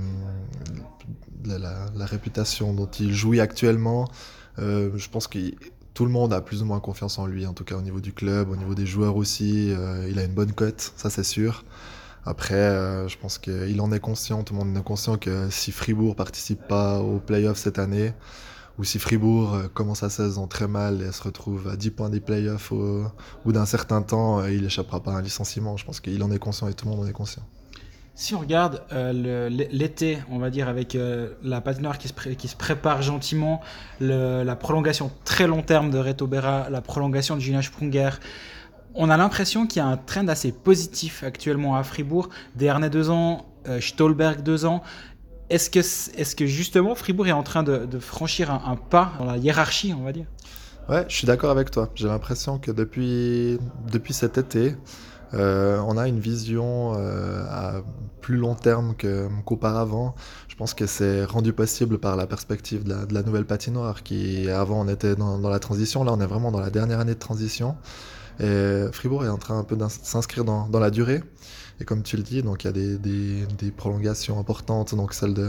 la, 1.47 1.87
la 1.97 2.05
réputation 2.05 2.75
dont 2.75 2.91
il 3.01 3.15
jouit 3.15 3.41
actuellement, 3.41 4.09
je 4.59 5.09
pense 5.09 5.27
que 5.27 5.39
tout 5.95 6.05
le 6.05 6.11
monde 6.11 6.33
a 6.33 6.41
plus 6.41 6.63
ou 6.63 6.65
moins 6.65 6.81
confiance 6.81 7.19
en 7.19 7.27
lui, 7.27 7.47
en 7.47 7.53
tout 7.53 7.65
cas 7.65 7.77
au 7.77 7.83
niveau 7.83 8.01
du 8.01 8.13
club, 8.13 8.51
au 8.51 8.57
niveau 8.57 8.75
des 8.75 8.87
joueurs 8.87 9.17
aussi. 9.17 9.71
euh, 9.73 10.09
il 10.11 10.19
a 10.19 10.25
une 10.25 10.35
bonne 10.35 10.53
cote, 10.53 10.93
ça 10.97 11.11
c'est 11.11 11.25
sûr. 11.25 11.65
Après, 12.25 12.55
euh, 12.55 13.09
je 13.09 13.19
pense 13.19 13.39
qu'il 13.39 13.81
en 13.81 13.93
est 13.93 14.01
conscient, 14.01 14.45
tout 14.45 14.55
le 14.55 14.61
monde 14.61 14.77
en 14.77 14.81
est 14.81 14.85
conscient 14.85 15.19
que 15.19 15.51
si 15.51 15.73
Fribourg 15.73 16.15
participe 16.17 16.67
pas 16.69 17.01
aux 17.01 17.19
playoffs 17.19 17.59
cette 17.59 17.79
année, 17.79 18.15
ou 18.79 18.85
si 18.85 18.99
Fribourg 18.99 19.55
euh, 19.55 19.69
commence 19.69 20.01
sa 20.01 20.11
saison 20.11 20.47
très 20.47 20.69
mal 20.69 21.03
et 21.03 21.13
se 21.13 21.23
retrouve 21.23 21.69
à 21.69 21.77
10 21.77 21.91
points 21.91 22.11
des 22.11 22.21
playoffs 22.21 22.73
au, 22.73 23.05
bout 23.45 23.53
d'un 23.53 23.67
certain 23.67 24.03
temps, 24.03 24.45
il 24.47 24.65
échappera 24.65 25.03
pas 25.03 25.13
à 25.13 25.17
un 25.17 25.23
licenciement. 25.23 25.77
Je 25.77 25.85
pense 25.85 26.01
qu'il 26.01 26.23
en 26.23 26.31
est 26.31 26.39
conscient 26.39 26.69
et 26.69 26.75
tout 26.75 26.87
le 26.87 26.93
monde 26.93 27.05
en 27.05 27.09
est 27.09 27.13
conscient. 27.13 27.43
Si 28.15 28.35
on 28.35 28.41
regarde 28.41 28.83
euh, 28.93 29.49
l'été, 29.49 30.19
on 30.31 30.39
va 30.39 30.51
dire, 30.51 30.69
avec 30.69 30.95
euh, 30.95 31.31
la 31.43 31.61
patinoire 31.61 31.97
qui 31.97 32.09
se, 32.09 32.13
qui 32.13 32.47
se 32.47 32.57
prépare 32.57 33.01
gentiment, 33.01 33.61
la 34.01 34.57
prolongation 34.57 35.11
très 35.25 35.47
long 35.47 35.63
terme 35.63 35.91
de 35.91 35.99
Reto 35.99 36.27
Berra, 36.27 36.69
la 36.71 36.83
prolongation 36.83 37.37
de 37.37 37.41
Julien 37.41 37.63
Sprunger, 37.63 38.11
on 38.95 39.09
a 39.11 39.17
l'impression 39.17 39.67
qu'il 39.67 39.81
y 39.81 39.85
a 39.85 39.87
un 39.87 39.97
trend 39.97 40.29
assez 40.29 40.53
positif 40.53 41.25
actuellement 41.25 41.77
à 41.77 41.83
Fribourg. 41.83 42.29
Desharnais 42.57 42.91
deux 42.91 43.11
ans, 43.11 43.47
euh, 43.69 43.81
Stolberg 43.81 44.43
deux 44.43 44.65
ans. 44.65 44.83
Est-ce 45.51 45.71
que, 46.35 46.47
justement 46.47 46.95
Fribourg 46.95 47.27
est 47.27 47.33
en 47.33 47.43
train 47.43 47.63
de, 47.63 47.99
franchir 47.99 48.51
un, 48.51 48.77
pas 48.77 49.13
dans 49.19 49.27
la 49.27 49.37
hiérarchie, 49.37 49.95
on 49.99 50.03
va 50.03 50.13
dire? 50.13 50.25
Ouais, 50.89 51.05
je 51.09 51.15
suis 51.17 51.27
d'accord 51.27 51.51
avec 51.51 51.71
toi. 51.71 51.91
J'ai 51.95 52.09
l'impression 52.09 52.59
que 52.59 52.71
depuis, 52.71 53.59
cet 54.11 54.39
été, 54.39 54.77
on 55.33 55.97
a 55.97 56.09
une 56.09 56.21
vision 56.21 56.95
euh, 56.97 57.45
à 57.49 57.83
plus 58.21 58.37
long 58.37 58.55
terme 58.55 58.95
qu'auparavant. 59.45 60.15
Je 60.49 60.57
pense 60.57 60.75
que 60.75 60.87
c'est 60.87 61.25
rendu 61.25 61.53
possible 61.53 61.99
par 61.99 62.17
la 62.17 62.27
perspective 62.27 62.85
de 62.85 62.91
la, 62.91 63.23
de 63.23 63.27
nouvelle 63.27 63.47
patinoire 63.47 64.03
qui, 64.03 64.49
avant, 64.51 64.81
on 64.81 64.89
était 64.89 65.17
dans, 65.17 65.39
la 65.39 65.59
transition. 65.59 66.05
Là, 66.05 66.13
on 66.13 66.21
est 66.21 66.27
vraiment 66.27 66.53
dans 66.53 66.61
la 66.61 66.71
dernière 66.71 67.01
année 67.01 67.15
de 67.15 67.19
transition. 67.19 67.77
Et 68.41 68.85
Fribourg 68.93 69.25
est 69.25 69.29
en 69.29 69.39
train 69.39 69.59
un 69.59 69.65
peu 69.65 69.77
d'ins- 69.77 69.89
s'inscrire 69.89 70.45
dans, 70.45 70.69
la 70.73 70.91
durée. 70.91 71.23
Et 71.81 71.85
comme 71.85 72.03
tu 72.03 72.17
le 72.17 72.23
dis, 72.23 72.43
donc 72.43 72.65
il 72.65 72.67
y 72.67 72.71
a 72.71 72.73
des- 72.73 72.99
des 72.99 73.71
prolongations 73.71 74.39
importantes, 74.39 74.95
donc 74.95 75.15
celle 75.15 75.35
de, 75.35 75.49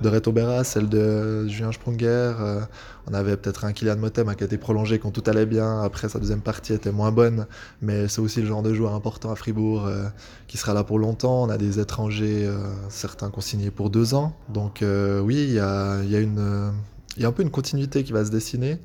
de 0.00 0.08
Reto 0.08 0.32
Berra, 0.32 0.64
celle 0.64 0.88
de 0.88 1.46
Julien 1.46 1.72
Sprunger. 1.72 2.06
euh, 2.06 2.60
on 3.06 3.14
avait 3.14 3.36
peut-être 3.36 3.64
un 3.64 3.72
Kylian 3.72 3.96
Motem 3.96 4.34
qui 4.34 4.42
a 4.42 4.46
été 4.46 4.58
prolongé 4.58 4.98
quand 4.98 5.10
tout 5.10 5.22
allait 5.26 5.46
bien. 5.46 5.82
Après, 5.82 6.08
sa 6.08 6.18
deuxième 6.18 6.40
partie 6.40 6.72
était 6.72 6.92
moins 6.92 7.12
bonne, 7.12 7.46
mais 7.82 8.08
c'est 8.08 8.20
aussi 8.20 8.40
le 8.40 8.46
genre 8.46 8.62
de 8.62 8.72
joueur 8.74 8.94
important 8.94 9.30
à 9.30 9.36
Fribourg 9.36 9.86
euh, 9.86 10.04
qui 10.48 10.56
sera 10.56 10.74
là 10.74 10.84
pour 10.84 10.98
longtemps. 10.98 11.42
On 11.42 11.48
a 11.48 11.58
des 11.58 11.80
étrangers, 11.80 12.46
euh, 12.46 12.58
certains 12.88 13.30
consignés 13.30 13.70
pour 13.70 13.90
deux 13.90 14.14
ans. 14.14 14.34
Donc 14.48 14.82
oui, 14.82 15.44
il 15.48 15.52
y 15.52 15.60
a, 15.60 16.02
y 16.02 16.16
a 16.16 17.28
un 17.28 17.32
peu 17.32 17.42
une 17.42 17.50
continuité 17.50 18.04
qui 18.04 18.12
va 18.12 18.24
se 18.24 18.30
dessiner. 18.30 18.78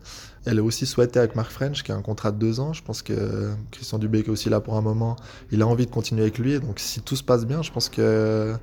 Elle 0.46 0.58
est 0.58 0.62
aussi 0.62 0.86
souhaitée 0.86 1.20
avec 1.20 1.36
Mark 1.36 1.52
French, 1.52 1.84
qui 1.84 1.92
a 1.92 1.96
un 1.96 2.02
contrat 2.02 2.32
de 2.32 2.38
deux 2.38 2.60
ans. 2.60 2.74
Je 2.74 2.82
pense 2.82 3.02
que 3.02 3.50
Christian 3.72 4.00
Dubé, 4.00 4.24
qui 4.24 4.30
est 4.30 4.32
aussi 4.32 4.50
là 4.50 4.62
pour 4.62 4.76
un 4.76 4.82
moment, 4.82 5.16
il 5.52 5.62
a 5.62 5.68
envie 5.68 5.86
de 5.86 5.92
continuer 5.92 6.22
avec 6.22 6.38
lui. 6.38 6.60
Donc 6.60 6.80
si 6.80 7.02
tout 7.02 7.16
se 7.16 7.24
passe 7.24 7.46
bien, 7.46 7.62
je 7.62 7.72
pense 7.72 7.90
que 7.90 8.56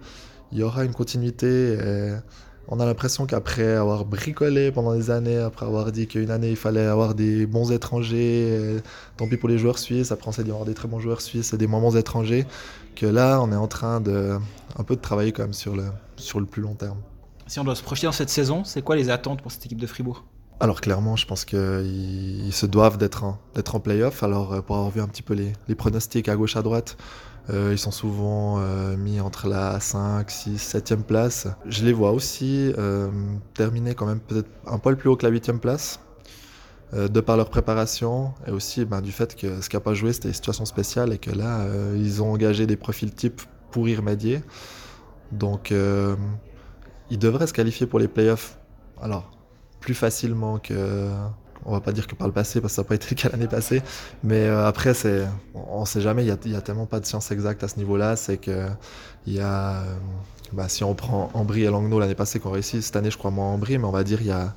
il 0.53 0.59
y 0.59 0.63
aura 0.63 0.85
une 0.85 0.93
continuité. 0.93 1.75
et 1.75 2.13
on 2.69 2.81
a 2.81 2.85
l'impression 2.85 3.27
qu'après 3.27 3.77
avoir 3.77 4.05
bricolé 4.05 4.73
pendant 4.73 4.95
des 4.95 5.11
années, 5.11 5.39
après 5.39 5.67
avoir 5.67 5.93
dit 5.93 6.09
qu'une 6.09 6.31
année 6.31 6.51
il 6.51 6.57
fallait 6.57 6.87
avoir 6.87 7.15
des 7.15 7.47
bons 7.47 7.71
étrangers, 7.71 8.81
tant 9.17 9.29
pis 9.29 9.37
pour 9.37 9.49
les 9.49 9.59
joueurs 9.59 9.79
suisses, 9.79 10.11
après 10.11 10.29
on 10.29 10.33
s'est 10.33 10.43
dit 10.43 10.51
avoir 10.51 10.67
des 10.67 10.75
très 10.75 10.89
bons 10.89 10.99
joueurs 10.99 11.21
suisses 11.21 11.53
et 11.53 11.59
des 11.59 11.69
moins 11.69 11.81
bons 11.81 11.97
étrangers, 11.97 12.45
que 12.97 13.07
là 13.07 13.41
on 13.41 13.53
est 13.53 13.57
en 13.57 13.69
train 13.69 14.01
de 14.01 14.37
un 14.77 14.83
peu 14.83 14.97
de 14.97 15.01
travailler 15.01 15.33
quand 15.33 15.45
même 15.45 15.53
sur 15.53 15.77
le, 15.77 15.85
sur 16.17 16.41
le 16.41 16.47
plus 16.47 16.63
long 16.63 16.75
terme. 16.75 16.99
Si 17.47 17.61
on 17.61 17.65
doit 17.65 17.77
se 17.77 17.83
projeter 17.85 18.09
dans 18.09 18.13
cette 18.13 18.31
saison, 18.31 18.65
c'est 18.65 18.83
quoi 18.83 18.97
les 18.97 19.11
attentes 19.11 19.43
pour 19.43 19.53
cette 19.53 19.65
équipe 19.65 19.81
de 19.81 19.87
Fribourg? 19.87 20.25
Alors 20.59 20.81
clairement, 20.81 21.17
je 21.17 21.27
pense 21.27 21.45
qu'ils 21.45 22.47
ils 22.47 22.53
se 22.53 22.67
doivent 22.67 22.99
d'être 22.99 23.23
en, 23.23 23.39
d'être 23.55 23.77
en 23.77 23.81
playoff. 23.81 24.23
Alors 24.23 24.55
euh, 24.55 24.61
pour 24.63 24.77
avoir 24.77 24.91
vu 24.91 25.01
un 25.01 25.07
petit 25.07 25.23
peu 25.23 25.35
les, 25.35 25.53
les 25.69 25.75
pronostics 25.75 26.29
à 26.29 26.35
gauche 26.35 26.57
à 26.57 26.63
droite, 26.63 26.97
euh, 27.51 27.71
ils 27.73 27.79
sont 27.79 27.91
souvent 27.91 28.59
euh, 28.59 28.97
mis 28.97 29.21
entre 29.21 29.49
la 29.49 29.79
5, 29.79 30.29
6, 30.31 30.75
7e 30.75 31.03
place. 31.03 31.47
Je 31.67 31.85
les 31.85 31.93
vois 31.93 32.11
aussi 32.11 32.73
euh, 32.79 33.09
terminer 33.55 33.95
quand 33.95 34.07
même 34.07 34.21
peut-être 34.21 34.49
un 34.67 34.79
poil 34.79 34.97
plus 34.97 35.09
haut 35.09 35.17
que 35.17 35.27
la 35.27 35.33
8e 35.33 35.59
place. 35.59 36.01
de 36.93 37.21
par 37.21 37.37
leur 37.37 37.51
préparation 37.51 38.33
et 38.47 38.53
aussi 38.53 38.85
ben, 38.85 39.01
du 39.01 39.11
fait 39.11 39.35
que 39.35 39.61
ce 39.61 39.69
qui 39.69 39.75
n'a 39.75 39.81
pas 39.81 39.95
joué 39.95 40.13
c'était 40.13 40.29
des 40.29 40.35
situations 40.35 40.65
spéciales 40.65 41.13
et 41.13 41.19
que 41.19 41.33
là 41.33 41.67
ils 41.97 42.23
ont 42.23 42.33
engagé 42.33 42.65
des 42.65 42.77
profils 42.77 43.13
types 43.13 43.43
pour 43.73 43.89
y 43.89 43.97
remédier 43.97 44.41
donc 45.33 45.75
ils 47.11 47.19
devraient 47.19 47.49
se 47.49 47.53
qualifier 47.53 47.87
pour 47.89 47.99
les 47.99 48.07
playoffs 48.07 48.57
alors 49.03 49.33
plus 49.81 49.95
facilement 49.95 50.59
que. 50.59 51.11
On 51.69 51.73
va 51.73 51.81
pas 51.81 51.91
dire 51.91 52.07
que 52.07 52.15
par 52.15 52.29
le 52.29 52.33
passé, 52.33 52.61
parce 52.61 52.73
que 52.73 52.77
ça 52.77 52.83
n'a 52.83 52.89
pas 52.89 52.95
été 52.95 53.09
le 53.11 53.17
cas 53.17 53.29
l'année 53.29 53.49
passée. 53.49 53.83
Mais 54.23 54.45
euh, 54.45 54.67
après, 54.67 54.95
c'est, 54.95 55.27
on 55.53 55.81
ne 55.81 55.85
sait 55.87 56.01
jamais, 56.01 56.25
il 56.25 56.39
n'y 56.49 56.57
a, 56.57 56.61
tellement 56.61 56.87
pas 56.87 57.01
de 57.01 57.07
science 57.07 57.33
exacte 57.33 57.65
à 57.65 57.69
ce 57.69 57.77
niveau-là. 57.77 58.15
C'est 58.15 58.37
que 58.37 58.69
euh, 59.29 59.83
bah, 60.53 60.69
si 60.69 60.85
on 60.85 60.95
prend 60.95 61.29
Ambry 61.35 61.65
et 61.65 61.67
Langnau 61.67 61.99
l'année 61.99 62.15
passée 62.15 62.39
qu'on 62.39 62.53
réussit, 62.53 62.81
cette 62.83 62.95
année, 62.95 63.11
je 63.11 63.19
crois 63.19 63.33
moins 63.33 63.49
Ambry, 63.49 63.79
mais 63.79 63.85
on 63.85 63.91
va 63.91 64.05
dire 64.05 64.21
il 64.21 64.29
y 64.29 64.31
a, 64.31 64.55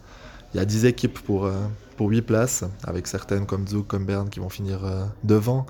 il 0.53 0.57
y 0.57 0.59
a 0.59 0.65
10 0.65 0.85
équipes 0.85 1.19
pour, 1.19 1.45
euh, 1.45 1.53
pour 1.97 2.09
8 2.09 2.21
places, 2.21 2.63
avec 2.83 3.07
certaines 3.07 3.47
comme 3.47 3.67
Zug, 3.67 3.87
comme 3.87 4.05
Berne 4.05 4.29
qui 4.29 4.39
vont 4.39 4.49
finir 4.49 4.81
devant. 5.23 5.65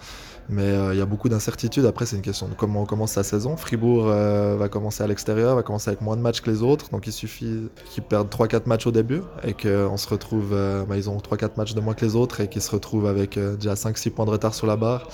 Mais 0.49 0.63
euh, 0.63 0.93
il 0.93 0.97
y 0.97 1.01
a 1.01 1.05
beaucoup 1.05 1.29
d'incertitudes. 1.29 1.85
Après, 1.85 2.05
c'est 2.05 2.15
une 2.15 2.21
question 2.21 2.47
de 2.47 2.53
comment 2.53 2.81
on 2.81 2.85
commence 2.85 3.11
sa 3.11 3.23
saison. 3.23 3.55
Fribourg 3.55 4.05
euh, 4.07 4.55
va 4.57 4.67
commencer 4.67 5.03
à 5.03 5.07
l'extérieur, 5.07 5.55
va 5.55 5.63
commencer 5.63 5.89
avec 5.89 6.01
moins 6.01 6.17
de 6.17 6.21
matchs 6.21 6.41
que 6.41 6.49
les 6.49 6.63
autres. 6.63 6.89
Donc 6.91 7.07
il 7.07 7.13
suffit 7.13 7.69
qu'ils 7.91 8.03
perdent 8.03 8.29
3-4 8.29 8.67
matchs 8.67 8.87
au 8.87 8.91
début 8.91 9.21
et 9.43 9.53
qu'on 9.53 9.97
se 9.97 10.07
retrouve. 10.09 10.53
euh, 10.79 10.85
bah, 10.85 10.97
ils 10.97 11.09
ont 11.09 11.17
3-4 11.17 11.51
matchs 11.57 11.73
de 11.73 11.81
moins 11.81 11.93
que 11.93 12.05
les 12.05 12.15
autres 12.15 12.41
et 12.41 12.47
qu'ils 12.47 12.61
se 12.61 12.71
retrouvent 12.71 13.07
avec 13.07 13.37
euh, 13.37 13.55
déjà 13.55 13.73
5-6 13.73 14.11
points 14.11 14.25
de 14.25 14.31
retard 14.31 14.53
sur 14.53 14.67
la 14.67 14.75
barre. 14.75 15.07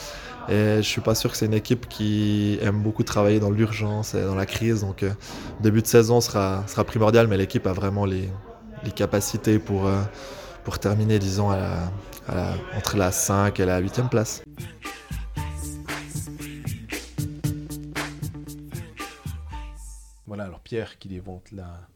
Et 0.47 0.77
je 0.77 0.81
suis 0.81 1.01
pas 1.01 1.15
sûr 1.15 1.31
que 1.31 1.37
c'est 1.37 1.47
une 1.47 1.53
équipe 1.53 1.87
qui 1.87 2.59
aime 2.61 2.81
beaucoup 2.81 3.03
travailler 3.03 3.39
dans 3.39 3.49
l'urgence 3.49 4.13
et 4.13 4.23
dans 4.23 4.35
la 4.35 4.45
crise. 4.45 4.81
Donc 4.81 5.03
euh, 5.03 5.11
début 5.61 5.81
de 5.81 5.87
saison 5.87 6.21
sera, 6.21 6.63
primordial, 6.85 7.27
mais 7.27 7.37
l'équipe 7.37 7.65
a 7.67 7.73
vraiment 7.73 8.05
les, 8.05 8.29
capacités 8.95 9.57
pour, 9.57 9.87
euh, 9.87 9.99
pour 10.63 10.77
terminer, 10.77 11.17
disons, 11.17 11.49
entre 12.77 12.97
la 12.97 13.11
5 13.11 13.59
et 13.59 13.65
la 13.65 13.81
8e 13.81 14.09
place. 14.09 14.43
Alors 20.39 20.59
Pierre 20.59 20.97
qui 20.99 21.09
les 21.09 21.19
vante 21.19 21.51
là 21.51 21.87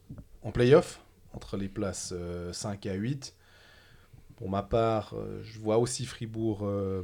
en 0.42 0.50
playoff, 0.52 1.02
entre 1.34 1.56
les 1.56 1.68
places 1.68 2.14
euh, 2.16 2.52
5 2.52 2.86
à 2.86 2.94
8. 2.94 3.34
Pour 4.36 4.48
ma 4.48 4.62
part, 4.62 5.14
euh, 5.14 5.40
je 5.42 5.58
vois 5.58 5.78
aussi 5.78 6.06
Fribourg 6.06 6.60
euh, 6.62 7.02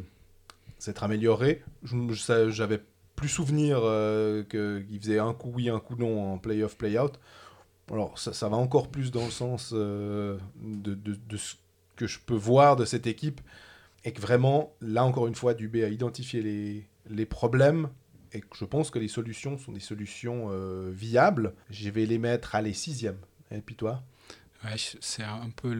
s'être 0.79 1.03
amélioré. 1.03 1.62
J'avais 1.83 2.81
plus 3.14 3.29
souvenir 3.29 3.81
euh, 3.83 4.42
qu'ils 4.44 5.01
faisaient 5.01 5.18
un 5.18 5.35
coup 5.35 5.51
oui, 5.55 5.68
un 5.68 5.81
coup 5.81 5.96
non 5.96 6.35
en 6.35 6.38
playoff, 6.38 6.77
play-out. 6.77 7.18
Alors 7.90 8.18
ça, 8.18 8.49
va 8.49 8.57
encore 8.57 8.88
plus 8.88 9.11
dans 9.11 9.25
le 9.25 9.31
sens 9.31 9.70
euh, 9.72 10.38
de, 10.57 11.37
ce 11.37 11.55
que 11.94 12.07
je 12.07 12.18
peux 12.18 12.35
voir 12.35 12.77
de 12.77 12.85
cette 12.85 13.07
équipe. 13.07 13.40
Et 14.05 14.12
que 14.12 14.20
vraiment, 14.20 14.72
là 14.81 15.05
encore 15.05 15.27
une 15.27 15.35
fois, 15.35 15.55
Dubé 15.55 15.85
a 15.85 15.88
identifié 15.88 16.87
les 17.09 17.27
problèmes 17.27 17.88
et 18.37 18.42
je 18.55 18.64
pense 18.64 18.90
que 18.90 18.99
les 18.99 19.09
solutions 19.09 19.59
sont 19.59 19.72
des 19.72 19.81
solutions 19.81 20.49
euh, 20.51 20.90
viables. 20.92 21.55
Je 21.70 21.90
vais 21.90 22.07
les 22.07 22.18
mettre 22.18 22.55
à 22.55 22.62
les 22.62 22.72
sixièmes. 22.72 23.18
Et 23.51 23.61
puis 23.61 23.75
toi? 23.75 24.03
Ouais, 24.64 24.77
c'est 24.77 25.22
un 25.22 25.51
peu 25.55 25.75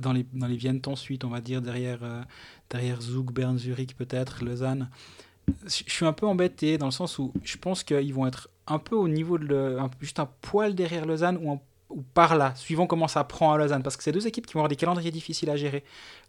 dans 0.00 0.12
les 0.12 0.26
dans 0.32 0.46
les 0.46 0.56
Viennes 0.56 0.80
ensuite, 0.86 1.24
on 1.24 1.28
va 1.28 1.40
dire 1.40 1.60
derrière 1.60 1.98
euh, 2.02 2.22
derrière 2.70 3.00
Zug, 3.00 3.32
Bern, 3.32 3.58
Zurich 3.58 3.96
peut-être, 3.96 4.44
Lausanne. 4.44 4.88
Je 5.64 5.82
suis 5.86 6.06
un 6.06 6.12
peu 6.12 6.26
embêté 6.26 6.78
dans 6.78 6.86
le 6.86 6.92
sens 6.92 7.18
où 7.18 7.32
je 7.42 7.56
pense 7.56 7.82
qu'ils 7.82 8.14
vont 8.14 8.26
être 8.26 8.48
un 8.66 8.78
peu 8.78 8.94
au 8.94 9.08
niveau 9.08 9.38
de 9.38 9.78
juste 10.00 10.20
un 10.20 10.28
poil 10.42 10.74
derrière 10.74 11.06
Lausanne 11.06 11.38
ou, 11.42 11.58
ou 11.88 12.02
par 12.02 12.36
là, 12.36 12.54
suivant 12.54 12.86
comment 12.86 13.08
ça 13.08 13.24
prend 13.24 13.52
à 13.52 13.58
Lausanne, 13.58 13.82
parce 13.82 13.96
que 13.96 14.02
c'est 14.02 14.12
deux 14.12 14.26
équipes 14.26 14.46
qui 14.46 14.54
vont 14.54 14.60
avoir 14.60 14.68
des 14.68 14.76
calendriers 14.76 15.10
difficiles 15.10 15.50
à 15.50 15.56
gérer. 15.56 15.84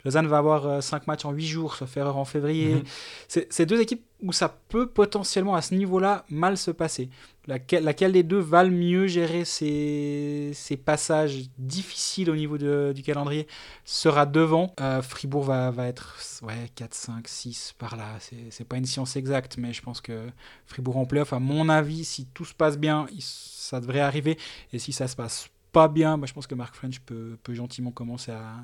Lausanne 0.06 0.28
va 0.28 0.38
avoir 0.38 0.82
5 0.82 1.08
matchs 1.08 1.26
en 1.26 1.32
8 1.32 1.46
jours, 1.46 1.76
sauf 1.76 1.98
erreur 1.98 2.16
en 2.18 2.26
février. 2.26 2.76
Mhm. 2.76 2.84
C'est 3.28 3.52
c'est 3.52 3.66
deux 3.66 3.82
équipes 3.82 4.06
où 4.22 4.32
ça 4.32 4.48
peut 4.70 4.88
potentiellement 4.88 5.56
à 5.56 5.62
ce 5.62 5.74
niveau-là 5.76 6.26
mal 6.30 6.58
se 6.58 6.72
passer. 6.72 7.10
Laquelle, 7.48 7.84
laquelle 7.84 8.12
des 8.12 8.24
deux 8.24 8.40
va 8.40 8.64
le 8.64 8.70
mieux 8.70 9.08
gérer 9.08 9.44
ces, 9.46 10.52
ces 10.54 10.78
passages 10.78 11.50
difficiles 11.58 12.30
au 12.30 12.36
niveau 12.36 12.58
de- 12.58 12.92
du 12.96 13.02
calendrier 13.02 13.48
sera 13.86 14.26
devant. 14.26 14.74
Euh, 14.80 15.02
Fribourg 15.02 15.44
va, 15.44 15.72
va 15.72 15.88
être 15.88 16.16
ouais, 16.44 16.70
4, 16.76 16.94
5, 16.94 17.28
6 17.28 17.74
par 17.78 17.96
là. 17.96 18.06
C'est 18.52 18.66
pas 18.68 18.78
une 18.78 18.86
science 18.86 19.16
exacte, 19.16 19.58
mais 19.58 19.74
je 19.74 19.82
pense 19.82 20.00
que 20.02 20.28
Fribourg 20.66 20.98
en 20.98 21.06
playoff, 21.06 21.34
à 21.34 21.40
mon 21.40 21.70
avis, 21.70 22.06
si 22.06 22.26
tout 22.28 22.46
se 22.46 22.54
passe 22.54 22.78
bien, 22.78 23.08
il- 23.12 23.22
ça 23.24 23.80
devrait 23.82 24.00
arriver. 24.02 24.38
Et 24.74 24.80
si 24.80 24.92
ça 24.94 25.08
se 25.08 25.16
passe 25.16 25.50
pas 25.72 25.88
bien, 25.88 26.20
je 26.26 26.34
pense 26.34 26.48
que 26.48 26.56
Mark 26.56 26.76
French 26.76 27.00
peut, 27.00 27.38
peut 27.44 27.54
gentiment 27.54 27.92
commencer 27.92 28.32
à, 28.32 28.56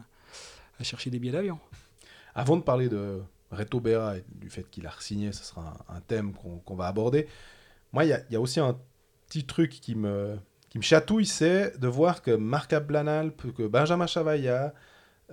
à 0.79 0.83
chercher 0.83 1.09
des 1.09 1.19
billets 1.19 1.33
d'avion. 1.33 1.59
Avant 2.33 2.57
de 2.57 2.61
parler 2.61 2.89
de 2.89 3.21
Reto 3.51 3.79
Berra 3.79 4.17
et 4.17 4.25
du 4.33 4.49
fait 4.49 4.69
qu'il 4.69 4.85
a 4.87 4.91
signé, 4.99 5.31
ce 5.31 5.43
sera 5.43 5.77
un, 5.89 5.95
un 5.97 6.01
thème 6.01 6.33
qu'on 6.65 6.75
va 6.75 6.87
aborder. 6.87 7.27
Moi, 7.93 8.03
il 8.05 8.09
y, 8.09 8.13
a- 8.13 8.21
il 8.29 8.33
y 8.33 8.35
a 8.35 8.41
aussi 8.41 8.59
un 8.59 8.77
petit 9.27 9.45
truc 9.45 9.69
qui 9.71 9.95
me, 9.95 10.35
qui 10.69 10.77
me 10.77 10.83
chatouille, 10.83 11.25
c'est 11.25 11.79
de 11.79 11.87
voir 11.87 12.21
que 12.21 12.31
Marc 12.31 12.73
Ablanalp, 12.73 13.53
que 13.53 13.63
Benjamin 13.67 14.07
Chavaya, 14.07 14.73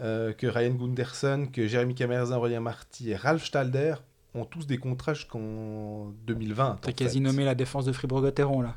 euh, 0.00 0.33
que 0.33 0.46
Ryan 0.46 0.74
Gunderson, 0.74 1.48
que 1.52 1.66
Jérémy 1.66 1.94
Camerzin, 1.94 2.37
Aurélien 2.37 2.61
Marty 2.61 3.11
et 3.11 3.16
Ralph 3.16 3.44
Stalder 3.44 3.94
ont 4.35 4.44
tous 4.46 4.66
des 4.66 4.78
contrats 4.78 5.12
jusqu'en 5.12 6.07
2020. 6.26 6.78
T'as 6.81 6.92
quasi 6.92 7.18
fait. 7.18 7.20
nommé 7.24 7.44
la 7.44 7.55
défense 7.55 7.85
de 7.85 7.92
Fribourg-Gotteron 7.92 8.62
là, 8.62 8.76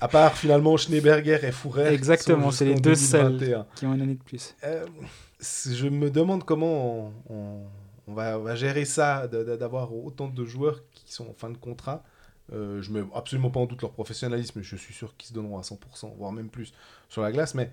À 0.00 0.06
part 0.06 0.36
finalement 0.36 0.76
Schneeberger 0.76 1.40
et 1.42 1.50
Fouret. 1.50 1.92
Exactement, 1.94 2.50
c'est 2.52 2.66
les 2.66 2.74
deux 2.76 2.94
seuls. 2.94 3.64
qui 3.74 3.86
ont 3.86 3.94
une 3.94 4.02
année 4.02 4.14
de 4.14 4.22
plus. 4.22 4.54
Euh, 4.62 4.86
je 5.42 5.88
me 5.88 6.10
demande 6.10 6.44
comment 6.44 7.12
on, 7.28 7.64
va, 8.06 8.54
gérer 8.54 8.84
ça, 8.84 9.26
d'avoir 9.26 9.94
autant 9.94 10.28
de 10.28 10.44
joueurs 10.44 10.82
qui 10.92 11.12
sont 11.12 11.28
en 11.28 11.34
fin 11.34 11.50
de 11.50 11.56
contrat. 11.56 12.02
Euh, 12.52 12.82
je 12.82 12.90
mets 12.92 13.02
absolument 13.14 13.50
pas 13.50 13.60
en 13.60 13.66
doute 13.66 13.82
leur 13.82 13.92
professionnalisme, 13.92 14.62
je 14.62 14.76
suis 14.76 14.92
sûr 14.92 15.16
qu'ils 15.16 15.28
se 15.28 15.32
donneront 15.32 15.58
à 15.58 15.62
100%, 15.62 16.16
voire 16.16 16.32
même 16.32 16.48
plus 16.48 16.72
sur 17.08 17.22
la 17.22 17.32
glace, 17.32 17.54
mais 17.54 17.70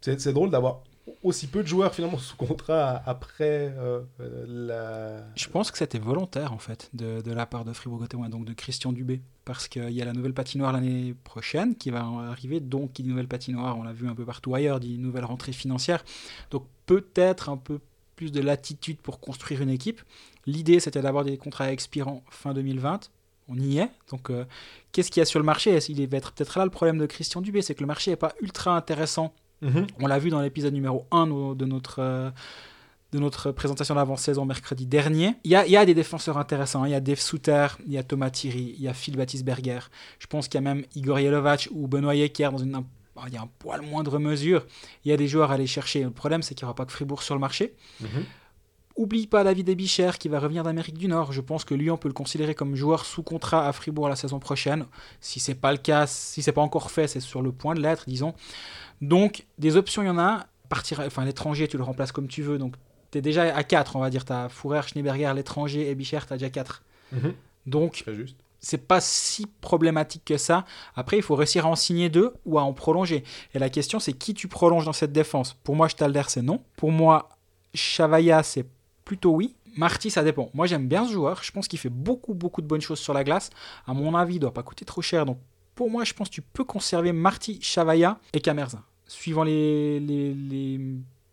c'est 0.00 0.32
drôle 0.32 0.50
d'avoir 0.50 0.82
aussi 1.22 1.46
peu 1.46 1.62
de 1.62 1.68
joueurs 1.68 1.94
finalement 1.94 2.18
sous 2.18 2.36
contrat 2.36 3.02
après 3.06 3.72
euh, 3.76 4.02
euh, 4.20 4.44
la... 4.46 5.24
Je 5.36 5.48
pense 5.48 5.70
que 5.70 5.78
c'était 5.78 5.98
volontaire 5.98 6.52
en 6.52 6.58
fait 6.58 6.90
de, 6.92 7.32
la 7.32 7.46
part 7.46 7.64
de 7.64 7.72
Fribourg-Gotteron, 7.72 8.28
donc 8.28 8.44
de 8.44 8.52
Christian 8.52 8.92
Dubé, 8.92 9.20
parce 9.48 9.66
qu'il 9.66 9.90
y 9.90 10.00
a 10.02 10.04
la 10.04 10.12
nouvelle 10.12 10.34
patinoire 10.34 10.72
l'année 10.72 11.14
prochaine 11.24 11.74
qui 11.74 11.90
va 11.90 12.04
arriver, 12.30 12.60
donc 12.60 12.92
qui 12.92 13.02
dit 13.02 13.08
nouvelle 13.08 13.26
patinoire, 13.26 13.76
on 13.78 13.82
l'a 13.82 13.92
vu 13.92 14.06
un 14.06 14.14
peu 14.14 14.24
partout 14.24 14.54
ailleurs, 14.54 14.78
dit 14.78 14.98
nouvelle 14.98 15.24
rentrée 15.24 15.52
financière, 15.52 16.04
donc 16.50 16.64
peut-être 16.86 17.48
un 17.48 17.56
peu 17.56 17.80
plus 18.14 18.30
de 18.30 18.40
latitude 18.40 18.98
pour 18.98 19.20
construire 19.20 19.62
une 19.62 19.70
équipe. 19.70 20.02
L'idée 20.46 20.80
c'était 20.80 21.00
d'avoir 21.00 21.24
des 21.24 21.36
contrats 21.38 21.72
expirants 21.72 22.22
fin 22.30 22.52
2020. 22.52 23.10
On 23.48 23.58
y 23.58 23.78
est. 23.78 23.88
Donc, 24.10 24.28
euh, 24.28 24.44
qu'est-ce 24.92 25.10
qu'il 25.10 25.20
y 25.20 25.22
a 25.22 25.24
sur 25.24 25.40
le 25.40 25.44
marché? 25.46 25.70
Est-ce- 25.70 25.90
Il 25.90 26.06
va 26.06 26.18
être 26.18 26.32
peut-être 26.32 26.58
là 26.58 26.66
le 26.66 26.70
problème 26.70 26.98
de 26.98 27.06
Christian 27.06 27.40
Dubé, 27.40 27.62
c'est 27.62 27.74
que 27.74 27.80
le 27.80 27.86
marché 27.86 28.10
n'est 28.10 28.16
pas 28.18 28.34
ultra 28.42 28.76
intéressant 28.76 29.32
on 30.00 30.06
l'a 30.06 30.18
vu 30.18 30.28
dans 30.30 30.40
l'épisode 30.42 30.74
numéro 30.74 31.06
1 31.10 31.26
no- 31.26 31.54
de 31.54 31.64
notre, 31.64 32.00
euh, 32.00 32.30
de 33.12 33.18
notre 33.18 33.52
présentation 33.52 33.94
d'avant-saison 33.94 34.44
mercredi 34.44 34.86
dernier. 34.86 35.34
Il 35.44 35.50
y 35.50 35.56
a, 35.56 35.64
il 35.66 35.72
y 35.72 35.76
a 35.76 35.86
des 35.86 35.94
défenseurs 35.94 36.36
intéressants. 36.36 36.82
hein. 36.82 36.88
Il 36.88 36.92
y 36.92 36.94
a 36.94 37.00
Dave 37.00 37.20
Souter, 37.20 37.66
il 37.86 37.92
y 37.92 37.98
a 37.98 38.02
Thomas 38.02 38.30
Thierry, 38.30 38.74
il 38.76 38.82
y 38.82 38.88
a 38.88 38.92
Phil 38.94 39.16
Batisberger. 39.16 39.80
Je 40.18 40.26
pense 40.26 40.46
qu'il 40.48 40.56
y 40.56 40.58
a 40.58 40.60
même 40.62 40.84
Igor 40.94 41.18
Yelovac 41.18 41.68
ou 41.72 41.88
Benoît 41.88 42.14
Yecker 42.14 42.50
dans 42.52 42.58
une, 42.58 42.74
un, 42.74 42.84
il 43.26 43.32
y 43.32 43.36
a 43.36 43.42
un 43.42 43.48
poil 43.58 43.80
moindre 43.80 44.18
mesure. 44.18 44.66
Il 45.04 45.08
y 45.10 45.12
a 45.12 45.16
des 45.16 45.26
joueurs 45.26 45.50
à 45.50 45.54
aller 45.54 45.66
chercher. 45.66 46.02
Le 46.02 46.10
problème, 46.10 46.42
c'est 46.42 46.54
qu'il 46.54 46.64
n'y 46.64 46.68
aura 46.68 46.74
pas 46.74 46.84
que 46.84 46.92
Fribourg 46.92 47.22
sur 47.22 47.34
le 47.34 47.40
marché. 47.40 47.74
Mhm. 48.00 48.24
Oublie 48.96 49.28
pas 49.28 49.44
David 49.44 49.68
Ebicher 49.68 50.10
qui 50.18 50.28
va 50.28 50.40
revenir 50.40 50.64
d'Amérique 50.64 50.98
du 50.98 51.06
Nord. 51.06 51.32
Je 51.32 51.40
pense 51.40 51.64
que 51.64 51.72
lui, 51.72 51.88
on 51.90 51.96
peut 51.96 52.08
le 52.08 52.14
considérer 52.14 52.56
comme 52.56 52.74
joueur 52.74 53.04
sous 53.06 53.22
contrat 53.22 53.68
à 53.68 53.72
Fribourg 53.72 54.08
la 54.08 54.16
saison 54.16 54.40
prochaine. 54.40 54.86
Si 55.20 55.38
c'est 55.38 55.54
pas 55.54 55.70
le 55.70 55.78
cas, 55.78 56.06
si 56.08 56.42
c'est 56.42 56.50
pas 56.52 56.62
encore 56.62 56.90
fait, 56.90 57.06
c'est 57.06 57.20
sur 57.20 57.40
le 57.40 57.52
point 57.52 57.74
de 57.76 57.80
l'être, 57.80 58.04
disons. 58.08 58.34
Donc, 59.00 59.46
des 59.56 59.76
options, 59.76 60.02
il 60.02 60.06
y 60.06 60.10
en 60.10 60.18
a. 60.18 60.46
Partir, 60.68 61.00
enfin, 61.00 61.24
l'étranger, 61.24 61.68
tu 61.68 61.76
le 61.78 61.84
remplaces 61.84 62.10
comme 62.12 62.26
tu 62.26 62.42
veux. 62.42 62.58
Donc, 62.58 62.74
tu 63.10 63.18
es 63.18 63.20
déjà 63.22 63.54
à 63.54 63.62
4, 63.64 63.96
on 63.96 64.00
va 64.00 64.10
dire. 64.10 64.24
Tu 64.24 64.32
as 64.32 64.48
Fourer, 64.48 64.82
Schneeberger, 64.86 65.32
l'étranger 65.34 65.88
et 65.90 65.94
Bichert, 65.94 66.26
tu 66.26 66.32
as 66.32 66.36
déjà 66.36 66.50
4. 66.50 66.82
Mhm. 67.12 67.34
Donc, 67.66 68.02
Très 68.02 68.14
juste. 68.14 68.36
c'est 68.60 68.86
pas 68.86 69.00
si 69.00 69.46
problématique 69.60 70.22
que 70.24 70.36
ça. 70.36 70.64
Après, 70.96 71.16
il 71.16 71.22
faut 71.22 71.34
réussir 71.34 71.66
à 71.66 71.68
en 71.68 71.76
signer 71.76 72.08
deux 72.08 72.32
ou 72.46 72.58
à 72.58 72.62
en 72.62 72.72
prolonger. 72.72 73.24
Et 73.54 73.58
la 73.58 73.68
question, 73.70 74.00
c'est 74.00 74.12
qui 74.14 74.34
tu 74.34 74.48
prolonges 74.48 74.84
dans 74.84 74.92
cette 74.92 75.12
défense? 75.12 75.54
Pour 75.64 75.76
moi, 75.76 75.88
Stalder, 75.88 76.22
c'est 76.28 76.42
non. 76.42 76.62
Pour 76.76 76.90
moi, 76.92 77.28
Chavaya, 77.74 78.42
c'est 78.42 78.66
plutôt 79.04 79.30
oui. 79.32 79.54
Marty, 79.76 80.10
ça 80.10 80.24
dépend. 80.24 80.50
Moi, 80.54 80.66
j'aime 80.66 80.88
bien 80.88 81.06
ce 81.06 81.12
joueur. 81.12 81.42
Je 81.44 81.52
pense 81.52 81.68
qu'il 81.68 81.78
fait 81.78 81.88
beaucoup, 81.90 82.34
beaucoup 82.34 82.62
de 82.62 82.66
bonnes 82.66 82.80
choses 82.80 82.98
sur 82.98 83.14
la 83.14 83.22
glace. 83.22 83.50
À 83.86 83.94
mon 83.94 84.14
avis, 84.16 84.34
il 84.36 84.40
doit 84.40 84.52
pas 84.54 84.62
coûter 84.64 84.84
trop 84.84 85.02
cher. 85.02 85.24
Donc, 85.24 85.38
pour 85.74 85.88
moi, 85.90 86.02
je 86.04 86.12
pense 86.14 86.28
que 86.28 86.34
tu 86.34 86.42
peux 86.42 86.64
conserver 86.64 87.12
Marty, 87.12 87.60
Chavaya 87.62 88.18
et 88.32 88.40
Camerza. 88.40 88.82
Suivant 89.06 89.44
les, 89.44 90.00
les, 90.00 90.34
les- 90.34 90.80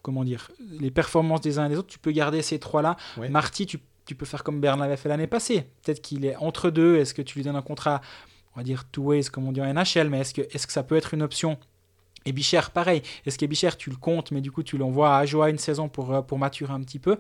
comment 0.05 0.23
dire, 0.23 0.51
les 0.79 0.91
performances 0.91 1.41
des 1.41 1.57
uns 1.57 1.65
et 1.65 1.69
des 1.69 1.77
autres, 1.77 1.87
tu 1.87 1.97
peux 1.97 2.11
garder 2.11 2.43
ces 2.43 2.59
trois-là. 2.59 2.95
Ouais. 3.17 3.27
Marty, 3.27 3.65
tu, 3.65 3.79
tu 4.05 4.13
peux 4.13 4.25
faire 4.27 4.43
comme 4.43 4.61
Bern 4.61 4.79
l'avait 4.79 4.97
fait 4.97 5.09
l'année 5.09 5.25
passée. 5.25 5.65
Peut-être 5.81 5.99
qu'il 5.99 6.25
est 6.25 6.35
entre 6.35 6.69
deux. 6.69 6.97
Est-ce 6.97 7.15
que 7.15 7.23
tu 7.23 7.39
lui 7.39 7.43
donnes 7.43 7.55
un 7.55 7.63
contrat, 7.63 8.01
on 8.53 8.59
va 8.59 8.63
dire 8.63 8.85
two 8.91 9.01
ways, 9.05 9.23
comme 9.23 9.47
on 9.47 9.51
dit 9.51 9.61
en 9.61 9.65
NHL, 9.73 10.09
mais 10.09 10.19
est-ce 10.19 10.35
que, 10.35 10.41
est-ce 10.41 10.67
que 10.67 10.73
ça 10.73 10.83
peut 10.83 10.95
être 10.95 11.15
une 11.15 11.23
option? 11.23 11.57
Et 12.27 12.31
Bicher, 12.33 12.61
pareil. 12.71 13.01
Est-ce 13.25 13.37
qu'Ebicher, 13.39 13.71
tu 13.77 13.89
le 13.89 13.95
comptes, 13.95 14.29
mais 14.31 14.41
du 14.41 14.51
coup, 14.51 14.61
tu 14.61 14.77
l'envoies 14.77 15.15
à 15.15 15.17
Ajoa 15.19 15.49
une 15.49 15.57
saison 15.57 15.89
pour, 15.89 16.13
euh, 16.13 16.21
pour 16.21 16.37
maturer 16.37 16.73
un 16.73 16.81
petit 16.81 16.99
peu? 16.99 17.17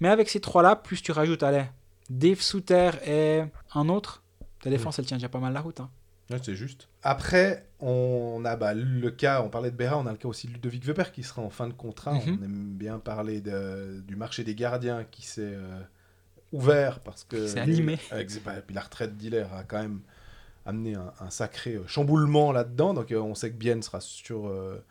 Mais 0.00 0.08
avec 0.08 0.28
ces 0.30 0.40
trois-là, 0.40 0.76
plus 0.76 1.02
tu 1.02 1.10
rajoutes, 1.12 1.42
allez, 1.42 1.64
Dave 2.10 2.40
Souter 2.40 2.90
et 3.06 3.42
un 3.74 3.88
autre, 3.88 4.22
ta 4.62 4.70
défense, 4.70 4.98
elle 5.00 5.06
tient 5.06 5.16
déjà 5.16 5.28
pas 5.28 5.38
mal 5.40 5.52
la 5.52 5.60
route. 5.60 5.80
hein. 5.80 5.90
Ouais, 6.32 6.38
c'est 6.42 6.54
juste. 6.54 6.88
Après, 7.02 7.66
on 7.80 8.42
a 8.44 8.56
bah, 8.56 8.74
le 8.74 9.10
cas, 9.10 9.42
on 9.42 9.48
parlait 9.50 9.70
de 9.70 9.76
Béra, 9.76 9.98
on 9.98 10.06
a 10.06 10.12
le 10.12 10.16
cas 10.18 10.28
aussi 10.28 10.46
de 10.48 10.52
Ludovic 10.52 10.84
Weber 10.84 11.12
qui 11.12 11.22
sera 11.22 11.42
en 11.42 11.50
fin 11.50 11.68
de 11.68 11.72
contrat. 11.72 12.14
Mhm. 12.14 12.38
On 12.40 12.44
aime 12.44 12.72
bien 12.74 12.98
parler 12.98 13.40
de- 13.40 14.00
du 14.06 14.16
marché 14.16 14.44
des 14.44 14.54
gardiens 14.54 15.04
qui 15.10 15.26
s'est 15.26 15.42
euh, 15.54 15.80
ouvert 16.52 17.00
parce 17.00 17.24
que. 17.24 17.46
S'est 17.46 17.60
animé. 17.60 17.98
Avec, 18.10 18.30
bah, 18.44 18.54
puis 18.66 18.74
la 18.74 18.82
retraite 18.82 19.16
d'Hiller 19.16 19.46
a 19.54 19.64
quand 19.64 19.80
même 19.80 20.00
amené 20.64 20.94
un, 20.94 21.12
un 21.20 21.30
sacré 21.30 21.74
euh, 21.74 21.86
chamboulement 21.86 22.52
là-dedans. 22.52 22.94
Donc 22.94 23.10
euh, 23.12 23.18
on 23.20 23.34
sait 23.34 23.50
que 23.50 23.56
Bienne 23.56 23.82
sera 23.82 24.00
sur 24.00 24.46
euh, 24.46 24.82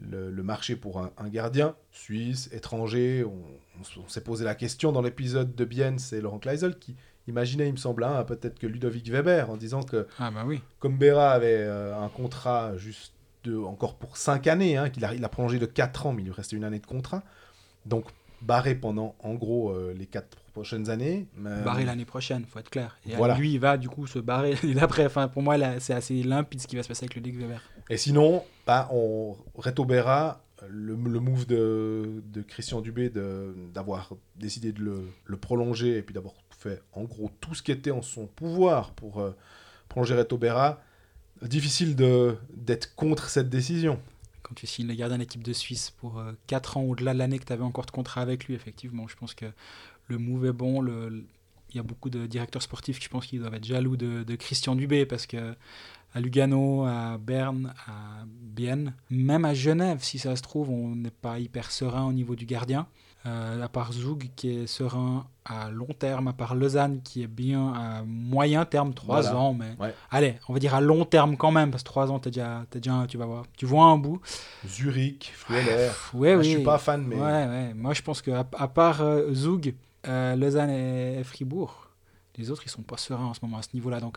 le, 0.00 0.30
le 0.30 0.42
marché 0.42 0.76
pour 0.76 1.00
un, 1.00 1.10
un 1.18 1.28
gardien 1.28 1.74
suisse, 1.90 2.48
étranger. 2.52 3.24
On, 3.24 3.42
on 3.98 4.08
s'est 4.08 4.20
posé 4.20 4.44
la 4.44 4.54
question 4.54 4.92
dans 4.92 5.02
l'épisode 5.02 5.54
de 5.54 5.64
Bienne, 5.64 5.98
c'est 5.98 6.20
Laurent 6.20 6.38
Kleisel 6.38 6.78
qui 6.78 6.96
imaginait, 7.30 7.66
il 7.68 7.72
me 7.72 7.76
semble, 7.78 8.04
hein, 8.04 8.22
peut-être 8.24 8.58
que 8.58 8.66
Ludovic 8.66 9.08
Weber 9.10 9.50
en 9.50 9.56
disant 9.56 9.82
que 9.82 10.06
Ah 10.18 10.30
bah 10.30 10.44
oui. 10.46 10.60
comme 10.78 10.96
avait 11.02 11.56
euh, 11.60 11.96
un 11.98 12.08
contrat 12.08 12.76
juste 12.76 13.14
de, 13.44 13.56
encore 13.56 13.94
pour 13.96 14.16
5 14.18 14.46
années, 14.48 14.76
hein, 14.76 14.90
qu'il 14.90 15.04
a, 15.04 15.14
il 15.14 15.24
a 15.24 15.28
prolongé 15.28 15.58
de 15.58 15.66
4 15.66 16.06
ans, 16.06 16.12
mais 16.12 16.22
il 16.22 16.26
lui 16.26 16.32
restait 16.32 16.56
une 16.56 16.64
année 16.64 16.78
de 16.78 16.86
contrat. 16.86 17.22
Donc 17.86 18.04
barré 18.42 18.74
pendant 18.74 19.14
en 19.22 19.34
gros 19.34 19.70
euh, 19.70 19.94
les 19.96 20.06
4 20.06 20.36
prochaines 20.52 20.90
années. 20.90 21.26
Euh, 21.46 21.62
Barrer 21.64 21.84
l'année 21.84 22.04
prochaine, 22.04 22.44
faut 22.44 22.58
être 22.58 22.70
clair. 22.70 22.98
Et 23.08 23.14
Voilà. 23.14 23.36
lui, 23.36 23.52
il 23.54 23.58
va 23.60 23.76
du 23.78 23.88
coup 23.88 24.06
se 24.06 24.18
barrer. 24.18 24.54
Enfin, 25.06 25.28
pour 25.28 25.42
moi, 25.42 25.56
c'est 25.78 25.94
assez 25.94 26.22
limpide 26.22 26.60
ce 26.60 26.66
qui 26.66 26.76
va 26.76 26.82
se 26.82 26.88
passer 26.88 27.04
avec 27.04 27.14
Ligue 27.14 27.38
Weber. 27.38 27.62
Et 27.88 27.96
sinon, 27.96 28.42
bah, 28.66 28.88
on, 28.92 29.36
Reto 29.54 29.84
Berra, 29.84 30.42
le, 30.68 30.94
le 30.94 31.20
move 31.20 31.46
de, 31.46 32.22
de 32.32 32.42
Christian 32.42 32.80
Dubé 32.80 33.08
de- 33.10 33.54
d'avoir 33.72 34.12
décidé 34.36 34.72
de 34.72 34.80
le, 34.82 35.08
le 35.24 35.36
prolonger 35.36 35.96
et 35.96 36.02
puis 36.02 36.14
d'avoir 36.14 36.34
fait 36.60 36.82
en 36.92 37.04
gros 37.04 37.30
tout 37.40 37.54
ce 37.54 37.62
qui 37.62 37.72
était 37.72 37.90
en 37.90 38.02
son 38.02 38.26
pouvoir 38.26 38.92
pour 38.92 39.20
euh, 39.20 39.36
prolonger 39.88 40.22
Berra, 40.38 40.80
difficile 41.42 41.96
de- 41.96 42.36
d'être 42.54 42.94
contre 42.94 43.28
cette 43.28 43.48
décision. 43.48 43.98
Quand 44.42 44.54
tu 44.54 44.66
signes 44.66 44.86
le 44.88 44.94
gardien 44.94 45.18
d'équipe 45.18 45.42
de 45.42 45.52
Suisse 45.52 45.90
pour 45.90 46.22
4 46.46 46.76
ans 46.76 46.82
au-delà 46.82 47.14
de 47.14 47.18
l'année 47.18 47.38
que 47.38 47.44
tu 47.44 47.52
avais 47.52 47.62
encore 47.64 47.86
de 47.86 47.90
contrat 47.90 48.20
avec 48.20 48.46
lui, 48.46 48.54
effectivement, 48.54 49.06
je 49.08 49.16
pense 49.16 49.34
que 49.34 49.46
le 50.08 50.18
move 50.18 50.46
est 50.46 50.52
bon. 50.52 50.84
Il 50.86 51.76
y 51.76 51.78
a 51.78 51.82
beaucoup 51.82 52.10
de 52.10 52.26
directeurs 52.26 52.62
sportifs 52.62 52.98
qui 52.98 53.04
je 53.04 53.10
pense 53.10 53.26
qu'ils 53.26 53.38
doivent 53.38 53.54
être 53.54 53.64
jaloux 53.64 53.96
de, 53.96 54.22
de 54.24 54.36
Christian 54.36 54.74
Dubé 54.74 55.06
parce 55.06 55.26
que 55.26 55.54
à 56.12 56.20
Lugano, 56.20 56.84
à 56.84 57.18
Berne, 57.18 57.72
à 57.86 58.24
Bienne, 58.26 58.94
même 59.10 59.44
à 59.44 59.54
Genève, 59.54 60.02
si 60.02 60.18
ça 60.18 60.34
se 60.34 60.42
trouve, 60.42 60.68
on 60.70 60.96
n'est 60.96 61.12
pas 61.12 61.38
hyper 61.38 61.70
serein 61.70 62.04
au 62.06 62.12
niveau 62.12 62.34
du 62.34 62.46
gardien. 62.46 62.88
Euh, 63.26 63.62
à 63.62 63.68
part 63.68 63.92
Zoug 63.92 64.30
qui 64.34 64.48
est 64.48 64.66
serein 64.66 65.26
à 65.44 65.68
long 65.70 65.92
terme, 65.98 66.28
à 66.28 66.32
part 66.32 66.54
Lausanne 66.54 67.02
qui 67.02 67.22
est 67.22 67.26
bien 67.26 67.70
à 67.74 68.02
moyen 68.02 68.64
terme, 68.64 68.94
3 68.94 69.20
Voilà. 69.20 69.36
ans, 69.36 69.52
mais 69.52 69.76
Ouais. 69.78 69.94
allez, 70.10 70.36
on 70.48 70.54
va 70.54 70.58
dire 70.58 70.74
à 70.74 70.80
long 70.80 71.04
terme 71.04 71.36
quand 71.36 71.50
même, 71.50 71.70
parce 71.70 71.82
que 71.82 71.88
3 71.90 72.10
ans, 72.10 72.18
t'es 72.18 72.30
déjà, 72.30 72.64
déjà, 72.70 73.04
tu 73.06 73.18
vas 73.18 73.26
voir, 73.26 73.44
tu 73.58 73.66
vois 73.66 73.84
un 73.84 73.98
bout. 73.98 74.22
Zurich, 74.66 75.32
Frueller. 75.34 75.90
Ouais. 76.14 76.36
Je 76.42 76.48
suis 76.48 76.62
pas 76.62 76.78
fan, 76.78 77.04
mais 77.06 77.16
Ouais, 77.16 77.20
ouais. 77.46 77.74
Moi, 77.74 77.92
je 77.92 78.00
pense 78.00 78.22
qu'à 78.22 78.40
à 78.56 78.68
part 78.68 79.02
euh, 79.02 79.32
Zoug, 79.34 79.74
euh, 80.06 80.34
Lausanne 80.36 80.70
et 80.70 81.22
Fribourg, 81.24 81.88
les 82.38 82.50
autres, 82.50 82.62
ils 82.64 82.70
sont 82.70 82.80
pas 82.82 82.96
sereins 82.96 83.26
en 83.26 83.34
ce 83.34 83.40
moment 83.42 83.58
à 83.58 83.62
ce 83.62 83.68
niveau-là. 83.74 84.00
Donc, 84.00 84.16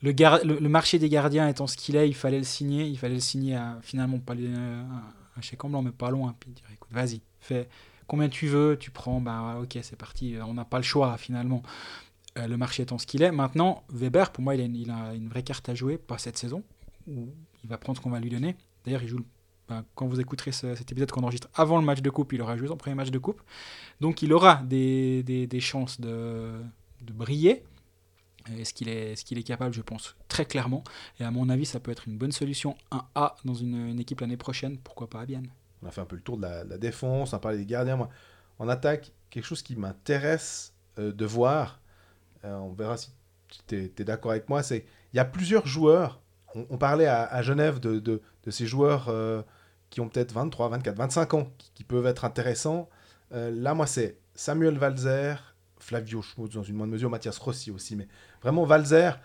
le, 0.00 0.12
gar- 0.12 0.44
le, 0.44 0.60
le 0.60 0.68
marché 0.68 1.00
des 1.00 1.08
gardiens 1.08 1.48
étant 1.48 1.66
ce 1.66 1.76
qu'il 1.76 1.96
est, 1.96 2.08
il 2.08 2.14
fallait 2.14 2.38
le 2.38 2.44
signer. 2.44 2.86
Il 2.86 2.98
fallait 2.98 3.14
le 3.14 3.20
signer 3.20 3.56
à 3.56 3.78
finalement 3.82 4.20
pas 4.20 4.34
les- 4.34 4.46
un, 4.46 4.86
un 5.36 5.40
chèque 5.40 5.64
en 5.64 5.70
blanc, 5.70 5.82
mais 5.82 5.90
pas 5.90 6.10
loin. 6.10 6.36
Puis 6.38 6.52
dire, 6.52 6.64
écoute, 6.72 6.90
vas-y, 6.92 7.20
fais 7.40 7.68
combien 8.08 8.28
tu 8.28 8.48
veux, 8.48 8.76
tu 8.78 8.90
prends, 8.90 9.20
bah 9.20 9.60
ok, 9.62 9.78
c'est 9.82 9.96
parti. 9.96 10.34
On 10.44 10.54
n'a 10.54 10.64
pas 10.64 10.78
le 10.78 10.82
choix 10.82 11.16
finalement. 11.16 11.62
Euh, 12.38 12.46
le 12.46 12.56
marché 12.56 12.82
étant 12.82 12.98
ce 12.98 13.06
qu'il 13.06 13.22
est. 13.22 13.30
Maintenant, 13.30 13.84
Weber, 13.90 14.32
pour 14.32 14.42
moi, 14.42 14.54
il 14.54 14.60
a, 14.90 15.14
une, 15.14 15.28
vraie 15.28 15.42
carte 15.42 15.68
à 15.68 15.74
jouer, 15.74 15.98
pas 15.98 16.18
cette 16.18 16.36
saison, 16.36 16.62
où 17.06 17.28
il 17.62 17.68
va 17.68 17.78
prendre 17.78 17.98
ce 17.98 18.02
qu'on 18.02 18.10
va 18.10 18.20
lui 18.20 18.30
donner. 18.30 18.56
D'ailleurs, 18.84 19.02
il 19.02 19.08
joue 19.08 19.20
ben, 19.68 19.84
quand 19.94 20.06
vous 20.06 20.18
écouterez 20.18 20.52
ce- 20.52 20.74
cet 20.74 20.90
épisode 20.92 21.10
qu'on 21.10 21.22
enregistre 21.22 21.48
avant 21.54 21.78
le 21.78 21.84
match 21.84 22.00
de 22.00 22.10
coupe, 22.10 22.32
il 22.32 22.40
aura 22.40 22.56
joué 22.56 22.68
son 22.68 22.76
premier 22.76 22.94
match 22.94 23.10
de 23.10 23.18
coupe. 23.18 23.42
Donc 24.00 24.22
il 24.22 24.32
aura 24.32 24.62
des, 24.64 25.48
chances 25.60 26.00
de, 26.00 26.52
briller. 27.02 27.64
Est-ce 28.56 28.72
qu'il 28.72 28.88
est, 28.88 29.12
est 29.12 29.42
capable 29.42 29.74
Je 29.74 29.82
pense 29.82 30.16
très 30.28 30.46
clairement. 30.46 30.82
Et 31.20 31.24
à 31.24 31.30
mon 31.30 31.50
avis, 31.50 31.66
ça 31.66 31.80
peut 31.80 31.90
être 31.90 32.08
une 32.08 32.16
bonne 32.16 32.32
solution, 32.32 32.76
un 32.90 33.04
A 33.14 33.36
dans 33.44 33.54
une, 33.54 33.88
une 33.88 34.00
équipe 34.00 34.20
l'année 34.20 34.38
prochaine. 34.38 34.78
Pourquoi 34.78 35.10
pas 35.10 35.20
à 35.20 35.26
on 35.82 35.86
a 35.86 35.90
fait 35.90 36.00
un 36.00 36.06
peu 36.06 36.16
le 36.16 36.22
tour 36.22 36.36
de 36.36 36.42
la, 36.42 36.78
défense, 36.78 37.32
on 37.32 37.36
a 37.36 37.40
parlé 37.40 37.58
des 37.58 37.66
gardiens. 37.66 37.96
Moi, 37.96 38.08
en 38.58 38.68
attaque, 38.68 39.12
quelque 39.30 39.44
chose 39.44 39.62
qui 39.62 39.76
m'intéresse 39.76 40.74
euh, 40.98 41.12
de 41.12 41.24
voir, 41.24 41.80
euh, 42.44 42.56
on 42.56 42.72
verra 42.72 42.96
si 42.96 43.10
tu 43.66 43.76
es, 43.76 44.04
d'accord 44.04 44.32
avec 44.32 44.48
moi, 44.48 44.62
c'est 44.62 44.84
il 45.12 45.16
y 45.16 45.20
a 45.20 45.24
plusieurs 45.24 45.66
joueurs. 45.66 46.20
On, 46.54 46.78
parlait 46.78 47.06
à, 47.06 47.42
Genève 47.42 47.78
de, 47.78 48.22
ces 48.48 48.66
joueurs 48.66 49.08
euh, 49.08 49.42
qui 49.90 50.00
ont 50.00 50.08
peut-être 50.08 50.32
23, 50.32 50.70
24, 50.70 50.96
25 50.96 51.34
ans, 51.34 51.52
qui, 51.58 51.70
qui 51.74 51.84
peuvent 51.84 52.06
être 52.06 52.24
intéressants. 52.24 52.88
Là, 53.30 53.74
moi, 53.74 53.86
c'est 53.86 54.18
Samuel 54.34 54.78
Valzer, 54.78 55.54
Flavio 55.78 56.22
Schmutz 56.22 56.54
dans 56.54 56.62
une 56.62 56.74
moindre 56.74 56.92
mesure, 56.92 57.10
Mathias 57.10 57.36
Rossi 57.38 57.70
aussi. 57.70 57.96
Mais 57.96 58.08
vraiment, 58.42 58.64
Valzer, 58.64 59.20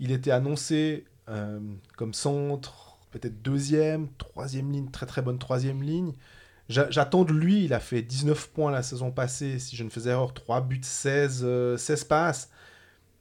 il 0.00 0.10
était 0.10 0.32
annoncé 0.32 1.04
comme 1.96 2.12
centre, 2.12 2.83
peut-être 3.14 3.42
deuxième, 3.42 4.08
troisième 4.18 4.70
ligne, 4.72 4.90
très 4.90 5.06
très 5.06 5.22
bonne 5.22 5.38
troisième 5.38 5.82
ligne. 5.82 6.14
J'a- 6.68 6.90
J'attends 6.90 7.24
de 7.24 7.32
lui, 7.32 7.64
il 7.66 7.74
a 7.74 7.80
fait 7.80 8.02
19 8.02 8.50
points 8.50 8.70
la 8.72 8.82
saison 8.82 9.10
passée, 9.12 9.58
si 9.60 9.76
je 9.76 9.84
ne 9.84 9.90
faisais 9.90 10.10
erreur, 10.10 10.34
3 10.34 10.60
buts, 10.62 10.80
16, 10.82 11.42
euh, 11.44 11.76
16 11.78 12.04
passes. 12.04 12.50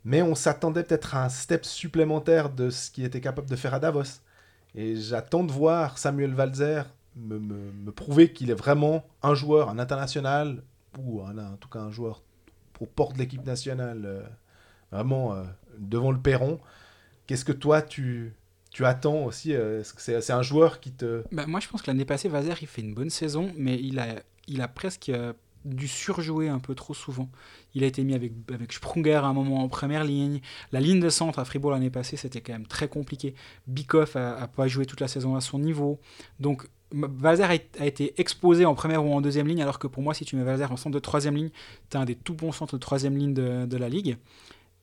mais 0.06 0.22
on 0.22 0.36
s'attendait 0.36 0.84
peut-être 0.84 1.16
à 1.16 1.26
un 1.26 1.30
step 1.30 1.66
supplémentaire 1.66 2.50
de 2.50 2.70
ce 2.70 2.92
qu'il 2.92 3.06
était 3.06 3.22
capable 3.22 3.50
de 3.50 3.56
faire 3.56 3.74
à 3.74 3.80
Davos. 3.80 4.22
Et 4.76 4.96
j'attends 4.96 5.44
de 5.44 5.52
voir 5.52 5.98
Samuel 5.98 6.34
Valzer 6.34 6.84
me, 7.16 7.92
prouver 7.92 8.34
qu'il 8.34 8.50
est 8.50 8.56
vraiment 8.56 9.06
un 9.22 9.36
joueur, 9.36 9.70
un 9.70 9.80
international, 9.80 10.64
ou 11.00 11.22
en 11.22 11.58
tout 11.60 11.70
cas 11.70 11.80
un 11.80 11.92
joueur 11.92 12.24
pour 12.74 12.90
porte 12.90 13.18
l'équipe 13.18 13.46
nationale, 13.46 14.02
euh, 14.06 14.24
vraiment 14.92 15.34
euh, 15.36 15.44
devant 15.78 16.12
le 16.12 16.20
perron. 16.20 16.60
Qu'est-ce 17.28 17.46
que 17.46 17.52
toi, 17.54 17.82
tu, 17.82 18.34
tu 18.74 18.86
attends 18.86 19.24
aussi 19.26 19.54
euh, 19.54 19.84
c'est 19.84 20.32
un 20.32 20.42
joueur 20.42 20.80
qui 20.80 20.92
te... 20.92 21.24
Bah, 21.32 21.46
moi, 21.46 21.60
je 21.60 21.68
pense 21.70 21.84
que 21.84 21.88
l'année 21.92 22.06
passée, 22.06 22.28
Vazer, 22.28 22.58
il 22.60 22.68
fait 22.68 22.82
une 22.82 22.96
bonne 22.96 23.12
saison, 23.12 23.52
mais 23.56 23.80
il 23.80 24.00
a, 24.00 24.16
il 24.48 24.62
a 24.62 24.68
presque 24.68 25.10
euh, 25.10 25.32
dû 25.64 25.88
surjouer 25.88 26.50
un 26.50 26.58
peu 26.58 26.74
trop 26.74 26.96
souvent. 26.96 27.30
Il 27.76 27.84
a 27.84 27.88
été 27.88 28.04
mis 28.04 28.16
avec, 28.16 28.34
avec 28.52 28.74
Sprunger 28.74 29.14
à 29.14 29.26
un 29.26 29.34
moment 29.34 29.64
en 29.64 29.70
première 29.70 30.04
ligne. 30.04 30.42
La 30.72 30.80
ligne 30.80 31.00
de 31.00 31.10
centre 31.10 31.38
à 31.38 31.46
Fribourg 31.46 31.70
l'année 31.70 31.92
passée, 31.92 32.18
c'était 32.18 32.42
quand 32.42 32.54
même 32.54 32.66
très 32.66 32.88
compliqué. 32.88 33.36
Bikoff 33.68 34.16
a, 34.16 34.48
pas 34.48 34.68
joué 34.68 34.88
toute 34.88 35.02
la 35.02 35.08
saison 35.08 35.36
à 35.36 35.42
son 35.42 35.60
niveau. 35.60 36.00
Donc, 36.40 36.68
Valzer 36.92 37.52
a, 37.80 37.86
été 37.86 38.20
exposé 38.20 38.66
en 38.66 38.74
première 38.74 39.06
ou 39.06 39.14
en 39.14 39.22
deuxième 39.22 39.48
ligne, 39.48 39.62
alors 39.62 39.78
que 39.78 39.86
pour 39.86 40.02
moi, 40.02 40.16
si 40.16 40.26
tu 40.26 40.36
mets 40.36 40.44
Valzer 40.44 40.72
en 40.72 40.78
centre 40.78 40.96
de 40.96 41.00
troisième 41.00 41.36
ligne, 41.36 41.52
tu 41.92 41.98
un 41.98 42.06
des 42.06 42.16
tout 42.16 42.34
bons 42.34 42.52
centres 42.52 42.76
de 42.76 42.82
troisième 42.82 43.16
ligne 43.18 43.36
de, 43.36 43.78
la 43.78 43.90
ligue. 43.90 44.18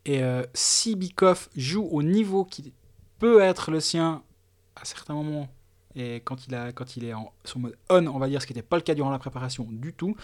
Et 0.07 0.23
euh, 0.23 0.45
si 0.55 0.95
Bikoff 0.95 1.51
joue 1.57 1.89
au 1.91 2.05
niveau 2.05 2.45
qui 2.45 2.73
peut 3.21 3.41
être 3.41 3.71
le 3.71 3.79
sien 3.79 4.23
à 4.75 4.85
certains 4.85 5.15
moments, 5.15 5.49
et 5.95 6.17
quand 6.25 6.47
il, 6.49 6.55
a, 6.55 6.73
quand 6.73 6.97
il 6.97 7.05
est 7.05 7.15
en, 7.15 7.33
sur 7.45 7.61
mode 7.61 7.77
on, 7.89 8.07
on 8.09 8.19
va 8.19 8.29
dire, 8.29 8.43
ce 8.43 8.47
qui 8.47 8.55
n'était 8.55 8.67
pas 8.67 8.77
le 8.77 8.83
cas 8.83 8.95
durant 8.95 9.11
la 9.11 9.19
préparation 9.19 9.67
du 9.71 9.93
tout, 9.93 10.17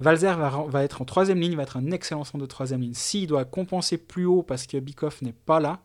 Valzer 0.00 0.36
va, 0.36 0.50
va 0.68 0.84
être 0.84 1.02
en 1.02 1.04
troisième 1.04 1.40
ligne, 1.40 1.56
va 1.56 1.64
être 1.64 1.76
un 1.76 1.90
excellent 1.90 2.24
centre 2.24 2.38
de 2.38 2.46
troisième 2.46 2.82
ligne. 2.82 2.94
S'il 2.94 3.26
doit 3.26 3.44
compenser 3.44 3.98
plus 3.98 4.26
haut 4.26 4.42
parce 4.42 4.66
que 4.66 4.76
Bikoff 4.76 5.22
n'est 5.22 5.32
pas 5.32 5.58
là, 5.58 5.80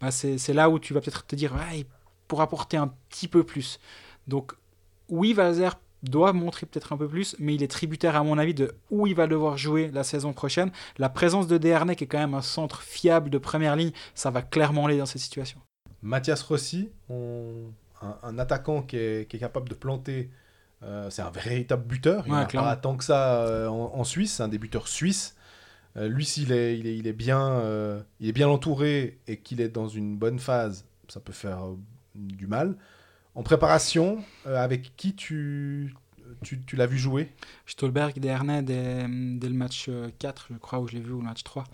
bah 0.00 0.10
c'est 0.10 0.38
c'est 0.38 0.52
là 0.52 0.68
où 0.68 0.78
tu 0.78 0.94
vas 0.94 1.00
peut-être 1.00 1.24
te 1.26 1.36
dire, 1.36 1.54
ah, 1.56 1.76
il 1.76 1.86
pourra 2.26 2.44
apporter 2.44 2.76
un 2.76 2.88
petit 3.08 3.28
peu 3.28 3.44
plus. 3.44 3.78
Donc 4.26 4.52
oui, 5.08 5.32
Valzer 5.32 5.70
doit 6.02 6.32
montrer 6.32 6.66
peut-être 6.66 6.92
un 6.92 6.96
peu 6.96 7.08
plus, 7.08 7.36
mais 7.38 7.54
il 7.54 7.62
est 7.62 7.68
tributaire 7.68 8.16
à 8.16 8.22
mon 8.22 8.38
avis 8.38 8.54
de 8.54 8.74
où 8.90 9.06
il 9.06 9.14
va 9.14 9.26
devoir 9.26 9.56
jouer 9.56 9.90
la 9.92 10.04
saison 10.04 10.32
prochaine. 10.32 10.70
La 10.98 11.08
présence 11.08 11.46
de 11.46 11.58
Dernay, 11.58 11.96
qui 11.96 12.04
est 12.04 12.06
quand 12.06 12.18
même 12.18 12.34
un 12.34 12.42
centre 12.42 12.82
fiable 12.82 13.30
de 13.30 13.38
première 13.38 13.76
ligne, 13.76 13.92
ça 14.14 14.30
va 14.30 14.42
clairement 14.42 14.86
l'aider 14.86 15.00
dans 15.00 15.06
cette 15.06 15.22
situation. 15.22 15.60
Mathias 16.06 16.42
Rossi, 16.42 16.90
on- 17.08 17.72
un, 18.02 18.18
un 18.22 18.38
attaquant 18.38 18.82
qui 18.82 18.96
est, 18.98 19.28
qui 19.30 19.36
est 19.36 19.40
capable 19.40 19.68
de 19.68 19.74
planter. 19.74 20.30
euh, 20.82 21.10
c'est 21.10 21.22
un 21.22 21.30
véritable 21.30 21.84
buteur. 21.86 22.28
Il 22.28 22.34
n'y 22.34 22.40
Ouais, 22.40 22.44
a 22.44 22.48
pas 22.48 22.76
tant 22.76 22.96
que 22.96 23.04
ça 23.04 23.42
euh, 23.46 23.68
en, 23.68 23.94
en 23.94 24.04
Suisse. 24.04 24.34
C'est 24.36 24.42
un 24.44 24.48
des 24.48 24.58
buteurs 24.58 24.88
suisses. 24.88 25.36
Euh, 25.96 26.08
lui, 26.08 26.24
s'il 26.26 26.52
est, 26.52 26.78
il 26.78 26.86
est, 26.86 26.96
il 26.98 27.06
est 27.08 27.12
bien, 27.14 27.40
euh, 27.60 28.02
il 28.20 28.28
est 28.28 28.32
bien 28.32 28.48
entouré 28.48 29.18
et 29.28 29.38
qu'il 29.38 29.60
est 29.60 29.68
dans 29.70 29.88
une 29.88 30.16
bonne 30.18 30.38
phase, 30.40 30.86
ça 31.08 31.20
peut 31.20 31.32
faire 31.32 31.60
du 32.14 32.46
mal. 32.46 32.76
En 33.34 33.42
préparation, 33.44 34.24
avec 34.46 34.96
qui 34.96 35.14
tu, 35.16 35.94
tu, 36.42 36.60
tu 36.64 36.76
l'as 36.76 36.86
vu 36.86 36.98
jouer? 36.98 37.32
Stolberg, 37.66 38.18
Dernay, 38.18 38.62
dès, 38.62 39.06
dès 39.08 39.48
le 39.48 39.54
match 39.54 39.86
euh, 39.88 40.10
4, 40.18 40.48
je 40.52 40.58
crois, 40.58 40.80
où 40.80 40.88
je 40.88 40.94
l'ai 40.94 41.00
vu, 41.00 41.12
ou 41.12 41.18
le 41.18 41.24
match 41.24 41.42
3. 41.44 41.64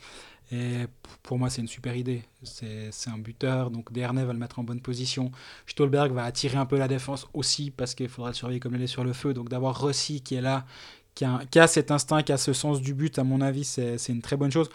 Et 0.53 0.87
pour 1.23 1.39
moi, 1.39 1.49
c'est 1.49 1.63
une 1.63 1.69
super 1.69 1.97
idée. 1.97 2.23
C'est 2.43 2.91
un 3.07 3.17
buteur, 3.17 3.71
donc 3.71 3.91
Dernay 3.91 4.25
va 4.25 4.35
le 4.35 4.39
mettre 4.39 4.59
en 4.59 4.65
bonne 4.65 4.83
position. 4.83 5.33
Stolberg 5.67 6.13
va 6.13 6.25
attirer 6.25 6.59
un 6.59 6.67
peu 6.67 6.77
la 6.77 6.89
défense 6.89 7.27
aussi, 7.33 7.71
parce 7.71 7.95
qu'il 7.95 8.09
faudra 8.11 8.31
le 8.31 8.35
surveiller 8.35 8.61
comme 8.61 8.75
il 8.75 8.83
est 8.83 8.87
sur 8.87 9.03
le 9.03 9.15
feu. 9.15 9.33
Donc 9.33 9.49
d'avoir 9.49 9.81
Rossi 9.81 10.21
qui 10.21 10.35
est 10.35 10.43
là, 10.43 10.67
qui 11.15 11.25
a, 11.25 11.67
cet 11.67 11.91
instinct, 11.91 12.23
qui 12.23 12.33
a 12.33 12.37
ce 12.37 12.53
sens 12.53 12.83
du 12.83 12.93
but, 12.93 13.19
à 13.19 13.25
mon 13.25 13.41
avis, 13.41 13.65
c'est 13.65 14.09
une 14.09 14.21
très 14.21 14.37
bonne 14.37 14.53
chose. 14.53 14.69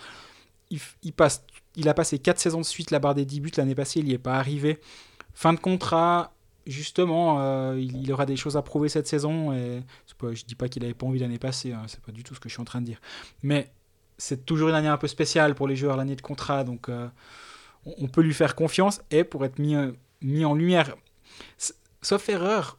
Il, 0.72 1.88
a 1.88 1.94
passé 1.94 2.18
4 2.18 2.40
saisons 2.40 2.60
de 2.60 2.66
suite 2.66 2.90
la 2.90 2.98
barre 2.98 3.14
des 3.14 3.26
10 3.26 3.40
buts 3.40 3.52
l'année 3.56 3.76
passée, 3.76 4.00
il 4.00 4.06
n'y 4.06 4.14
est 4.14 4.18
pas 4.18 4.36
arrivé. 4.36 4.80
Fin 5.36 5.54
de 5.54 5.60
contrat, 5.60 6.34
justement, 6.66 7.38
euh, 7.40 7.80
il, 7.80 8.12
aura 8.12 8.26
des 8.26 8.36
choses 8.36 8.58
à 8.58 8.64
prouver 8.64 8.90
cette 8.90 9.08
saison. 9.08 9.54
Je 9.54 10.44
dis 10.44 10.56
pas 10.56 10.70
qu'il 10.70 10.84
avait 10.84 10.96
pas 10.96 11.06
envie 11.06 11.20
l'année 11.20 11.38
passée, 11.38 11.74
hein, 11.74 11.84
c'est 11.86 12.02
pas 12.02 12.12
du 12.12 12.24
tout 12.24 12.34
ce 12.34 12.40
que 12.40 12.50
je 12.50 12.56
suis 12.56 12.62
en 12.62 12.66
train 12.66 12.82
de 12.82 12.88
dire. 12.88 13.00
Mais 13.44 13.72
c'est 14.18 14.46
toujours 14.46 14.70
une 14.70 14.76
année 14.76 14.88
un 14.88 14.98
peu 14.98 15.08
spéciale 15.08 15.56
pour 15.56 15.68
les 15.68 15.76
joueurs, 15.76 15.98
l'année 15.98 16.16
de 16.16 16.22
contrat, 16.22 16.64
donc 16.64 16.90
euh, 16.90 17.08
on, 17.86 18.08
peut 18.08 18.22
lui 18.22 18.34
faire 18.34 18.56
confiance 18.56 19.02
et 19.12 19.24
pour 19.24 19.46
être 19.46 19.60
mis, 19.60 19.76
euh, 19.76 19.92
mis 20.22 20.46
en 20.46 20.54
lumière. 20.54 20.96
Sauf 22.02 22.30
erreur, 22.30 22.78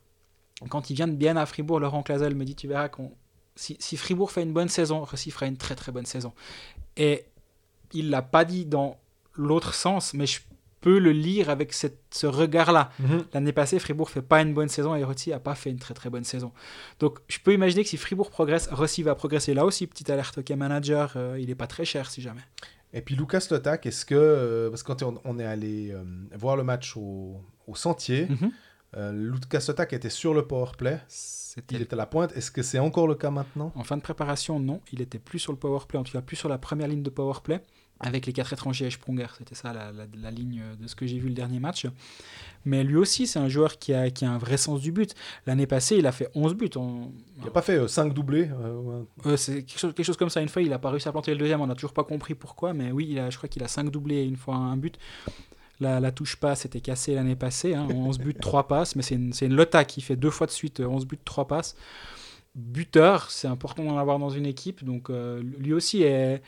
quand 0.68 0.90
il 0.90 0.94
vient 0.94 1.08
de 1.08 1.14
bien 1.14 1.36
à 1.36 1.46
Fribourg, 1.46 1.80
Laurent 1.80 2.02
Clazel 2.02 2.34
me 2.34 2.44
dit 2.44 2.54
Tu 2.54 2.68
verras 2.68 2.88
qu'on. 2.88 3.12
Si, 3.54 3.76
si 3.80 3.96
Fribourg 3.96 4.30
fait 4.30 4.42
une 4.42 4.52
bonne 4.52 4.68
saison, 4.68 5.04
Rossi 5.04 5.30
fera 5.30 5.46
une 5.46 5.56
très 5.56 5.74
très 5.74 5.90
bonne 5.90 6.06
saison. 6.06 6.32
Et 6.96 7.24
il 7.92 8.10
l'a 8.10 8.22
pas 8.22 8.44
dit 8.44 8.66
dans 8.66 8.98
l'autre 9.34 9.74
sens, 9.74 10.14
mais 10.14 10.26
je 10.26 10.40
peux 10.80 10.98
le 10.98 11.12
lire 11.12 11.50
avec 11.50 11.72
cette- 11.72 12.00
ce 12.10 12.26
regard-là. 12.26 12.90
L'année 13.34 13.52
passée, 13.52 13.78
Fribourg 13.78 14.10
fait 14.10 14.22
pas 14.22 14.40
une 14.42 14.54
bonne 14.54 14.68
saison 14.68 14.94
et 14.94 15.04
Rossi 15.04 15.32
a 15.32 15.38
pas 15.40 15.54
fait 15.54 15.70
une 15.70 15.78
très 15.78 15.94
très 15.94 16.10
bonne 16.10 16.24
saison. 16.24 16.52
Donc 17.00 17.18
je 17.28 17.38
peux 17.38 17.52
imaginer 17.52 17.82
que 17.82 17.88
si 17.88 17.96
Fribourg 17.96 18.30
progresse, 18.30 18.68
Rossi 18.72 19.02
va 19.02 19.14
progresser. 19.14 19.54
Là 19.54 19.64
aussi, 19.64 19.86
petite 19.86 20.10
alerte 20.10 20.38
OK 20.38 20.50
manager, 20.50 21.12
euh, 21.16 21.38
il 21.40 21.50
est 21.50 21.54
pas 21.54 21.66
très 21.66 21.84
cher 21.84 22.10
si 22.10 22.22
jamais. 22.22 22.42
Et 22.92 23.02
puis 23.02 23.14
Lucas 23.16 23.46
Lotak, 23.50 23.84
est-ce 23.86 24.06
que. 24.06 24.14
euh, 24.14 24.70
parce 24.70 24.82
que 24.82 24.92
quand 24.92 25.02
on, 25.24 25.38
est 25.38 25.44
allé 25.44 25.90
euh, 25.92 26.02
voir 26.36 26.56
le 26.56 26.62
match 26.64 26.96
au, 26.96 27.40
au 27.66 27.74
Sentier, 27.74 28.26
Mhm. 28.30 28.50
euh, 28.96 29.12
Lucas 29.12 29.64
Lotak 29.68 29.92
était 29.92 30.08
sur 30.10 30.32
le 30.32 30.46
powerplay. 30.46 30.98
C'était 31.08 31.74
Il 31.74 31.82
était 31.82 31.94
à 31.94 31.96
la 31.96 32.06
pointe. 32.06 32.34
Est-ce 32.36 32.50
que 32.50 32.62
c'est 32.62 32.78
encore 32.78 33.06
le 33.08 33.14
cas 33.14 33.30
maintenant? 33.30 33.72
En 33.74 33.82
fin 33.84 33.96
de 33.96 34.02
préparation, 34.02 34.58
non, 34.60 34.80
il 34.92 35.02
était 35.02 35.18
plus 35.18 35.38
sur 35.38 35.52
le 35.52 35.58
power 35.58 35.80
play, 35.88 35.98
en 35.98 36.04
tout 36.04 36.12
cas 36.12 36.22
plus 36.22 36.36
sur 36.36 36.48
la 36.48 36.56
première 36.56 36.88
ligne 36.88 37.02
de 37.02 37.10
power 37.10 37.34
play 37.42 37.60
avec 38.00 38.26
les 38.26 38.32
quatre 38.32 38.52
étrangers 38.52 38.86
et 38.86 38.90
Sprunger. 38.90 39.26
C'était 39.38 39.54
ça 39.54 39.72
la, 39.72 39.90
la- 39.92 40.06
la 40.20 40.30
ligne 40.30 40.62
de 40.80 40.86
ce 40.86 40.94
que 40.94 41.06
j'ai 41.06 41.18
vu 41.18 41.28
le 41.28 41.34
dernier 41.34 41.58
match. 41.60 41.86
Mais 42.64 42.84
lui 42.84 42.96
aussi, 42.96 43.26
c'est 43.26 43.38
un 43.38 43.48
joueur 43.48 43.78
qui 43.78 43.94
a, 43.94 44.10
qui 44.10 44.24
a 44.24 44.30
un 44.30 44.38
vrai 44.38 44.56
sens 44.56 44.80
du 44.80 44.92
but. 44.92 45.14
L'année 45.46 45.66
passée, 45.66 45.96
il 45.96 46.06
a 46.06 46.12
fait 46.12 46.28
11 46.34 46.54
buts. 46.54 46.70
Il 46.76 47.44
n'a 47.44 47.50
pas 47.50 47.62
fait 47.62 47.86
5 47.88 48.12
doublés 48.14 48.50
euh, 48.52 49.02
Euh, 49.26 49.36
c'est 49.36 49.62
quelque 49.64 49.78
chose, 49.80 49.94
quelque 49.94 50.06
chose 50.06 50.16
comme 50.16 50.30
ça. 50.30 50.40
Une 50.42 50.48
fois, 50.48 50.62
il 50.62 50.72
a 50.72 50.78
pas 50.78 50.90
réussi 50.90 51.08
à 51.08 51.12
planter 51.12 51.32
le 51.32 51.38
deuxième. 51.38 51.60
On 51.60 51.66
n'a 51.66 51.74
toujours 51.74 51.92
pas 51.92 52.04
compris 52.04 52.34
pourquoi. 52.34 52.72
Mais 52.74 52.92
oui, 52.92 53.06
il 53.10 53.18
a, 53.18 53.30
je 53.30 53.36
crois 53.36 53.48
qu'il 53.48 53.62
a 53.62 53.68
5 53.68 53.90
doublés 53.90 54.16
et 54.16 54.24
une 54.24 54.36
fois 54.36 54.54
un 54.56 54.76
but. 54.76 54.98
La, 55.80 56.00
la 56.00 56.10
touche 56.10 56.36
passe 56.36 56.64
était 56.64 56.80
cassée 56.80 57.14
l'année 57.14 57.36
passée. 57.36 57.74
Hein, 57.74 57.86
11 57.94 58.18
buts, 58.18 58.34
3 58.34 58.68
passes. 58.68 58.96
Mais 58.96 59.02
c'est 59.02 59.14
une, 59.14 59.32
une 59.40 59.54
Lota 59.54 59.84
qui 59.84 60.00
fait 60.02 60.16
deux 60.16 60.30
fois 60.30 60.46
de 60.46 60.52
suite 60.52 60.80
euh, 60.80 60.86
11 60.86 61.06
buts, 61.06 61.18
3 61.24 61.46
passes. 61.48 61.76
Buteur, 62.54 63.30
c'est 63.30 63.46
important 63.46 63.84
d'en 63.84 63.98
avoir 63.98 64.18
dans 64.18 64.30
une 64.30 64.46
équipe. 64.46 64.84
Donc 64.84 65.10
euh, 65.10 65.40
lui 65.58 65.72
aussi 65.72 66.02
est. 66.02 66.42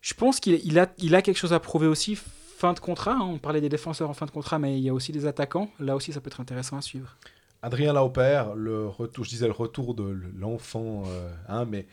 Je 0.00 0.14
pense 0.14 0.40
qu'il 0.40 0.60
il 0.64 0.78
a, 0.78 0.88
il 0.98 1.14
a 1.14 1.22
quelque 1.22 1.36
chose 1.36 1.52
à 1.52 1.60
prouver 1.60 1.86
aussi. 1.86 2.16
Fin 2.16 2.72
de 2.72 2.80
contrat, 2.80 3.12
hein, 3.12 3.22
on 3.22 3.38
parlait 3.38 3.60
des 3.60 3.68
défenseurs 3.68 4.10
en 4.10 4.14
fin 4.14 4.26
de 4.26 4.32
contrat, 4.32 4.58
mais 4.58 4.78
il 4.78 4.82
y 4.82 4.88
a 4.88 4.94
aussi 4.94 5.12
des 5.12 5.26
attaquants. 5.26 5.70
Là 5.78 5.94
aussi, 5.94 6.12
ça 6.12 6.20
peut 6.20 6.28
être 6.28 6.40
intéressant 6.40 6.76
à 6.76 6.82
suivre. 6.82 7.16
Adrien 7.62 7.92
Lauper, 7.92 8.44
le 8.56 8.86
retour, 8.86 9.24
je 9.24 9.30
disais 9.30 9.46
le 9.46 9.52
retour 9.52 9.94
de 9.94 10.16
l'enfant, 10.36 11.04
euh, 11.06 11.30
hein, 11.48 11.64
mais 11.64 11.86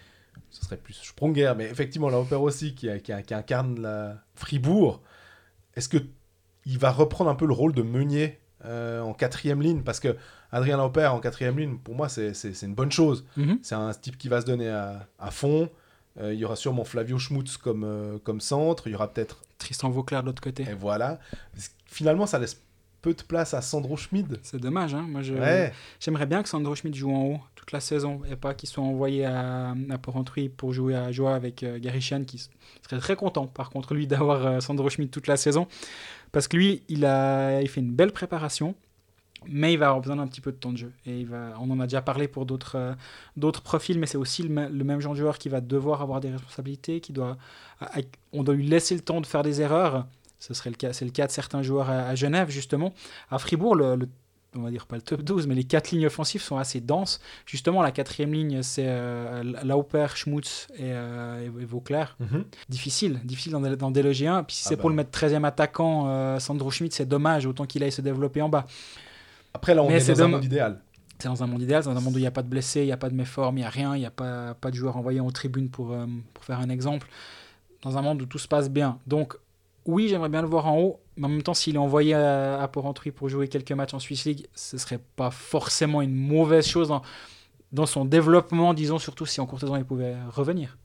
ce 0.49 0.63
serait 0.63 0.77
plus 0.77 0.93
Sprunger, 0.93 1.53
mais 1.57 1.65
effectivement 1.65 2.09
Lauper 2.09 2.35
aussi 2.35 2.75
qui, 2.75 2.89
incarne 2.89 3.81
la 3.81 4.17
Fribourg. 4.35 5.01
Est-ce 5.75 5.89
que 5.89 5.97
il 6.65 6.79
va 6.79 6.91
reprendre 6.91 7.29
un 7.29 7.35
peu 7.35 7.45
le 7.45 7.53
rôle 7.53 7.73
de 7.73 7.83
meunier 7.83 8.39
euh, 8.65 9.01
en 9.01 9.13
quatrième 9.13 9.61
ligne? 9.61 9.81
Parce 9.83 9.99
que 9.99 10.15
Adrien 10.51 10.77
Lauper 10.77 11.07
en 11.07 11.19
quatrième 11.19 11.57
ligne, 11.57 11.77
pour 11.77 11.95
moi, 11.95 12.09
c'est 12.09 12.33
une 12.63 12.75
bonne 12.75 12.91
chose. 12.91 13.25
Mhm. 13.37 13.59
C'est 13.61 13.75
un 13.75 13.91
type 13.93 14.17
qui 14.17 14.29
va 14.29 14.41
se 14.41 14.45
donner 14.45 14.69
à, 14.69 15.07
à 15.19 15.31
fond. 15.31 15.69
Euh, 16.19 16.33
il 16.33 16.39
y 16.39 16.45
aura 16.45 16.55
sûrement 16.55 16.83
Flavio 16.85 17.17
Schmutz 17.19 17.57
comme, 17.57 17.83
euh, 17.83 18.17
comme 18.23 18.39
centre. 18.41 18.87
Il 18.87 18.93
y 18.93 18.95
aura 18.95 19.11
peut-être. 19.11 19.41
Tristan 19.57 19.89
Vauclair 19.89 20.21
de 20.21 20.27
l'autre 20.27 20.41
côté. 20.41 20.63
Et 20.63 20.73
voilà. 20.73 21.19
Finalement, 21.85 22.25
ça 22.25 22.39
laisse 22.39 22.61
peu 23.01 23.13
de 23.13 23.21
place 23.21 23.53
à 23.53 23.61
Sandro 23.61 23.95
Schmid. 23.97 24.39
C'est 24.41 24.59
dommage, 24.59 24.95
hein. 24.95 25.05
Moi, 25.07 25.21
je, 25.21 25.33
Ouais. 25.33 25.71
j'aimerais 25.99 26.25
bien 26.25 26.41
que 26.41 26.49
Sandro 26.49 26.73
Schmidt 26.73 26.97
joue 26.97 27.11
en 27.13 27.23
haut 27.25 27.39
toute 27.55 27.71
la 27.71 27.79
saison 27.79 28.21
et 28.29 28.35
pas 28.35 28.53
qu'il 28.55 28.67
soit 28.67 28.83
envoyé 28.83 29.25
à, 29.25 29.75
à 29.91 29.97
Porrentruy 29.99 30.49
pour 30.49 30.73
jouer 30.73 30.95
à 30.95 31.11
jouer 31.11 31.29
avec 31.31 31.61
euh, 31.63 31.77
Gary 31.79 32.01
Chan, 32.01 32.23
qui 32.25 32.39
serait 32.81 32.99
très 32.99 33.15
content, 33.15 33.45
par 33.47 33.69
contre, 33.69 33.93
lui, 33.93 34.07
d'avoir 34.07 34.45
euh, 34.45 34.59
Sandro 34.59 34.89
Schmidt 34.89 35.11
toute 35.11 35.27
la 35.27 35.37
saison. 35.37 35.67
Parce 36.31 36.47
que 36.47 36.57
lui, 36.57 36.81
il 36.89 37.05
a 37.05 37.61
il 37.61 37.69
fait 37.69 37.81
une 37.81 37.91
belle 37.91 38.11
préparation, 38.11 38.73
mais 39.47 39.73
il 39.73 39.77
va 39.77 39.87
avoir 39.87 40.01
besoin 40.01 40.15
d'un 40.15 40.27
petit 40.27 40.41
peu 40.41 40.51
de 40.51 40.57
temps 40.57 40.71
de 40.71 40.77
jeu. 40.77 40.91
Et 41.05 41.19
il 41.19 41.27
va, 41.27 41.53
on 41.59 41.69
en 41.69 41.79
a 41.79 41.83
déjà 41.85 42.01
parlé 42.01 42.27
pour 42.27 42.45
d'autres, 42.45 42.75
euh, 42.77 42.93
d'autres 43.37 43.61
profils, 43.61 43.99
mais 43.99 44.07
c'est 44.07 44.17
aussi 44.17 44.43
le, 44.43 44.67
le 44.69 44.83
même 44.83 44.99
genre 45.01 45.13
de 45.13 45.19
joueur 45.19 45.37
qui 45.37 45.49
va 45.49 45.61
devoir 45.61 46.01
avoir 46.01 46.19
des 46.21 46.31
responsabilités, 46.31 46.99
qui 47.01 47.13
doit, 47.13 47.37
à- 47.79 47.99
à- 47.99 48.01
on 48.33 48.43
doit 48.43 48.55
lui 48.55 48.67
laisser 48.67 48.95
le 48.95 49.01
temps 49.01 49.21
de 49.21 49.25
faire 49.27 49.43
des 49.43 49.61
erreurs. 49.61 50.07
Ce 50.39 50.53
serait 50.53 50.69
le 50.71 50.75
cas, 50.75 50.93
c'est 50.93 51.05
le 51.05 51.11
cas 51.11 51.27
de 51.27 51.31
certains 51.31 51.61
joueurs 51.63 51.89
à, 51.89 52.07
à 52.07 52.15
Genève, 52.15 52.49
justement. 52.49 52.93
À 53.29 53.37
Fribourg, 53.39 53.75
le, 53.75 53.95
le- 53.95 54.09
on 54.57 54.61
va 54.61 54.69
dire 54.71 54.85
pas 54.85 54.95
le 54.95 55.01
top 55.01 55.21
12, 55.21 55.47
mais 55.47 55.53
les 55.55 55.65
quatre 55.65 55.91
lignes 55.91 56.05
offensives 56.05 56.41
sont 56.41 56.57
assez 56.57 56.79
denses. 56.79 57.19
Justement, 57.45 57.81
la 57.81 57.91
quatrième 57.91 58.31
ligne, 58.33 58.61
c'est 58.63 58.85
euh, 58.87 59.43
Lauper, 59.65 60.07
Schmutz 60.15 60.67
et, 60.75 60.83
euh, 60.83 61.45
et- 61.61 61.65
Vauclair. 61.65 62.15
Difficile, 62.69 63.19
difficile 63.25 63.51
d'en, 63.51 63.91
déloger 63.91 64.27
un. 64.27 64.43
Puis 64.43 64.55
si 64.55 64.63
Ah 64.65 64.69
c'est 64.69 64.75
bah. 64.77 64.81
pour 64.81 64.89
le 64.89 64.95
mettre 64.95 65.11
13e 65.11 65.43
attaquant, 65.45 66.39
Sandro 66.39 66.71
Schmidt, 66.71 66.95
c'est 66.95 67.05
dommage, 67.07 67.45
autant 67.45 67.65
qu'il 67.65 67.83
aille 67.83 67.91
se 67.91 68.01
développer 68.01 68.41
en 68.41 68.47
bas. 68.49 68.65
Après, 69.55 69.73
là, 69.73 69.83
on 69.83 69.87
Mais 69.87 69.95
est 69.95 70.13
dans 70.13 70.23
un 70.23 70.27
monde 70.27 70.43
idéal. 70.43 70.81
C'est 71.17 71.29
dans 71.29 71.41
un 71.41 71.47
monde 71.47 71.61
idéal, 71.61 71.81
c'est 71.81 71.89
dans 71.89 71.97
un 71.97 72.01
monde 72.01 72.15
où 72.15 72.17
il 72.17 72.23
n'y 72.23 72.27
a 72.27 72.31
pas 72.31 72.43
de 72.43 72.49
blessés, 72.49 72.81
il 72.81 72.87
n'y 72.87 72.91
a 72.91 72.97
pas 72.97 73.09
de 73.09 73.15
méformes, 73.15 73.57
il 73.57 73.61
n'y 73.61 73.65
a 73.65 73.69
rien, 73.69 73.95
il 73.95 73.99
n'y 73.99 74.05
a 74.05 74.11
pas, 74.11 74.53
pas 74.53 74.69
de 74.69 74.75
joueurs 74.75 74.97
envoyés 74.97 75.21
en 75.21 75.31
tribune 75.31 75.69
pour, 75.69 75.93
euh, 75.93 76.05
pour 76.33 76.43
faire 76.43 76.59
un 76.59 76.69
exemple. 76.69 77.07
dans 77.83 77.97
un 77.97 78.01
monde 78.01 78.21
où 78.21 78.25
tout 78.25 78.39
se 78.39 78.47
passe 78.47 78.69
bien. 78.69 78.99
Donc, 79.07 79.35
oui, 79.85 80.07
j'aimerais 80.09 80.29
bien 80.29 80.41
le 80.41 80.47
voir 80.47 80.65
en 80.65 80.77
haut, 80.79 80.99
mais 81.15 81.27
en 81.27 81.29
même 81.29 81.43
temps, 81.43 81.53
s'il 81.53 81.75
est 81.75 81.79
envoyé 81.79 82.15
à, 82.15 82.61
à 82.61 82.67
Porrentruy 82.67 83.11
pour 83.11 83.29
jouer 83.29 83.47
quelques 83.47 83.71
matchs 83.71 83.93
en 83.93 83.99
Swiss 83.99 84.25
League, 84.25 84.47
ce 84.55 84.77
serait 84.77 84.99
pas 85.15 85.29
forcément 85.31 86.01
une 86.01 86.15
mauvaise 86.15 86.67
chose 86.67 86.87
dans, 86.89 87.03
dans 87.71 87.85
son 87.85 88.03
développement, 88.03 88.73
disons, 88.73 88.97
surtout 88.97 89.25
si 89.27 89.39
en 89.39 89.45
courte 89.45 89.61
saison 89.61 89.75
il 89.77 89.85
pouvait 89.85 90.15
revenir. 90.29 90.77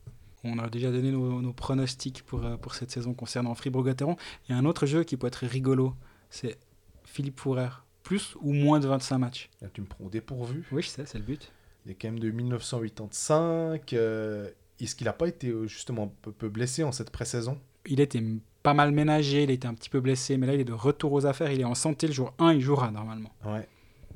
On 0.43 0.59
a 0.59 0.69
déjà 0.69 0.91
donné 0.91 1.11
nos, 1.11 1.41
nos 1.41 1.53
pronostics 1.53 2.23
pour, 2.23 2.45
euh, 2.45 2.55
pour 2.57 2.73
cette 2.75 2.91
saison 2.91 3.13
concernant 3.13 3.53
Fribourg-Gotteron. 3.55 4.15
Il 4.47 4.53
y 4.53 4.55
a 4.55 4.57
un 4.57 4.65
autre 4.65 4.85
jeu 4.85 5.03
qui 5.03 5.17
peut 5.17 5.27
être 5.27 5.45
rigolo, 5.45 5.93
c'est 6.29 6.57
Philippe 7.03 7.39
Fourer. 7.39 7.69
Plus 8.11 8.35
ou 8.41 8.51
moins 8.51 8.81
de 8.81 8.87
25 8.87 9.17
matchs. 9.19 9.49
Là, 9.61 9.69
tu 9.73 9.79
me 9.79 9.85
prends 9.85 10.03
au 10.03 10.09
dépourvu. 10.09 10.65
Oui, 10.73 10.81
je 10.81 10.89
sais, 10.89 11.05
c'est 11.05 11.17
le 11.17 11.23
but. 11.23 11.49
Il 11.85 11.91
est 11.91 11.95
quand 11.95 12.09
même 12.09 12.19
de 12.19 12.29
1985. 12.29 13.93
euh, 13.93 14.49
Est-ce 14.81 14.95
qu'il 14.95 15.05
n'a 15.05 15.13
pas 15.13 15.27
été 15.27 15.47
euh, 15.47 15.65
justement 15.67 16.03
un 16.03 16.11
peu, 16.21 16.31
peu 16.33 16.49
blessé 16.49 16.83
en 16.83 16.91
cette 16.91 17.09
pré-saison? 17.09 17.57
Il 17.85 17.99
était 18.01 18.21
pas 18.63 18.73
mal 18.73 18.91
ménagé, 18.91 19.43
il 19.43 19.49
était 19.51 19.67
un 19.67 19.73
petit 19.73 19.89
peu 19.89 20.01
blessé, 20.01 20.35
mais 20.37 20.45
là 20.45 20.53
il 20.55 20.59
est 20.59 20.65
de 20.65 20.73
retour 20.73 21.13
aux 21.13 21.25
affaires, 21.25 21.51
il 21.51 21.61
est 21.61 21.65
en 21.65 21.73
santé 21.73 22.05
le 22.07 22.13
jour 22.13 22.33
1, 22.37 22.53
il 22.53 22.61
jouera 22.61 22.91
normalement. 22.91 23.31
Ouais. 23.45 23.67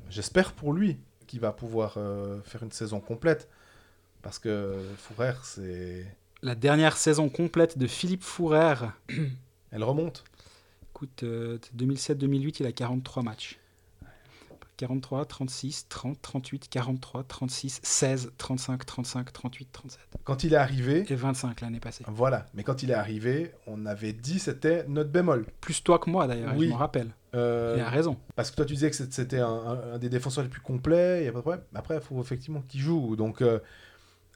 J'espère 0.09 0.51
pour 0.51 0.73
lui 0.73 0.97
qu'il 1.25 1.39
va 1.39 1.51
pouvoir 1.53 1.93
euh, 1.97 2.41
faire 2.43 2.63
une 2.63 2.71
saison 2.73 2.99
complète. 2.99 3.49
Parce 4.21 4.39
que 4.39 4.75
Fourer, 4.97 5.33
c'est. 5.43 6.05
La 6.41 6.55
dernière 6.55 6.97
saison 6.97 7.29
complète 7.29 7.77
de 7.77 7.87
Philippe 7.87 8.23
Fourer, 8.23 8.75
Elle 9.71 9.83
remonte. 9.83 10.25
écoute, 10.91 11.23
euh, 11.23 11.57
2007-2008, 11.77 12.57
il 12.59 12.65
a 12.65 12.71
43 12.73 13.23
matchs. 13.23 13.57
43, 14.77 15.25
36, 15.25 15.87
30, 15.89 16.21
38, 16.21 16.67
43, 16.69 17.23
36, 17.23 17.79
16, 17.83 18.31
35, 18.37 18.85
35, 18.85 19.31
38, 19.33 19.69
37. 19.71 19.99
Quand 20.23 20.43
il 20.43 20.53
est 20.53 20.57
arrivé, 20.57 21.05
Et 21.09 21.15
25 21.15 21.61
l'année 21.61 21.79
passée. 21.79 22.03
voilà. 22.07 22.45
Mais 22.53 22.63
quand 22.63 22.83
il 22.83 22.91
est 22.91 22.95
arrivé, 22.95 23.51
on 23.67 23.85
avait 23.85 24.13
dit 24.13 24.39
c'était 24.39 24.85
notre 24.87 25.09
bémol. 25.11 25.45
Plus 25.61 25.83
toi 25.83 25.99
que 25.99 26.09
moi 26.09 26.27
d'ailleurs, 26.27 26.53
Oui. 26.57 26.65
je 26.67 26.71
m'en 26.71 26.77
rappelle. 26.77 27.11
Euh, 27.33 27.75
Il 27.77 27.81
a 27.81 27.89
raison. 27.89 28.17
Parce 28.35 28.49
que 28.51 28.55
toi, 28.55 28.65
tu 28.65 28.73
disais 28.73 28.89
que 28.89 28.95
c'était 28.95 29.39
un, 29.39 29.47
un- 29.47 29.93
un 29.95 29.97
des 29.97 30.09
défenseurs 30.09 30.43
les 30.43 30.49
plus 30.49 30.61
complets, 30.61 31.19
il 31.19 31.23
n'y 31.23 31.27
a 31.27 31.31
pas 31.31 31.39
de 31.39 31.41
problème. 31.41 31.63
Après, 31.73 31.95
il 31.95 32.01
faut 32.01 32.19
effectivement 32.21 32.61
qu'il 32.67 32.79
joue. 32.79 33.15
Donc, 33.17 33.41
euh, 33.41 33.59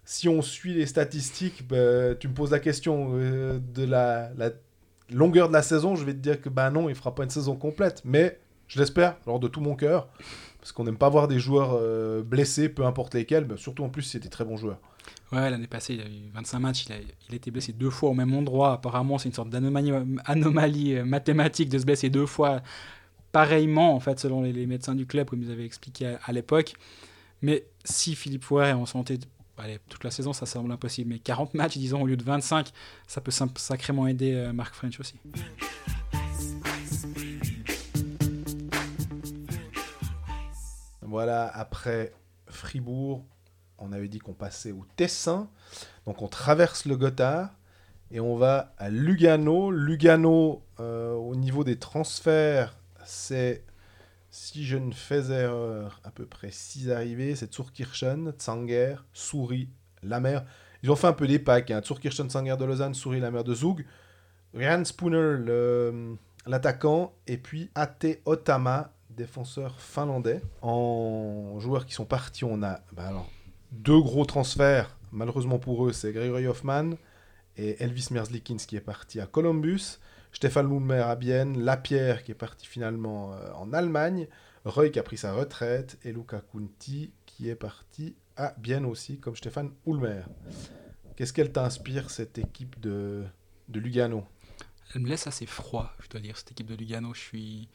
si 0.06 0.28
on 0.28 0.42
suit 0.42 0.74
les 0.74 0.86
statistiques, 0.86 1.68
bah, 1.68 2.16
tu 2.16 2.28
me 2.28 2.34
poses 2.34 2.52
la 2.52 2.60
question 2.60 3.12
euh, 3.14 3.60
de 3.74 3.84
la, 3.86 4.32
la 4.38 4.50
longueur 5.12 5.48
de 5.48 5.54
la 5.54 5.62
saison, 5.62 5.96
je 5.96 6.04
vais 6.04 6.14
te 6.14 6.18
dire 6.20 6.42
que 6.42 6.50
bah 6.50 6.70
non, 6.72 6.90
il 6.90 6.96
fera 6.96 7.16
pas 7.16 7.24
une 7.24 7.30
saison 7.30 7.56
complète. 7.56 8.02
Mais 8.06 8.40
je 8.70 8.80
l'espère, 8.80 9.18
alors 9.26 9.40
de 9.40 9.48
tout 9.50 9.60
mon 9.60 9.76
cœur, 9.76 10.08
parce 10.60 10.72
qu'on 10.72 10.86
n'aime 10.86 10.98
pas 10.98 11.10
voir 11.10 11.28
des 11.28 11.40
joueurs 11.40 11.72
euh, 11.74 12.22
blessés, 12.24 12.70
peu 12.70 12.86
importe 12.86 13.16
lesquels, 13.16 13.46
mais 13.50 13.58
surtout 13.58 13.84
en 13.84 13.90
plus, 13.90 14.16
des 14.16 14.30
très 14.30 14.46
bons 14.46 14.58
joueurs. 14.58 14.78
Ouais, 15.32 15.50
l'année 15.50 15.68
passée, 15.68 15.96
il 15.96 16.02
a 16.02 16.06
eu 16.06 16.30
25 16.34 16.60
matchs, 16.60 16.86
il 16.88 16.94
a, 16.94 17.36
été 17.36 17.52
blessé 17.52 17.74
deux 17.74 17.90
fois 17.90 18.10
au 18.10 18.14
même 18.14 18.34
endroit. 18.34 18.74
Apparemment, 18.74 19.18
c'est 19.18 19.30
une 19.30 19.36
sorte 19.36 19.50
d'anomalie 19.50 19.92
anomalie, 20.26 20.96
euh, 20.96 21.04
mathématique 21.04 21.70
de 21.70 21.80
se 21.80 21.86
blesser 21.86 22.10
deux 22.10 22.26
fois 22.26 22.62
pareillement, 23.32 23.96
en 23.96 24.00
fait, 24.00 24.20
selon 24.20 24.42
les, 24.42 24.66
médecins 24.66 24.96
du 24.96 25.06
club, 25.06 25.30
comme 25.30 25.42
ils 25.42 25.52
avaient 25.52 25.66
expliqué 25.66 26.18
à, 26.24 26.32
l'époque. 26.32 26.74
Mais 27.42 27.66
si 27.84 28.16
Philippe 28.16 28.44
Fouret 28.44 28.70
est 28.70 28.74
en 28.74 28.86
santé 28.86 29.20
toute 29.90 30.04
la 30.04 30.12
saison, 30.12 30.32
ça 30.34 30.46
semble 30.46 30.72
impossible. 30.72 31.10
Mais 31.10 31.20
40 31.20 31.54
matchs, 31.54 31.78
disons, 31.78 32.02
au 32.02 32.08
lieu 32.08 32.18
de 32.18 32.24
25, 32.24 32.72
ça 33.08 33.22
peut 33.22 33.32
sacrément 33.32 34.08
aider 34.08 34.34
euh, 34.34 34.54
Marc 34.54 34.74
French 34.74 35.00
aussi. 35.00 35.16
Voilà, 41.10 41.48
après 41.48 42.14
Fribourg, 42.46 43.26
on 43.80 43.92
avait 43.92 44.08
dit 44.08 44.20
qu'on 44.20 44.34
passait 44.34 44.72
au 44.72 44.86
Tessin. 44.96 45.50
Donc 46.06 46.22
on 46.22 46.28
traverse 46.28 46.86
le 46.86 46.98
Gothard 46.98 47.50
et 48.12 48.20
on 48.20 48.36
va 48.36 48.76
à 48.78 48.92
Lugano. 48.92 49.72
Lugano, 49.72 50.64
euh, 50.80 51.14
au 51.14 51.36
niveau 51.36 51.64
des 51.64 51.80
transferts, 51.80 52.78
c'est, 53.06 53.64
si 54.30 54.66
je 54.66 54.78
ne 54.78 54.92
fais 54.92 55.32
erreur, 55.32 56.00
à 56.04 56.12
peu 56.12 56.28
près 56.28 56.52
6 56.52 56.92
arrivées. 56.92 57.36
C'est 57.36 57.52
Zurkirchen, 57.52 58.34
Zanger, 58.40 58.98
Souris, 59.12 59.70
Lamer. 60.04 60.46
Ils 60.84 60.92
ont 60.92 60.96
fait 60.96 61.08
un 61.08 61.14
peu 61.14 61.26
des 61.26 61.40
packs. 61.40 61.72
Hein. 61.72 61.82
Zurkirchen, 61.84 62.30
Zanger 62.30 62.56
de 62.56 62.66
Lausanne, 62.66 62.94
Souris, 62.94 63.20
Lamer 63.20 63.44
de 63.44 63.56
Zug. 63.56 63.84
Ryan 64.54 64.86
Spooner, 64.86 65.38
l'attaquant. 66.46 67.16
Et 67.26 67.38
puis 67.38 67.72
Ate 67.74 68.20
Otama, 68.26 68.94
défenseur 69.20 69.80
finlandais. 69.80 70.42
En 70.62 71.60
joueurs 71.60 71.86
qui 71.86 71.94
sont 71.94 72.06
partis, 72.06 72.46
on 72.46 72.64
a 72.64 72.80
bah 72.94 73.12
deux 73.72 74.02
gros 74.02 74.26
transferts. 74.26 74.98
Malheureusement 75.12 75.60
pour 75.60 75.86
eux, 75.86 75.94
c'est 75.94 76.12
Gregory 76.14 76.48
Hoffman 76.48 76.92
et 77.58 77.84
Elvis 77.84 78.08
Merzlikins 78.12 78.64
qui 78.68 78.76
est 78.76 78.82
parti 78.82 79.20
à 79.20 79.28
Columbus. 79.28 80.00
Stéphane 80.32 80.70
Lulmer 80.70 81.02
à 81.02 81.16
Bienne, 81.16 81.60
Lapierre 81.60 82.24
qui 82.24 82.32
est 82.32 82.36
parti 82.36 82.66
finalement 82.66 83.34
euh, 83.34 83.52
en 83.54 83.74
Allemagne, 83.74 84.28
Roy 84.64 84.90
qui 84.90 85.00
a 85.00 85.04
pris 85.04 85.18
sa 85.18 85.34
retraite 85.34 85.98
et 86.04 86.12
Luca 86.12 86.42
Kunti 86.52 87.12
qui 87.26 87.50
est 87.50 87.56
parti 87.56 88.16
à 88.38 88.54
Bienne 88.58 88.86
aussi, 88.86 89.20
comme 89.20 89.36
Stéphane 89.36 89.72
Ulmer. 89.86 90.22
Qu'est-ce 91.16 91.34
qu'elle 91.34 91.52
t'inspire 91.52 92.10
cette 92.10 92.38
équipe 92.38 92.80
de, 92.80 93.26
de 93.68 93.80
Lugano? 93.80 94.24
Elle 94.94 95.02
me 95.02 95.10
laisse 95.10 95.28
assez 95.28 95.46
froid, 95.46 95.92
je 96.00 96.10
dois 96.10 96.22
dire, 96.22 96.38
cette 96.38 96.52
équipe 96.52 96.68
de 96.68 96.76
Lugano. 96.76 97.14
Je 97.14 97.20
suis, 97.20 97.70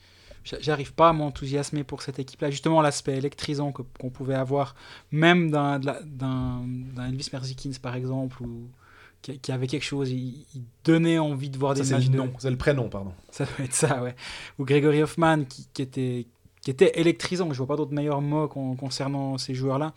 j'arrive 0.44 0.92
pas 0.94 1.08
à 1.08 1.12
m'enthousiasmer 1.12 1.84
pour 1.84 2.02
cette 2.02 2.18
équipe-là. 2.18 2.50
Justement, 2.50 2.80
l'aspect 2.82 3.16
électrisant 3.16 3.72
qu'on 3.72 4.10
pouvait 4.10 4.34
avoir, 4.34 4.74
même 5.10 5.50
d'un, 5.50 5.80
Elvis 7.08 7.28
Merzikins 7.32 7.72
par 7.80 7.96
exemple, 7.96 8.42
ou 8.42 8.68
qui, 9.22 9.38
qui 9.38 9.52
avait 9.52 9.66
quelque 9.66 9.84
chose, 9.84 10.10
il, 10.10 10.44
il 10.54 10.62
donnait 10.84 11.18
envie 11.18 11.48
de 11.50 11.56
voir 11.58 11.76
Ça, 11.76 11.82
des 11.82 11.90
matchs 11.90 12.08
de- 12.10 12.22
c'est 12.38 12.50
le 12.50 12.58
prénom, 12.58 12.88
pardon. 12.90 13.12
Ça 13.30 13.44
doit 13.46 13.64
être 13.64 13.72
ça, 13.72 14.02
ouais. 14.02 14.14
Ou 14.58 14.64
Gregory 14.64 15.02
Hoffman 15.02 15.44
qui, 15.44 15.66
qui 15.72 15.82
était 15.82 16.26
qui 16.60 16.70
était 16.70 16.98
électrisant. 16.98 17.52
Je 17.52 17.58
vois 17.58 17.66
pas 17.66 17.76
d'autres 17.76 17.92
meilleurs 17.92 18.22
mots 18.22 18.48
con- 18.48 18.74
concernant 18.74 19.36
ces 19.36 19.54
joueurs-là. 19.54 19.92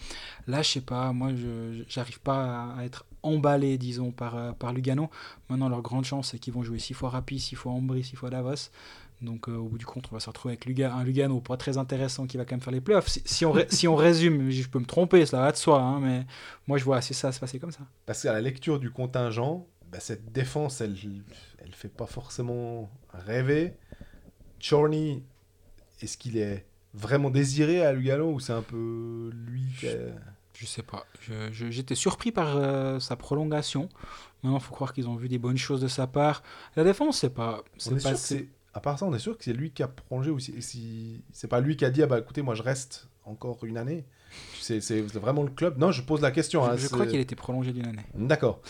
Là, 0.48 0.62
je 0.62 0.70
sais 0.72 0.82
pas, 0.82 1.14
moi, 1.14 1.30
je 1.34 1.84
j'arrive 1.88 2.20
pas 2.20 2.44
à, 2.76 2.80
à 2.80 2.84
être 2.84 3.06
emballé, 3.24 3.78
disons, 3.78 4.12
par, 4.12 4.36
euh, 4.36 4.52
par 4.52 4.74
Lugano. 4.74 5.10
Maintenant, 5.50 5.70
leur 5.70 5.82
grande 5.82 6.04
chance, 6.04 6.30
c'est 6.32 6.40
qu'ils 6.40 6.54
vont 6.54 6.64
jouer 6.64 6.80
six 6.80 6.94
fois 6.94 7.10
Rapid, 7.10 7.40
six 7.40 7.56
fois 7.56 7.72
Ambry, 7.72 8.04
six 8.04 8.18
fois 8.18 8.30
Davos. 8.30 8.70
Donc, 9.22 9.50
euh, 9.50 9.56
au 9.56 9.68
bout 9.68 9.78
du 9.80 9.86
compte, 9.86 10.08
on 10.12 10.16
va 10.16 10.20
se 10.20 10.30
retrouver 10.30 10.54
avec 10.62 10.80
un 10.80 11.04
Lugano 11.04 11.42
pas 11.42 11.58
très 11.58 11.78
intéressant 11.80 12.28
qui 12.28 12.38
va 12.38 12.46
quand 12.46 12.54
même 12.54 12.62
faire 12.62 12.74
les 12.74 12.82
playoffs. 12.82 13.08
Si, 13.08 13.24
si 13.26 13.46
on, 13.46 13.56
si 13.70 13.88
on 13.88 13.96
résume, 13.96 14.50
je 14.52 14.68
peux 14.70 14.78
me 14.80 14.86
tromper, 14.86 15.26
cela 15.26 15.42
va 15.42 15.52
de 15.52 15.58
soi, 15.58 15.82
hein, 15.82 16.00
mais 16.00 16.26
moi, 16.68 16.78
je 16.78 16.84
vois 16.84 16.98
assez 16.98 17.14
ça 17.16 17.32
se 17.32 17.40
passer 17.40 17.58
comme 17.60 17.72
ça. 17.72 17.80
Parce 18.06 18.22
qu'à 18.22 18.32
la 18.34 18.42
lecture 18.42 18.80
du 18.80 18.92
contingent, 18.92 19.66
bah, 19.92 20.00
cette 20.00 20.32
défense, 20.32 20.82
elle 20.82 20.96
elle 21.66 21.74
fait 21.74 21.88
pas 21.90 22.06
forcément 22.06 22.90
rêver. 23.14 23.74
Chorny, 24.60 25.24
est-ce 26.02 26.18
qu'il 26.18 26.38
est 26.38 26.66
vraiment 26.94 27.30
désiré 27.30 27.84
à 27.86 27.94
Lugano 27.94 28.32
ou 28.32 28.40
c'est 28.40 28.54
un 28.54 28.62
peu 28.62 29.32
lui 29.34 29.64
qui 29.80 29.88
a- 29.88 29.94
Je 30.54 30.66
sais 30.66 30.84
pas. 30.84 31.06
J'étais 31.52 31.96
surpris 31.96 32.32
par 32.32 32.58
euh, 32.58 33.00
sa 33.00 33.16
prolongation. 33.16 33.90
Maintenant, 34.44 34.58
il 34.58 34.64
faut 34.64 34.74
croire 34.74 34.94
qu'ils 34.94 35.08
ont 35.08 35.16
vu 35.16 35.28
des 35.28 35.38
bonnes 35.38 35.58
choses 35.58 35.82
de 35.82 35.88
sa 35.88 36.08
part. 36.08 36.42
La 36.76 36.84
défense, 36.84 37.20
c'est 37.20 37.30
pas. 37.34 37.64
On 37.76 37.80
C'est 37.80 37.92
est 37.92 37.94
pas 37.96 38.00
sûr 38.00 38.12
que 38.12 38.18
c'est- 38.18 38.48
À 38.78 38.80
part 38.80 39.00
ça, 39.00 39.08
on 39.08 39.14
est 39.16 39.20
sûr 39.20 39.36
que 39.36 39.44
c'est 39.44 39.54
lui 39.54 39.72
qui 39.72 39.82
a 39.82 39.88
prolongé 39.88 40.30
aussi. 40.30 40.54
Et 40.56 40.62
si... 40.62 41.24
C'est 41.34 41.48
pas 41.48 41.62
lui 41.62 41.76
qui 41.76 41.84
a 41.84 41.90
dit 41.90 42.04
ah 42.04 42.06
bah 42.06 42.20
écoutez, 42.20 42.44
moi 42.44 42.54
je 42.54 42.62
reste 42.62 43.08
encore 43.26 43.64
une 43.64 43.76
année. 43.76 44.06
C'est 44.62 44.80
vraiment 45.02 45.42
le 45.42 45.50
club. 45.50 45.80
Non, 45.80 45.92
je 45.92 46.04
pose 46.04 46.22
la 46.22 46.30
question. 46.30 46.64
Je, 46.64 46.70
hein, 46.70 46.78
je 46.78 46.88
crois 46.88 47.08
qu'il 47.08 47.20
était 47.20 47.36
prolongé 47.36 47.72
d'une 47.74 47.88
année. 47.88 48.06
D'accord. 48.14 48.62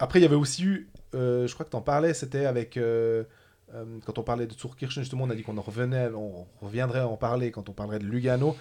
Après, 0.00 0.18
il 0.18 0.22
y 0.22 0.26
avait 0.26 0.34
aussi 0.34 0.64
eu, 0.64 0.88
euh, 1.14 1.46
je 1.46 1.54
crois 1.54 1.64
que 1.64 1.70
tu 1.70 1.76
en 1.76 1.82
parlais, 1.82 2.14
c'était 2.14 2.46
avec. 2.46 2.76
euh, 2.76 3.22
euh, 3.74 3.84
quand 4.04 4.18
on 4.18 4.22
parlait 4.24 4.46
de 4.48 4.54
Zurkirchen, 4.54 5.02
justement, 5.02 5.24
on 5.24 5.30
a 5.30 5.34
dit 5.36 5.44
qu'on 5.44 5.56
en 5.56 5.62
revenait, 5.62 6.08
on 6.14 6.46
reviendrait 6.60 7.00
à 7.00 7.08
en 7.08 7.16
parler 7.16 7.52
quand 7.52 7.68
on 7.68 7.72
parlerait 7.72 8.00
de 8.00 8.06
Lugano. 8.06 8.56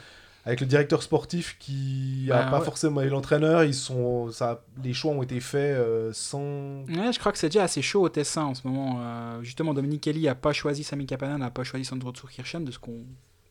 Avec 0.47 0.61
le 0.61 0.65
directeur 0.65 1.03
sportif 1.03 1.57
qui 1.59 2.29
a 2.31 2.43
Bah, 2.45 2.49
pas 2.51 2.59
ouais. 2.59 2.65
forcément 2.65 3.01
et 3.01 3.09
l'entraîneur, 3.09 3.63
ils 3.65 3.73
sont, 3.75 4.31
ça, 4.31 4.63
les 4.83 4.93
choix 4.93 5.11
ont 5.11 5.21
été 5.21 5.39
faits 5.41 5.77
euh, 5.77 6.11
sans. 6.13 6.85
Ouais, 6.87 7.11
je 7.11 7.19
crois 7.19 7.31
que 7.33 7.37
c'est 7.37 7.49
déjà 7.49 7.63
assez 7.63 7.81
chaud 7.81 8.01
au 8.01 8.09
Tessin 8.09 8.43
en 8.45 8.55
ce 8.55 8.65
moment. 8.67 8.97
Euh, 9.01 9.43
justement, 9.43 9.73
Dominique 9.73 10.01
Kelly 10.01 10.23
n'a 10.23 10.35
pas 10.35 10.53
choisi 10.53 10.83
Sami 10.83 11.05
Kapanen, 11.05 11.37
n'a 11.39 11.51
pas 11.51 11.63
choisi 11.65 11.83
Sandro 11.85 12.13
Zurkirchen. 12.15 12.63
De 12.63 12.71
ce 12.71 12.79
qu'on... 12.79 13.03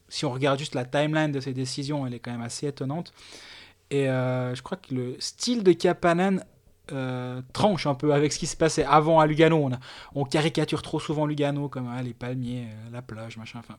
Si 0.09 0.25
on 0.25 0.31
regarde 0.33 0.59
juste 0.59 0.75
la 0.75 0.85
timeline 0.85 1.33
de 1.33 1.41
ses 1.41 1.53
décisions, 1.53 2.07
elle 2.07 2.15
est 2.15 2.19
quand 2.21 2.31
même 2.33 2.41
assez 2.41 2.67
étonnante. 2.67 3.13
Et 3.91 4.09
euh, 4.09 4.55
je 4.55 4.63
crois 4.63 4.79
que 4.79 4.95
le 4.95 5.17
style 5.19 5.63
de 5.63 5.73
Kapanen 5.73 6.45
euh, 6.93 7.43
tranche 7.53 7.87
un 7.87 7.95
peu 7.95 8.15
avec 8.15 8.33
ce 8.33 8.39
qui 8.39 8.47
se 8.47 8.57
passait 8.57 8.85
avant 8.85 9.21
à 9.21 9.27
Lugano. 9.27 9.57
On, 9.59 9.73
a- 9.73 9.79
on 10.15 10.25
caricature 10.25 10.81
trop 10.83 10.99
souvent 11.01 11.27
Lugano 11.27 11.69
comme 11.69 11.89
ah, 11.95 12.03
les 12.03 12.15
palmiers, 12.15 12.69
euh, 12.71 12.91
la 12.93 13.03
plage, 13.03 13.37
machin. 13.37 13.59
Enfin, 13.59 13.77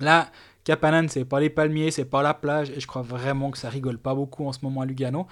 là, 0.00 0.30
Kapanen, 0.64 1.08
c'est 1.08 1.24
pas 1.24 1.40
les 1.40 1.50
palmiers, 1.50 1.90
c'est 1.90 2.04
pas 2.04 2.22
la 2.22 2.34
plage. 2.34 2.70
Et 2.70 2.80
je 2.80 2.86
crois 2.86 3.02
vraiment 3.02 3.50
que 3.50 3.58
ça 3.58 3.68
rigole 3.68 3.98
pas 3.98 4.14
beaucoup 4.14 4.46
en 4.46 4.52
ce 4.52 4.58
moment 4.62 4.82
à 4.82 4.86
Lugano. 4.86 5.26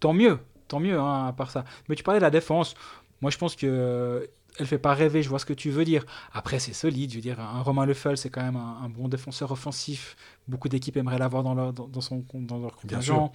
Tant 0.00 0.12
mieux, 0.12 0.38
tant 0.68 0.80
mieux, 0.80 0.98
hein, 0.98 1.26
à 1.28 1.32
part 1.32 1.50
ça. 1.50 1.64
Mais 1.88 1.94
tu 1.94 2.02
parlais 2.02 2.20
de 2.20 2.24
la 2.24 2.30
défense. 2.30 2.74
Moi, 3.20 3.30
je 3.30 3.38
pense 3.38 3.54
que 3.54 3.66
euh, 3.68 4.26
elle 4.58 4.66
fait 4.66 4.78
pas 4.78 4.94
rêver. 4.94 5.22
Je 5.22 5.28
vois 5.28 5.38
ce 5.38 5.46
que 5.46 5.52
tu 5.52 5.70
veux 5.70 5.84
dire. 5.84 6.04
Après, 6.32 6.58
c'est 6.58 6.72
solide. 6.72 7.10
Je 7.10 7.16
veux 7.16 7.22
dire, 7.22 7.40
un 7.40 7.62
Romain 7.62 7.86
Leffel, 7.86 8.16
c'est 8.16 8.30
quand 8.30 8.42
même 8.42 8.56
un, 8.56 8.78
un 8.82 8.88
bon 8.88 9.08
défenseur 9.08 9.52
offensif. 9.52 10.16
Beaucoup 10.48 10.68
d'équipes 10.68 10.96
aimeraient 10.96 11.18
l'avoir 11.18 11.42
dans 11.42 11.54
leur, 11.54 11.72
dans, 11.72 11.86
dans 11.86 12.00
son, 12.00 12.24
dans 12.34 12.58
leur 12.58 12.74
contingent. 12.74 13.32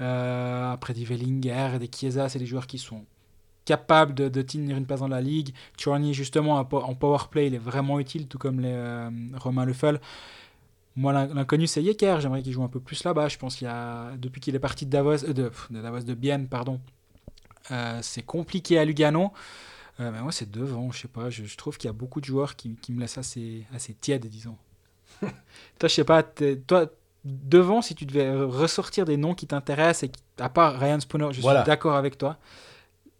Euh, 0.00 0.72
après, 0.72 0.94
des 0.94 1.04
Wellinger 1.04 1.78
des 1.78 1.90
Chiesa, 1.94 2.28
c'est 2.28 2.38
des 2.38 2.46
joueurs 2.46 2.66
qui 2.66 2.78
sont 2.78 3.04
capable 3.72 4.14
de, 4.14 4.28
de 4.28 4.42
tenir 4.42 4.76
une 4.76 4.86
place 4.86 5.00
dans 5.00 5.08
la 5.08 5.20
ligue. 5.20 5.50
Chorny, 5.82 6.14
justement, 6.14 6.54
en 6.56 6.64
po- 6.64 6.82
en 6.82 6.94
power 6.94 7.24
play, 7.30 7.48
il 7.48 7.54
est 7.54 7.64
vraiment 7.72 8.00
utile, 8.00 8.26
tout 8.26 8.38
comme 8.38 8.60
les, 8.60 8.72
euh, 8.72 9.10
Romain 9.36 9.66
Leffel. 9.66 10.00
Moi, 10.96 11.12
l'in- 11.12 11.26
l'inconnu, 11.34 11.66
c'est 11.66 11.82
Yecker. 11.82 12.16
J'aimerais 12.20 12.42
qu'il 12.42 12.52
joue 12.52 12.64
un 12.64 12.68
peu 12.68 12.80
plus 12.80 13.04
là-bas. 13.04 13.28
Je 13.28 13.36
pense 13.38 13.56
qu'il 13.56 13.66
y 13.66 13.70
a, 13.70 14.12
depuis 14.16 14.40
qu'il 14.40 14.54
est 14.54 14.58
parti 14.58 14.86
de 14.86 14.90
Davos, 14.90 15.22
euh, 15.24 15.32
de, 15.32 15.50
Davos, 15.70 16.00
de 16.00 16.14
Bienne, 16.14 16.48
pardon, 16.48 16.80
euh, 17.70 17.98
c'est 18.02 18.22
compliqué 18.22 18.78
à 18.78 18.84
Lugano. 18.84 19.32
Euh, 20.00 20.10
mais 20.12 20.20
moi, 20.22 20.32
c'est 20.32 20.50
devant, 20.50 20.90
je 20.92 21.00
sais 21.02 21.08
pas. 21.08 21.28
Je, 21.30 21.44
je 21.44 21.56
trouve 21.56 21.76
qu'il 21.76 21.88
y 21.88 21.90
a 21.90 21.98
beaucoup 22.02 22.20
de 22.20 22.24
joueurs 22.26 22.56
qui, 22.56 22.74
qui 22.82 22.92
me 22.92 23.00
laissent 23.00 23.18
assez, 23.18 23.64
assez 23.74 23.94
tiède, 23.94 24.26
disons. 24.26 24.56
toi, 25.20 25.30
je 25.82 25.88
sais 25.88 26.04
pas. 26.04 26.22
Toi, 26.22 26.86
devant, 27.24 27.82
si 27.82 27.94
tu 27.94 28.06
devais 28.06 28.30
ressortir 28.62 29.04
des 29.04 29.16
noms 29.16 29.34
qui 29.34 29.46
t'intéressent, 29.46 30.04
et 30.04 30.08
qui- 30.08 30.22
à 30.38 30.48
part 30.48 30.78
Ryan 30.78 31.00
Spooner, 31.00 31.28
je 31.32 31.40
Voilà. 31.40 31.60
suis 31.62 31.66
d'accord 31.66 31.96
avec 31.96 32.16
toi. 32.16 32.38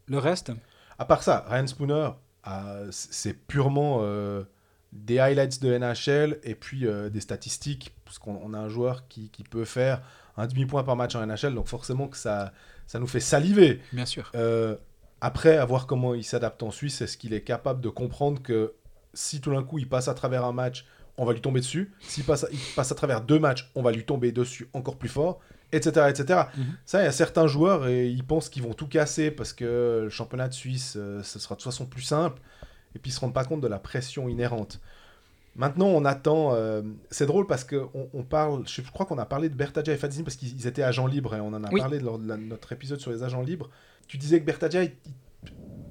Le 0.08 0.18
reste, 0.18 0.52
À 0.98 1.04
part 1.04 1.22
ça, 1.22 1.44
Ryan 1.48 1.66
Spooner, 1.66 2.08
euh, 2.46 2.90
c- 2.90 3.08
c'est 3.10 3.34
purement 3.34 3.98
euh, 4.02 4.44
des 4.92 5.18
highlights 5.18 5.60
de 5.62 5.76
NHL 5.76 6.38
et 6.42 6.54
puis 6.54 6.86
euh, 6.86 7.10
des 7.10 7.20
statistiques, 7.20 7.94
parce 8.04 8.18
qu'on 8.18 8.40
on 8.42 8.54
a 8.54 8.58
un 8.58 8.68
joueur 8.68 9.06
qui, 9.08 9.30
qui 9.30 9.44
peut 9.44 9.64
faire 9.64 10.00
un 10.36 10.46
demi-point 10.46 10.82
par 10.84 10.96
match 10.96 11.14
en 11.14 11.24
NHL, 11.26 11.54
donc 11.54 11.66
forcément 11.68 12.08
que 12.08 12.16
ça, 12.16 12.52
ça 12.86 12.98
nous 12.98 13.06
fait 13.06 13.20
saliver. 13.20 13.80
bien 13.92 14.06
sûr. 14.06 14.30
Euh, 14.34 14.76
après, 15.20 15.56
à 15.58 15.64
voir 15.64 15.86
comment 15.86 16.14
il 16.14 16.24
s'adapte 16.24 16.62
en 16.62 16.70
Suisse, 16.70 17.00
est-ce 17.02 17.16
qu'il 17.18 17.34
est 17.34 17.42
capable 17.42 17.80
de 17.80 17.88
comprendre 17.88 18.40
que 18.42 18.74
si 19.14 19.40
tout 19.40 19.50
d'un 19.52 19.64
coup 19.64 19.78
il 19.78 19.88
passe 19.88 20.06
à 20.08 20.14
travers 20.14 20.44
un 20.44 20.52
match, 20.52 20.86
on 21.18 21.24
va 21.26 21.32
lui 21.34 21.40
tomber 21.40 21.60
dessus. 21.60 21.92
S'il 22.00 22.24
passe, 22.24 22.46
il 22.52 22.58
passe 22.74 22.90
à 22.90 22.94
travers 22.94 23.20
deux 23.20 23.38
matchs, 23.38 23.70
on 23.74 23.82
va 23.82 23.92
lui 23.92 24.04
tomber 24.04 24.32
dessus 24.32 24.68
encore 24.72 24.96
plus 24.96 25.08
fort, 25.10 25.40
etc. 25.72 26.06
etc. 26.08 26.42
Mhm. 26.56 26.64
Ça, 26.86 27.02
il 27.02 27.04
y 27.04 27.08
a 27.08 27.12
certains 27.12 27.46
joueurs 27.46 27.86
et 27.88 28.06
ils 28.08 28.24
pensent 28.24 28.48
qu'ils 28.48 28.62
vont 28.62 28.72
tout 28.74 28.86
casser 28.88 29.30
parce 29.30 29.52
que 29.52 30.00
le 30.04 30.08
championnat 30.10 30.48
de 30.48 30.54
Suisse, 30.54 30.94
euh, 30.96 31.22
ce 31.22 31.38
sera 31.38 31.54
de 31.54 31.60
toute 31.60 31.70
façon 31.70 31.84
plus 31.86 32.02
simple. 32.02 32.40
Et 32.94 32.98
puis 32.98 33.10
ils 33.10 33.14
se 33.14 33.20
rendent 33.20 33.34
pas 33.34 33.44
compte 33.44 33.60
de 33.60 33.68
la 33.68 33.78
pression 33.78 34.28
inhérente. 34.28 34.80
Maintenant, 35.56 35.86
on 35.88 36.04
attend. 36.04 36.54
euh, 36.54 36.82
c'est 37.10 37.26
drôle 37.26 37.46
parce 37.46 37.64
que 37.64 37.86
on, 38.14 38.22
parle. 38.22 38.62
Je 38.68 38.80
crois 38.90 39.06
qu'on 39.06 39.18
a 39.18 39.26
parlé 39.26 39.48
de 39.48 39.54
Bertadia 39.54 39.92
et 39.92 39.96
Fadzini 39.96 40.22
parce 40.22 40.36
qu'ils 40.36 40.54
ils 40.54 40.66
étaient 40.68 40.84
agents 40.84 41.06
libres 41.08 41.34
et 41.34 41.40
on 41.40 41.48
en 41.48 41.64
a 41.64 41.70
Oui. 41.72 41.80
parlé 41.80 41.98
lors 41.98 42.18
de 42.18 42.28
la- 42.28 42.36
notre 42.36 42.72
épisode 42.72 43.00
sur 43.00 43.10
les 43.10 43.24
agents 43.24 43.42
libres. 43.42 43.68
Tu 44.06 44.18
disais 44.18 44.40
que 44.40 44.48
il- 44.50 44.92
il- 45.06 45.12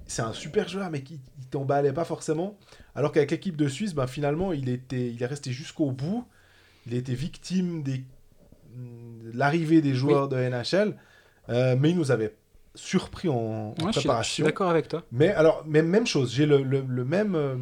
c'est 0.08 0.22
un 0.22 0.34
super 0.34 0.68
joueur, 0.68 0.90
mais 0.90 1.02
qui 1.04 1.20
t'emballait 1.52 1.94
pas 1.94 2.06
forcément. 2.06 2.58
Alors 2.96 3.12
qu'avec 3.12 3.32
l'équipe 3.32 3.56
de 3.58 3.68
Suisse, 3.68 3.94
ben, 3.94 4.08
finalement, 4.08 4.54
il, 4.54 4.70
était, 4.70 5.08
il 5.12 5.22
est 5.22 5.26
resté 5.28 5.52
jusqu'au 5.52 5.92
bout. 5.92 6.26
Il 6.86 6.94
a 6.94 6.98
été 6.98 7.14
victime 7.14 7.84
des, 7.84 8.04
de 8.76 9.32
l'arrivée 9.34 9.82
des 9.82 9.94
joueurs 9.94 10.28
de 10.30 10.38
NHL, 10.38 10.96
euh, 11.50 11.76
mais 11.80 11.90
il 11.92 11.98
nous 11.98 12.12
avait 12.12 12.36
surpris 12.76 13.28
en, 13.30 13.36
en 13.36 13.70
Ouais, 13.70 13.76
je 13.78 13.84
suis- 13.84 13.86
je 13.88 13.92
suis 13.92 14.02
préparation. 14.02 14.46
d'accord 14.46 14.70
avec 14.70 14.88
toi. 14.88 15.04
Mais 15.12 15.30
alors, 15.30 15.66
même, 15.66 15.88
même 15.88 16.06
chose, 16.08 16.32
j'ai 16.34 16.46
le, 16.46 16.62
le- 16.64 16.86
le 16.88 17.06
même, 17.06 17.36
euh, 17.36 17.56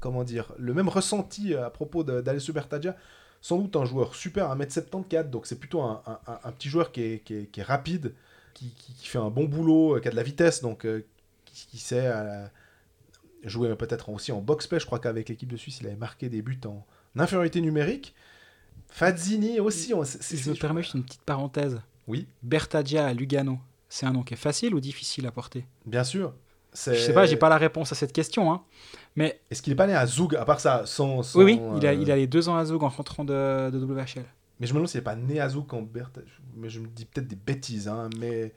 comment 0.00 0.24
dire, 0.24 0.52
le 0.58 0.74
même 0.74 0.88
ressenti 0.88 1.54
à 1.54 1.70
propos 1.70 2.02
d'Alessio 2.04 2.52
Bertagia. 2.52 2.96
Sans 3.42 3.56
doute 3.58 3.74
un 3.76 3.86
joueur 3.86 4.14
super, 4.14 4.50
1m74, 4.54 5.30
donc 5.30 5.46
c'est 5.46 5.58
plutôt 5.58 5.80
un, 5.80 6.02
un- 6.06 6.18
un- 6.26 6.40
un 6.44 6.52
petit 6.52 6.68
joueur 6.68 6.92
qui 6.92 7.00
est, 7.02 7.24
qui 7.24 7.34
est- 7.34 7.46
qui 7.50 7.60
est 7.60 7.62
rapide, 7.62 8.12
qui, 8.52 8.68
qui- 8.74 8.92
qui 8.92 9.06
fait 9.08 9.16
un 9.18 9.30
bon 9.30 9.44
boulot, 9.46 9.96
euh, 9.96 10.00
qui 10.00 10.08
a 10.08 10.10
de 10.10 10.16
la 10.16 10.22
vitesse, 10.22 10.60
donc 10.60 10.84
euh, 10.84 11.06
qui, 11.66 11.78
sait 11.78 12.10
jouer 13.44 13.74
peut-être 13.76 14.08
aussi 14.10 14.32
en 14.32 14.40
box-play. 14.40 14.78
Je 14.80 14.86
crois 14.86 14.98
qu'avec 14.98 15.28
l'équipe 15.28 15.50
de 15.50 15.56
Suisse, 15.56 15.78
il 15.80 15.86
avait 15.86 15.96
marqué 15.96 16.28
des 16.28 16.42
buts 16.42 16.60
en 16.66 16.84
infériorité 17.16 17.60
numérique. 17.60 18.14
Fazzini 18.88 19.60
aussi. 19.60 19.94
on- 19.94 20.04
Si 20.04 20.36
je 20.36 20.50
me 20.50 20.54
permets 20.56 20.82
juste 20.82 20.94
une 20.94 21.04
petite 21.04 21.22
parenthèse. 21.22 21.80
Oui, 22.06 22.26
Bertadia 22.42 23.06
à 23.06 23.12
Lugano, 23.14 23.58
c'est 23.88 24.04
un 24.06 24.12
nom 24.12 24.22
qui 24.22 24.34
est 24.34 24.36
facile 24.38 24.74
ou 24.74 24.80
difficile 24.80 25.26
à 25.26 25.30
porter? 25.30 25.64
Bien 25.86 26.02
sûr. 26.04 26.34
Je 26.74 26.94
sais 26.94 27.12
pas, 27.12 27.26
j'ai 27.26 27.36
pas 27.36 27.48
la 27.48 27.56
réponse 27.56 27.90
à 27.92 27.94
cette 27.94 28.12
question. 28.12 28.52
Hein. 28.52 28.62
Mais 29.16 29.40
Est-ce 29.50 29.60
qu'il 29.62 29.72
est 29.72 29.76
pas 29.76 29.86
né 29.88 29.94
à 29.94 30.06
Zug, 30.06 30.36
à 30.36 30.44
part 30.44 30.60
ça, 30.60 30.86
sans... 30.86 31.22
sans, 31.22 31.40
oui, 31.42 31.58
oui, 31.60 31.78
il, 31.80 31.86
a, 31.86 31.90
euh, 31.90 31.94
il 31.94 32.10
a 32.12 32.16
les 32.16 32.26
deux 32.28 32.48
ans 32.48 32.56
à 32.56 32.64
Zug 32.64 32.82
en 32.82 32.88
rentrant 32.88 33.24
de, 33.24 33.70
de 33.70 33.78
WHL. 33.84 34.24
Mais 34.60 34.66
je 34.66 34.72
me 34.72 34.78
demande 34.78 34.88
s'il 34.88 34.98
n'est 34.98 35.04
pas 35.04 35.16
né 35.16 35.40
à 35.40 35.48
Zouk 35.48 35.66
quand 35.68 35.82
Berta... 35.82 36.20
Mais 36.56 36.68
je 36.68 36.78
me 36.80 36.86
dis 36.86 37.06
peut-être 37.06 37.26
des 37.26 37.34
bêtises, 37.36 37.88
hein, 37.88 38.08
mais 38.18 38.38
Il 38.40 38.46
a 38.46 38.52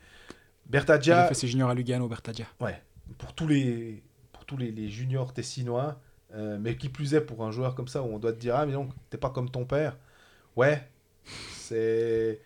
Bertadia, 0.70 1.28
fait 1.28 1.34
ses 1.34 1.48
juniors 1.48 1.70
à 1.70 1.74
Lugano, 1.74 2.08
Bertadia. 2.08 2.46
ouais, 2.60 2.80
pour 3.18 3.34
tous 3.34 3.48
les, 3.48 4.04
pour 4.32 4.46
tous 4.46 4.58
les, 4.58 4.72
les 4.72 4.90
juniors 4.90 5.34
tessinois, 5.34 6.00
euh, 6.34 6.58
mais 6.60 6.76
qui 6.76 6.90
plus 6.90 7.14
est 7.14 7.22
pour 7.22 7.44
un 7.44 7.52
joueur 7.52 7.76
comme 7.76 7.88
ça 7.88 8.02
où 8.02 8.08
on 8.14 8.20
doit 8.20 8.34
te 8.34 8.40
dire 8.40 8.56
ah 8.56 8.66
mais 8.66 8.74
non 8.74 8.90
t'es 9.10 9.18
pas 9.18 9.30
comme 9.30 9.50
ton 9.50 9.66
père, 9.66 9.98
ouais, 10.56 10.88
c'est 11.54 12.40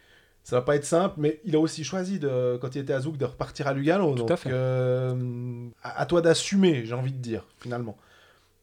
ça 0.44 0.56
va 0.58 0.62
pas 0.62 0.76
être 0.78 0.86
simple, 0.86 1.16
mais 1.20 1.42
il 1.44 1.56
a 1.56 1.60
aussi 1.60 1.84
choisi 1.84 2.20
de 2.20 2.58
quand 2.62 2.74
il 2.76 2.80
était 2.80 2.94
à 2.94 3.02
Zouk 3.02 3.18
de 3.18 3.26
repartir 3.26 3.68
à 3.68 3.74
Lugano, 3.74 4.12
Tout 4.12 4.20
donc 4.20 4.32
à 4.32 4.38
fait. 4.38 4.50
euh, 4.52 5.68
à, 5.84 6.02
à 6.02 6.06
toi 6.06 6.22
d'assumer, 6.22 6.86
j'ai 6.86 6.94
envie 6.94 7.12
de 7.12 7.18
dire 7.18 7.46
finalement. 7.58 7.98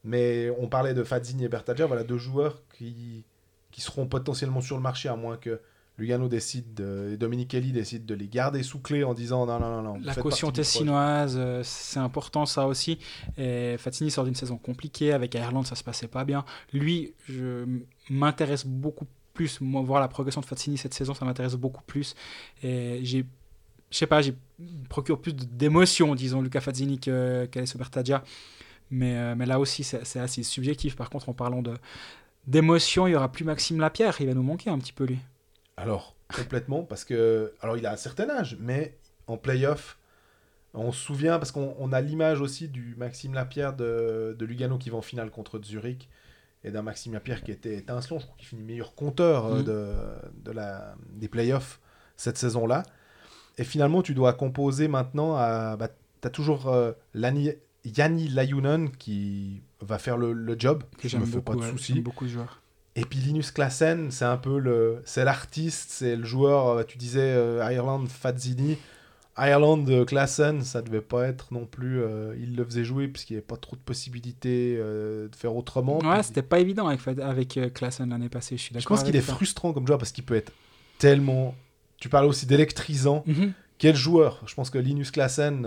Mais 0.03 0.51
on 0.59 0.67
parlait 0.67 0.93
de 0.93 1.03
Fadzini 1.03 1.45
et 1.45 1.49
Bertadia, 1.49 1.85
voilà 1.85 2.03
deux 2.03 2.17
joueurs 2.17 2.61
qui 2.77 3.23
qui 3.71 3.81
seront 3.81 4.07
potentiellement 4.07 4.61
sur 4.61 4.77
le 4.77 4.81
marché 4.81 5.09
à 5.09 5.15
moins 5.15 5.37
que 5.37 5.59
Lugano 5.97 6.27
décide 6.27 6.73
de, 6.73 7.11
et 7.13 7.17
Dominique 7.17 7.49
Kelly 7.49 7.71
décide 7.71 8.05
de 8.05 8.15
les 8.15 8.27
garder 8.27 8.63
sous 8.63 8.79
clé 8.79 9.03
en 9.03 9.13
disant 9.13 9.45
non 9.45 9.59
non 9.59 9.69
non 9.69 9.81
non. 9.81 9.99
La 10.03 10.13
caution 10.13 10.51
tessinoise, 10.51 11.35
euh, 11.37 11.61
c'est 11.63 11.99
important 11.99 12.45
ça 12.45 12.67
aussi. 12.67 12.99
Et 13.37 13.77
Fatini 13.77 14.11
sort 14.11 14.25
d'une 14.25 14.35
saison 14.35 14.57
compliquée. 14.57 15.13
Avec 15.13 15.35
Ireland, 15.35 15.63
ça 15.63 15.75
se 15.75 15.83
passait 15.83 16.07
pas 16.07 16.25
bien. 16.25 16.43
Lui, 16.73 17.13
je 17.29 17.65
m'intéresse 18.09 18.65
beaucoup 18.65 19.07
plus. 19.33 19.61
Moi, 19.61 19.81
voir 19.81 20.01
la 20.01 20.09
progression 20.09 20.41
de 20.41 20.45
Fatini 20.45 20.77
cette 20.77 20.93
saison, 20.93 21.13
ça 21.13 21.23
m'intéresse 21.23 21.55
beaucoup 21.55 21.83
plus. 21.83 22.13
Et 22.61 22.99
j'ai, 23.03 23.25
je 23.89 23.97
sais 23.97 24.07
pas, 24.07 24.21
j'ai 24.21 24.35
procure 24.89 25.21
plus 25.21 25.33
d'émotion, 25.33 26.13
disons, 26.13 26.41
Luca 26.41 26.59
Fazzini 26.59 26.99
que 26.99 27.45
qu'Alessio 27.45 27.77
Bertagia. 27.77 28.21
Mais, 28.91 29.15
euh, 29.15 29.35
mais 29.35 29.45
là 29.45 29.59
aussi, 29.59 29.83
c'est 29.83 30.19
assez 30.19 30.43
subjectif. 30.43 30.95
Par 30.97 31.09
contre, 31.09 31.29
en 31.29 31.33
parlant 31.33 31.63
d'émotion, 32.47 33.07
il 33.07 33.11
y 33.11 33.15
aura 33.15 33.31
plus 33.31 33.45
Maxime 33.45 33.79
Lapierre. 33.79 34.17
Il 34.19 34.27
va 34.27 34.33
nous 34.33 34.43
manquer 34.43 34.69
un 34.69 34.77
petit 34.77 34.93
peu 34.93 35.05
lui. 35.05 35.19
Alors 35.77 36.15
complètement 36.35 36.83
parce 36.83 37.03
que 37.05 37.53
alors 37.61 37.77
il 37.77 37.85
a 37.85 37.91
un 37.91 37.97
certain 37.97 38.29
âge, 38.29 38.57
mais 38.59 38.97
en 39.27 39.37
playoff, 39.37 39.97
on 40.73 40.91
se 40.91 40.99
souvient 40.99 41.37
parce 41.39 41.51
qu'on 41.51 41.75
on 41.79 41.91
a 41.93 42.01
l'image 42.01 42.41
aussi 42.41 42.67
du 42.67 42.95
Maxime 42.97 43.33
Lapierre 43.33 43.73
de, 43.75 44.35
de 44.37 44.45
Lugano 44.45 44.77
qui 44.77 44.89
va 44.89 44.97
en 44.97 45.01
finale 45.01 45.29
contre 45.31 45.61
Zurich 45.63 46.09
et 46.63 46.71
d'un 46.71 46.81
Maxime 46.81 47.13
Lapierre 47.13 47.43
qui 47.43 47.51
était 47.51 47.75
étincelant. 47.77 48.19
Je 48.19 48.25
crois 48.25 48.37
qu'il 48.37 48.47
finit 48.47 48.63
meilleur 48.63 48.95
compteur 48.95 49.45
euh, 49.45 49.59
Mhm. 49.59 49.63
de, 49.63 49.95
de 50.45 50.51
la, 50.51 50.95
des 51.13 51.27
playoffs 51.27 51.79
cette 52.17 52.37
saison-là. 52.37 52.83
Et 53.57 53.63
finalement, 53.63 54.01
tu 54.01 54.13
dois 54.13 54.33
composer 54.33 54.87
maintenant 54.87 55.35
à. 55.35 55.77
Bah, 55.77 55.89
tu 56.21 56.27
as 56.27 56.31
toujours 56.31 56.67
euh, 56.67 56.91
Lani- 57.13 57.53
Yanni 57.85 58.27
Layunen 58.27 58.89
qui 58.91 59.61
va 59.79 59.97
faire 59.99 60.17
le, 60.17 60.33
le 60.33 60.55
job. 60.59 60.83
Que 60.97 61.03
je 61.03 61.09
j'aime 61.09 61.21
me 61.21 61.25
fais 61.25 61.33
beaucoup. 61.37 61.45
pas 61.45 61.55
de 61.55 61.59
ouais, 61.59 62.01
beaucoup. 62.01 62.25
Et 62.95 63.03
puis 63.03 63.19
Linus 63.19 63.51
Klassen, 63.51 64.09
c'est 64.11 64.25
un 64.25 64.37
peu 64.37 64.57
le, 64.57 65.01
c'est 65.05 65.25
l'artiste, 65.25 65.89
c'est 65.91 66.15
le 66.15 66.23
joueur. 66.23 66.67
euh, 66.69 66.83
Tu 66.83 66.97
disais 66.97 67.19
euh, 67.21 67.67
Ireland 67.71 68.05
Fazzini, 68.07 68.77
Ireland 69.37 69.85
euh, 69.89 70.05
Klassen, 70.05 70.61
ça 70.61 70.81
devait 70.81 71.01
pas 71.01 71.27
être 71.27 71.53
non 71.53 71.65
plus. 71.65 72.01
euh, 72.01 72.33
il 72.39 72.55
le 72.55 72.63
faisait 72.63 72.85
jouer 72.85 73.09
puisqu'il 73.09 73.33
n'y 73.33 73.37
avait 73.39 73.45
pas 73.47 73.57
trop 73.57 73.75
de 73.75 73.81
possibilités 73.81 74.77
de 74.77 75.29
faire 75.35 75.53
autrement. 75.55 75.97
Ouais, 75.99 76.15
Puis- 76.15 76.23
c'était 76.27 76.41
pas 76.41 76.59
évident 76.59 76.87
avec, 76.87 77.05
avec 77.19 77.59
Klaassen 77.73 78.09
l'année 78.09 78.29
passée, 78.29 78.55
je 78.55 78.61
suis 78.61 78.69
je 78.73 78.79
d'accord. 78.79 78.95
pense 78.97 79.05
qu'il 79.05 79.15
est 79.15 79.21
frustrant 79.21 79.73
comme 79.73 79.85
joueur 79.85 79.99
parce 79.99 80.13
qu'il 80.13 80.23
peut 80.23 80.35
être 80.35 80.53
tellement. 80.97 81.53
Tu 81.97 82.07
parlais 82.07 82.29
aussi 82.29 82.45
d'électrisant. 82.45 83.23
Mhm. 83.25 83.51
Quel 83.77 83.95
joueur? 83.97 84.41
Je 84.47 84.55
pense 84.55 84.69
que 84.69 84.77
Linus 84.77 85.11
Klassen, 85.11 85.65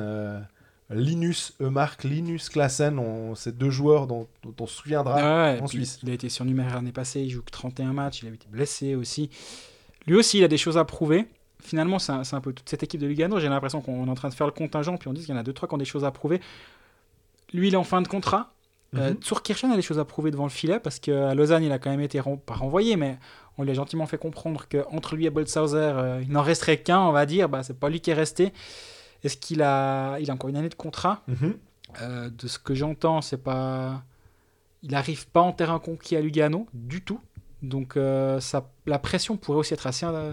Linus 0.90 1.52
Eumark, 1.60 2.02
Linus 2.04 2.48
Klassen, 2.48 2.98
on- 2.98 3.34
c'est 3.34 3.56
deux 3.56 3.68
joueurs 3.70 4.06
dont, 4.06 4.26
dont 4.42 4.54
on 4.60 4.66
se 4.66 4.74
souviendra. 4.76 5.16
Ouais, 5.16 5.60
en 5.60 5.66
Suisse. 5.66 5.98
Il 6.02 6.10
a 6.10 6.14
été 6.14 6.28
surnuméraire 6.30 6.76
l'année 6.76 6.92
passée, 6.92 7.20
il 7.20 7.30
joue 7.30 7.42
que 7.42 7.50
31 7.50 7.92
matchs, 7.92 8.20
il 8.22 8.26
avait 8.26 8.36
été 8.36 8.46
blessé 8.48 8.94
aussi. 8.94 9.28
Lui 10.06 10.14
aussi, 10.16 10.38
il 10.38 10.44
a 10.44 10.48
des 10.48 10.56
choses 10.56 10.78
à 10.78 10.84
prouver. 10.84 11.26
Finalement, 11.60 11.98
c'est 11.98 12.12
un, 12.12 12.40
peu 12.40 12.52
toute 12.52 12.68
cette 12.68 12.82
équipe 12.84 13.00
de 13.00 13.06
Lugano. 13.06 13.38
J'ai 13.40 13.48
l'impression 13.48 13.80
qu'on 13.82 14.06
est 14.06 14.10
en 14.10 14.14
train 14.14 14.28
de 14.30 14.34
faire 14.34 14.46
le 14.46 14.52
contingent, 14.52 14.96
puis 14.96 15.08
on 15.08 15.12
dit 15.12 15.20
qu'il 15.20 15.30
y 15.30 15.36
en 15.36 15.40
a 15.40 15.42
deux, 15.42 15.52
trois 15.52 15.68
qui 15.68 15.74
ont 15.74 15.78
des 15.78 15.84
choses 15.84 16.04
à 16.04 16.10
prouver. 16.10 16.40
Lui, 17.52 17.68
il 17.68 17.74
est 17.74 17.78
en 17.78 17.84
fin 17.84 18.00
de 18.00 18.08
contrat. 18.08 18.52
Euh, 18.96 19.10
Mhm. 19.10 19.16
Tsurkirchen 19.16 19.70
a 19.70 19.76
des 19.76 19.82
choses 19.82 19.98
à 19.98 20.06
prouver 20.06 20.30
devant 20.30 20.44
le 20.44 20.50
filet 20.50 20.80
parce 20.80 20.98
qu'à 20.98 21.34
Lausanne, 21.34 21.62
il 21.64 21.72
a 21.72 21.78
quand 21.78 21.90
même 21.90 22.00
été 22.00 22.20
ren- 22.20 22.38
pas 22.38 22.54
renvoyé, 22.54 22.96
mais 22.96 23.18
on 23.58 23.64
lui 23.64 23.72
a 23.72 23.74
gentiment 23.74 24.06
fait 24.06 24.16
comprendre 24.16 24.66
qu'entre 24.70 25.14
lui 25.16 25.26
et 25.26 25.30
Boltzhauser, 25.30 25.76
euh, 25.76 26.22
il 26.22 26.32
n'en 26.32 26.40
resterait 26.42 26.78
qu'un, 26.80 27.00
on 27.00 27.12
va 27.12 27.26
dire. 27.26 27.50
Bah, 27.50 27.62
c'est 27.62 27.78
pas 27.78 27.90
lui 27.90 28.00
qui 28.00 28.10
est 28.12 28.14
resté. 28.14 28.54
Est-ce 29.24 29.36
qu'il 29.36 29.62
a, 29.62 30.18
il 30.18 30.30
a 30.30 30.34
encore 30.34 30.50
une 30.50 30.56
année 30.56 30.68
de 30.68 30.74
contrat? 30.74 31.22
Mhm. 31.28 31.54
euh, 32.02 32.30
de 32.30 32.46
ce 32.46 32.58
que 32.58 32.74
j'entends, 32.74 33.20
c'est 33.22 33.42
pas. 33.42 34.02
Il 34.82 34.92
n'arrive 34.92 35.26
pas 35.28 35.40
en 35.40 35.52
terrain 35.52 35.78
conquis 35.78 36.16
à 36.16 36.20
Lugano, 36.20 36.66
du 36.72 37.02
tout. 37.02 37.20
Donc 37.62 37.96
euh, 37.96 38.38
ça, 38.40 38.70
la 38.86 38.98
pression 38.98 39.36
pourrait 39.36 39.58
aussi 39.58 39.74
être 39.74 39.86
assez, 39.88 40.06
euh, 40.06 40.32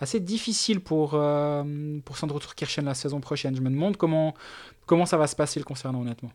assez 0.00 0.20
difficile 0.20 0.80
pour, 0.80 1.12
euh, 1.14 1.98
pour 2.04 2.18
Sandro 2.18 2.38
Turkirchen 2.38 2.84
la 2.84 2.94
saison 2.94 3.20
prochaine. 3.20 3.56
Je 3.56 3.62
me 3.62 3.70
demande 3.70 3.96
comment, 3.96 4.34
comment 4.84 5.06
ça 5.06 5.16
va 5.16 5.26
se 5.26 5.36
passer 5.36 5.58
le 5.58 5.64
concernant, 5.64 6.02
honnêtement. 6.02 6.30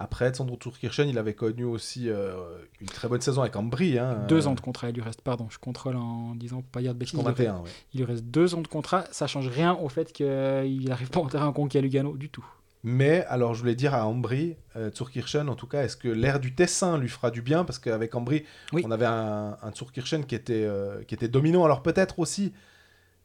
Après, 0.00 0.32
Sandro 0.32 0.56
Turkirchen, 0.56 1.08
il 1.08 1.18
avait 1.18 1.34
connu 1.34 1.64
aussi 1.64 2.08
euh, 2.08 2.36
une 2.80 2.86
très 2.86 3.08
bonne 3.08 3.20
saison 3.20 3.42
avec 3.42 3.56
Ambry. 3.56 3.98
Hein, 3.98 4.26
Deux 4.28 4.46
euh, 4.46 4.50
ans 4.50 4.54
de 4.54 4.60
contrat, 4.60 4.90
il 4.90 4.94
lui 4.94 5.02
reste, 5.02 5.22
pardon, 5.22 5.48
je 5.50 5.58
contrôle 5.58 5.96
en 5.96 6.36
disant 6.36 6.62
pas 6.62 6.80
dire 6.80 6.94
de 6.94 6.98
bêtises. 7.00 7.14
il 7.18 7.18
lui 7.18 7.24
21, 7.26 7.56
ouais. 7.58 7.70
Il 7.94 7.98
lui 7.98 8.04
reste 8.04 8.24
deux 8.24 8.54
ans 8.54 8.60
de 8.60 8.68
contrat, 8.68 9.04
ça 9.10 9.26
change 9.26 9.48
rien 9.48 9.74
au 9.74 9.88
fait 9.88 10.12
qu'il 10.12 10.84
n'arrive 10.88 11.10
pas 11.10 11.18
en 11.18 11.26
terrain 11.26 11.52
conquis 11.52 11.78
à 11.78 11.80
Lugano 11.80 12.16
du 12.16 12.30
tout. 12.30 12.46
Mais 12.84 13.24
alors, 13.24 13.54
je 13.54 13.60
voulais 13.60 13.74
dire 13.74 13.92
à 13.92 14.06
Ambry, 14.06 14.54
euh, 14.76 14.88
Zurkirchen, 14.94 15.48
en 15.48 15.56
tout 15.56 15.66
cas, 15.66 15.82
est-ce 15.82 15.96
que 15.96 16.06
l'air 16.06 16.38
du 16.38 16.54
Tessin 16.54 16.96
lui 16.96 17.08
fera 17.08 17.32
du 17.32 17.42
bien? 17.42 17.64
Parce 17.64 17.80
qu'avec 17.80 18.14
Ambry, 18.14 18.44
Oui. 18.72 18.82
on 18.86 18.92
avait 18.92 19.04
un, 19.04 19.56
un 19.60 19.72
Zurkirchen 19.74 20.24
qui 20.24 20.36
était, 20.36 20.64
euh, 20.64 21.02
qui 21.02 21.14
était 21.16 21.26
dominant. 21.26 21.64
Alors 21.64 21.82
peut-être 21.82 22.20
aussi 22.20 22.52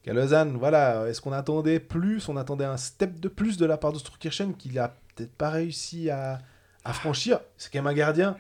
qu'à 0.02 0.12
Lausanne, 0.14 0.58
voilà, 0.58 1.08
est-ce 1.08 1.22
qu'on 1.22 1.32
attendait 1.34 1.80
plus 1.80 2.28
On 2.30 2.36
attendait 2.36 2.66
un 2.66 2.78
step 2.78 3.20
de 3.20 3.28
plus 3.28 3.58
de 3.58 3.68
la 3.68 3.78
part 3.78 3.94
de 3.94 4.00
Zurkirchen 4.00 4.56
qu'il 4.56 4.80
a 4.80 4.96
peut-être 5.16 5.36
pas 5.36 5.52
réussi 5.52 6.10
à, 6.10 6.40
à 6.86 6.94
franchir. 6.94 7.40
C'est 7.58 7.72
quand 7.72 7.80
même 7.80 7.88
un 7.88 7.94
gardien. 7.94 8.38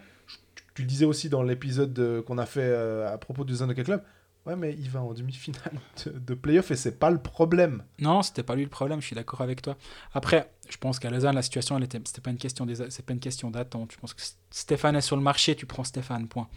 Tu, 0.75 0.81
le 0.81 0.87
disais 0.87 1.05
aussi 1.05 1.29
dans 1.29 1.43
l'épisode 1.43 1.97
euh, 1.99 2.21
qu'on 2.23 2.37
a 2.37 2.45
fait 2.45 2.61
euh, 2.63 3.13
à 3.13 3.17
propos 3.17 3.43
du 3.43 3.53
Hockey 3.61 3.83
Club. 3.83 4.01
Ouais, 4.45 4.57
mais 4.57 4.75
il 4.77 4.89
va 4.89 5.01
en 5.01 5.13
demi-finale 5.13 5.71
de, 6.05 6.11
de 6.19 6.33
playoff 6.33 6.69
et 6.71 6.75
c'est 6.75 6.99
pas 6.99 7.09
le 7.09 7.17
problème. 7.17 7.81
Non, 7.99 8.21
c'était 8.23 8.43
pas 8.43 8.55
lui 8.55 8.63
le 8.63 8.69
problème, 8.69 8.99
je 8.99 9.05
suis 9.07 9.15
d'accord 9.15 9.39
avec 9.39 9.61
toi. 9.61 9.77
Après, 10.13 10.51
je 10.69 10.75
pense 10.75 10.99
qu'à 10.99 11.09
Lausanne, 11.09 11.35
la 11.35 11.41
situation, 11.41 11.77
elle 11.77 11.83
était, 11.85 12.01
c'était 12.03 12.19
pas 12.19 12.31
une 12.31 12.37
question 12.37 12.65
des, 12.65 12.89
c'est 12.89 13.05
pas 13.05 13.13
une 13.13 13.21
question 13.21 13.49
d'attente. 13.51 13.93
Je 13.93 13.97
pense 13.97 14.13
que 14.13 14.21
Stéphane 14.51 14.97
est 14.97 15.01
sur 15.01 15.15
le 15.15 15.21
marché, 15.21 15.55
tu 15.55 15.65
prends 15.65 15.85
Stéphane, 15.85 16.27
point. 16.27 16.49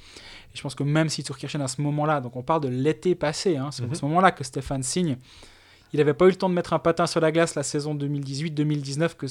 Et 0.53 0.57
je 0.57 0.63
pense 0.63 0.75
que 0.75 0.83
même 0.83 1.09
si 1.09 1.23
Turkirchen 1.23 1.63
à 1.63 1.69
ce 1.69 1.81
moment-là, 1.83 2.21
donc 2.21 2.35
on 2.35 2.43
parle 2.43 2.63
de 2.63 2.69
l'été 2.69 3.15
passé, 3.15 3.57
hein, 3.57 3.71
c'est 3.71 3.85
Mhm. 3.85 3.93
à 3.93 3.95
ce 3.95 4.05
moment-là 4.07 4.33
que 4.33 4.43
Stéphane 4.43 4.83
signe, 4.83 5.17
il 5.93 5.99
n'avait 5.99 6.15
pas 6.15 6.25
eu 6.25 6.31
le 6.31 6.37
temps 6.37 6.49
de 6.49 6.55
mettre 6.55 6.73
un 6.73 6.81
patin 6.81 7.07
sur 7.07 7.21
la 7.21 7.31
glace 7.31 7.55
la 7.55 7.63
saison 7.63 7.95
2018-2019, 7.95 9.15
que 9.17 9.27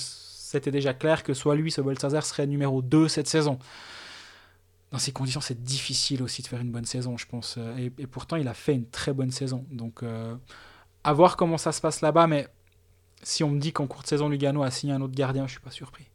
c'était 0.51 0.71
déjà 0.71 0.93
clair 0.93 1.23
que 1.23 1.33
soit 1.33 1.55
lui, 1.55 1.71
soit 1.71 1.83
Balthazar 1.83 2.25
serait 2.25 2.47
numéro 2.47 2.81
2 2.81 3.07
cette 3.07 3.27
saison. 3.27 3.57
Dans 4.91 4.99
ces 4.99 5.11
conditions, 5.11 5.41
c'est 5.41 5.61
difficile 5.63 6.21
aussi 6.23 6.41
de 6.41 6.47
faire 6.47 6.61
une 6.61 6.71
bonne 6.71 6.85
saison, 6.85 7.17
je 7.17 7.25
pense. 7.25 7.55
Euh, 7.57 7.75
Et, 7.77 7.91
et 8.03 8.07
pourtant, 8.07 8.35
il 8.37 8.47
a 8.47 8.53
fait 8.53 8.73
une 8.73 8.87
très 8.87 9.13
bonne 9.13 9.31
saison. 9.31 9.65
Donc, 9.71 10.03
euh, 10.03 10.35
à 11.03 11.13
voir 11.13 11.35
comment 11.37 11.57
ça 11.57 11.71
se 11.71 11.81
passe 11.81 12.01
là-bas, 12.01 12.27
mais 12.27 12.47
si 13.23 13.43
on 13.43 13.49
me 13.49 13.59
dit 13.59 13.73
qu'en 13.73 13.87
cours 13.87 14.03
de 14.03 14.07
saison, 14.07 14.29
Lugano 14.29 14.63
a 14.63 14.71
signé 14.71 14.93
un 14.93 15.01
autre 15.01 15.15
gardien, 15.15 15.47
je 15.47 15.51
suis 15.53 15.59
pas 15.59 15.71
surpris. 15.71 16.05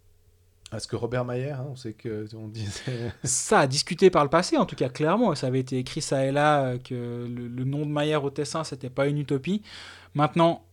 Est-ce 0.73 0.87
que 0.87 0.95
Robert 0.95 1.25
Mayer, 1.25 1.51
hein, 1.51 1.67
on 1.69 1.75
sait 1.75 1.95
que 1.95 2.27
on 2.37 2.47
disait. 2.47 3.13
Ça 3.25 3.59
a 3.61 3.67
discuté 3.67 4.09
par 4.09 4.23
le 4.23 4.31
passé, 4.31 4.57
en 4.57 4.65
tout 4.67 4.77
cas 4.77 4.89
clairement. 4.89 5.35
Ça 5.35 5.49
avait 5.49 5.59
été 5.59 5.79
écrit 5.79 6.01
ça 6.01 6.25
et 6.25 6.31
là 6.31 6.63
euh, 6.65 6.79
que 6.79 6.95
le, 7.29 7.49
le 7.49 7.65
nom 7.65 7.81
de 7.85 7.91
Maillard 7.91 8.23
au 8.23 8.31
Tessin, 8.31 8.63
c'était 8.63 8.89
pas 8.89 9.09
une 9.09 9.19
utopie. 9.19 9.63
Maintenant, 10.15 10.65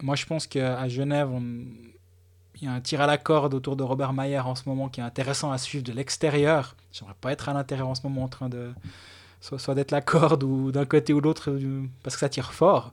moi 0.00 0.14
je 0.14 0.26
pense 0.26 0.46
qu'à 0.46 0.86
Genève, 0.88 1.28
on- 1.32 1.64
il 2.62 2.66
y 2.66 2.68
a 2.68 2.72
un 2.72 2.80
tir 2.80 3.00
à 3.00 3.06
la 3.06 3.18
corde 3.18 3.52
autour 3.54 3.76
de 3.76 3.82
Robert 3.82 4.12
Maillard 4.12 4.46
en 4.46 4.54
ce 4.54 4.68
moment 4.68 4.88
qui 4.88 5.00
est 5.00 5.04
intéressant 5.04 5.50
à 5.52 5.58
suivre 5.58 5.84
de 5.84 5.92
l'extérieur. 5.92 6.76
J'aimerais 6.92 7.16
pas 7.20 7.32
être 7.32 7.48
à 7.48 7.52
l'intérieur 7.52 7.88
en 7.88 7.94
ce 7.94 8.02
moment 8.06 8.22
en 8.24 8.28
train 8.28 8.48
de 8.48 8.72
soit, 9.40 9.58
soit 9.58 9.74
d'être 9.74 9.90
la 9.90 10.00
corde 10.00 10.44
ou 10.44 10.70
d'un 10.72 10.84
côté 10.86 11.12
ou 11.12 11.20
l'autre 11.20 11.50
euh, 11.50 11.82
parce 12.04 12.14
que 12.16 12.20
ça 12.20 12.28
tire 12.28 12.52
fort. 12.54 12.92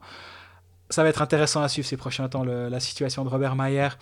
Ça 0.90 1.02
va 1.04 1.08
être 1.08 1.22
intéressant 1.22 1.62
à 1.62 1.68
suivre 1.68 1.86
ces 1.86 1.96
prochains 1.96 2.28
temps 2.28 2.42
le- 2.42 2.68
la 2.68 2.80
situation 2.80 3.24
de 3.24 3.28
Robert 3.30 3.54
Maillard. 3.54 3.96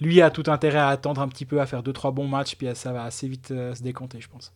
Lui 0.00 0.22
a 0.22 0.30
tout 0.30 0.44
intérêt 0.46 0.78
à 0.78 0.88
attendre 0.88 1.20
un 1.20 1.28
petit 1.28 1.44
peu, 1.44 1.60
à 1.60 1.66
faire 1.66 1.82
2-3 1.82 2.12
bons 2.12 2.26
matchs, 2.26 2.56
puis 2.56 2.66
ça 2.74 2.92
va 2.92 3.04
assez 3.04 3.28
vite 3.28 3.50
euh, 3.50 3.74
se 3.74 3.82
décompter, 3.82 4.20
je 4.20 4.28
pense. 4.28 4.52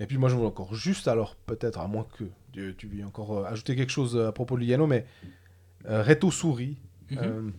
Et 0.00 0.06
puis 0.06 0.16
moi 0.16 0.28
je 0.28 0.36
voulais 0.36 0.46
encore 0.46 0.74
juste, 0.74 1.08
alors 1.08 1.34
peut-être, 1.34 1.80
à 1.80 1.88
moins 1.88 2.06
que 2.16 2.24
tu, 2.52 2.72
tu 2.78 2.86
veuilles 2.86 3.02
encore 3.04 3.36
euh, 3.38 3.44
ajouter 3.46 3.74
quelque 3.74 3.90
chose 3.90 4.16
à 4.16 4.30
propos 4.30 4.54
de 4.54 4.60
Lugano, 4.60 4.86
mais 4.86 5.04
euh, 5.86 6.02
Reto 6.04 6.30
Souris, 6.30 6.76
Mhm. 7.10 7.18
euh, 7.22 7.50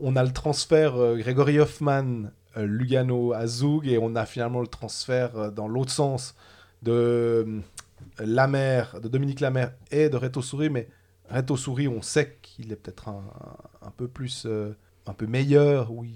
on 0.00 0.16
a 0.16 0.24
le 0.24 0.32
transfert 0.32 0.96
euh, 0.96 1.16
Grégory 1.16 1.58
Hoffman, 1.58 2.30
euh, 2.56 2.66
Lugano 2.66 3.32
à 3.32 3.46
Zug, 3.46 3.86
et 3.86 3.98
on 3.98 4.14
a 4.16 4.26
finalement 4.26 4.60
le 4.60 4.66
transfert 4.66 5.36
euh, 5.36 5.50
dans 5.50 5.68
l'autre 5.68 5.92
sens 5.92 6.34
de 6.82 7.60
de 8.18 9.08
Dominique 9.08 9.40
Lamère 9.40 9.72
et 9.90 10.08
de 10.08 10.16
Reto 10.16 10.42
Souris, 10.42 10.70
mais 10.70 10.88
Reto 11.30 11.56
Souris, 11.56 11.88
on 11.88 12.02
sait 12.02 12.38
qu'il 12.42 12.72
est 12.72 12.76
peut-être 12.76 13.08
un, 13.08 13.90
peu 13.96 14.06
plus, 14.06 14.46
un 15.06 15.12
peu 15.12 15.26
meilleur, 15.26 15.92
oui, 15.92 16.14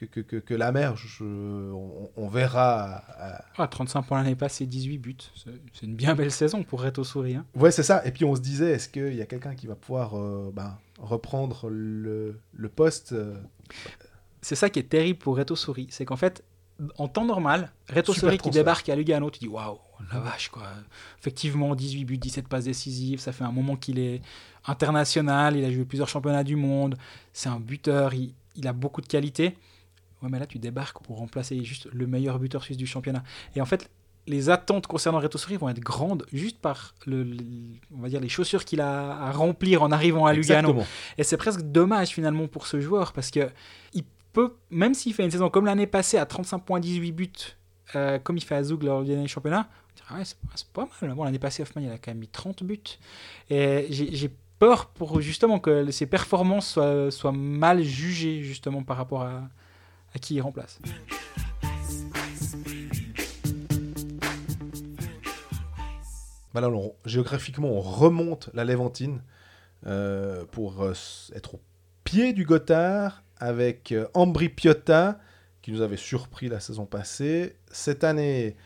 que, 0.00 0.06
que, 0.06 0.20
que, 0.20 0.36
que 0.36 0.54
Lamère. 0.54 0.96
Je, 0.96 1.24
on, 1.24 2.10
on 2.16 2.28
verra 2.28 3.02
à- 3.18 3.44
Ah, 3.58 3.68
35 3.68 4.02
points 4.02 4.22
l'année 4.22 4.34
passée, 4.36 4.66
18 4.66 4.98
buts. 4.98 5.16
C'est 5.74 5.86
une 5.86 5.94
bien 5.94 6.14
belle 6.14 6.30
saison 6.32 6.62
pour 6.62 6.82
Reto 6.82 7.04
Souris. 7.04 7.34
hein. 7.36 7.44
Ouais, 7.54 7.70
c'est 7.70 7.82
ça. 7.82 8.04
Et 8.06 8.10
puis 8.12 8.24
on 8.24 8.34
se 8.34 8.40
disait, 8.40 8.70
est-ce 8.72 8.88
qu'il 8.88 9.14
y 9.14 9.22
a 9.22 9.26
quelqu'un 9.26 9.54
qui 9.54 9.66
va 9.66 9.74
pouvoir 9.74 10.16
euh, 10.18 10.50
ben, 10.54 10.76
reprendre 10.98 11.68
le, 11.68 12.40
le 12.54 12.68
poste 12.68 13.12
euh, 13.12 13.34
C'est 14.42 14.56
ça 14.56 14.70
qui 14.70 14.78
est 14.78 14.84
terrible 14.88 15.18
pour 15.18 15.36
Reto 15.36 15.54
Souris. 15.56 15.88
C'est 15.90 16.04
qu'en 16.04 16.16
fait, 16.16 16.42
en 16.96 17.08
temps 17.08 17.26
normal, 17.26 17.70
Reto 17.88 18.12
Super 18.14 18.30
Souris 18.30 18.38
qui 18.38 18.48
débarque 18.50 18.88
à 18.88 18.96
Lugano, 18.96 19.30
tu 19.30 19.40
dis 19.40 19.48
waouh, 19.48 19.78
la 20.12 20.18
vache 20.20 20.48
quoi. 20.48 20.62
Effectivement, 21.18 21.74
18 21.74 22.04
buts, 22.06 22.16
17 22.18 22.48
passes 22.48 22.64
décisives. 22.64 23.20
Ça 23.20 23.32
fait 23.32 23.44
un 23.44 23.52
moment 23.52 23.76
qu'il 23.76 23.98
est 23.98 24.22
international. 24.64 25.56
Il 25.56 25.64
a 25.64 25.70
joué 25.70 25.84
plusieurs 25.84 26.08
championnats 26.08 26.44
du 26.44 26.56
monde. 26.56 26.96
C'est 27.34 27.48
un 27.50 27.60
buteur. 27.60 28.14
Il, 28.14 28.32
il 28.56 28.66
a 28.66 28.72
beaucoup 28.72 29.00
de 29.02 29.06
qualité. 29.06 29.56
Ouais, 30.22 30.28
mais 30.30 30.38
là, 30.38 30.46
tu 30.46 30.58
débarques 30.58 31.02
pour 31.02 31.18
remplacer 31.18 31.62
juste 31.64 31.88
le 31.92 32.06
meilleur 32.06 32.38
buteur 32.38 32.62
suisse 32.62 32.76
du 32.76 32.86
championnat. 32.86 33.22
Et 33.56 33.60
en 33.60 33.66
fait, 33.66 33.90
les 34.26 34.50
attentes 34.50 34.86
concernant 34.86 35.18
Reto 35.18 35.38
Souris 35.38 35.56
vont 35.56 35.68
être 35.70 35.80
grandes 35.80 36.26
juste 36.32 36.58
par 36.60 36.94
le, 37.06 37.22
le- 37.24 37.38
on 37.96 38.00
va 38.02 38.08
dire 38.10 38.20
les 38.20 38.28
chaussures 38.28 38.64
qu'il 38.66 38.80
a 38.82 39.16
à 39.16 39.32
remplir 39.32 39.82
en 39.82 39.90
arrivant 39.90 40.26
à 40.26 40.32
Lugano. 40.34 40.68
Exactement. 40.68 40.86
Et 41.16 41.24
c'est 41.24 41.38
presque 41.38 41.62
dommage 41.62 42.08
finalement 42.10 42.46
pour 42.46 42.66
ce 42.66 42.80
joueur 42.80 43.12
parce 43.14 43.30
que 43.30 43.48
il 43.94 44.04
peut, 44.32 44.54
même 44.70 44.92
s'il 44.94 45.14
fait 45.14 45.24
une 45.24 45.30
saison 45.30 45.48
comme 45.48 45.64
l'année 45.66 45.86
passée 45.86 46.18
à 46.18 46.26
35 46.26 46.58
points, 46.60 46.80
18 46.80 47.12
buts, 47.12 47.32
euh, 47.96 48.18
comme 48.18 48.36
il 48.36 48.42
fait 48.44 48.54
à 48.54 48.62
Zug 48.62 48.82
lors 48.82 49.02
du 49.02 49.08
dernier 49.10 49.26
championnat, 49.26 49.68
on 49.92 49.96
dirait, 49.96 50.20
ouais, 50.20 50.24
c'est 50.54 50.68
pas- 50.68 50.86
mal. 51.02 51.14
Bon, 51.14 51.24
l'année 51.24 51.38
passée, 51.40 51.62
Hoffman, 51.62 51.80
il 51.82 51.90
a 51.90 51.98
quand 51.98 52.10
même 52.12 52.18
mis 52.18 52.28
30 52.28 52.62
buts. 52.62 52.78
Et 53.48 53.86
j'ai 53.90 54.14
j'ai 54.14 54.30
peur 54.58 54.90
pour 54.90 55.20
justement 55.22 55.58
que 55.58 55.90
ses 55.90 56.04
performances 56.06 56.68
soient, 56.68 57.10
soient 57.10 57.32
mal 57.32 57.82
jugées 57.82 58.42
justement 58.42 58.82
par 58.84 58.98
rapport 58.98 59.22
à, 59.22 59.48
à 60.14 60.18
qui 60.18 60.36
il 60.36 60.40
remplace. 60.40 60.78
Bah 66.52 66.68
géographiquement, 67.04 67.68
on 67.68 67.80
remonte 67.80 68.50
la 68.54 68.64
Léventine 68.64 69.22
euh, 69.86 70.44
pour 70.50 70.82
euh, 70.82 70.94
être 71.34 71.54
au 71.54 71.60
pied 72.02 72.32
du 72.32 72.44
Gothard 72.44 73.22
avec 73.38 73.92
euh, 73.92 74.08
Ambri 74.14 74.48
Piotta 74.48 75.20
qui 75.62 75.70
nous 75.70 75.80
avait 75.80 75.96
surpris 75.96 76.48
la 76.48 76.58
saison 76.58 76.86
passée. 76.86 77.56
Cette 77.70 78.02
année, 78.02 78.56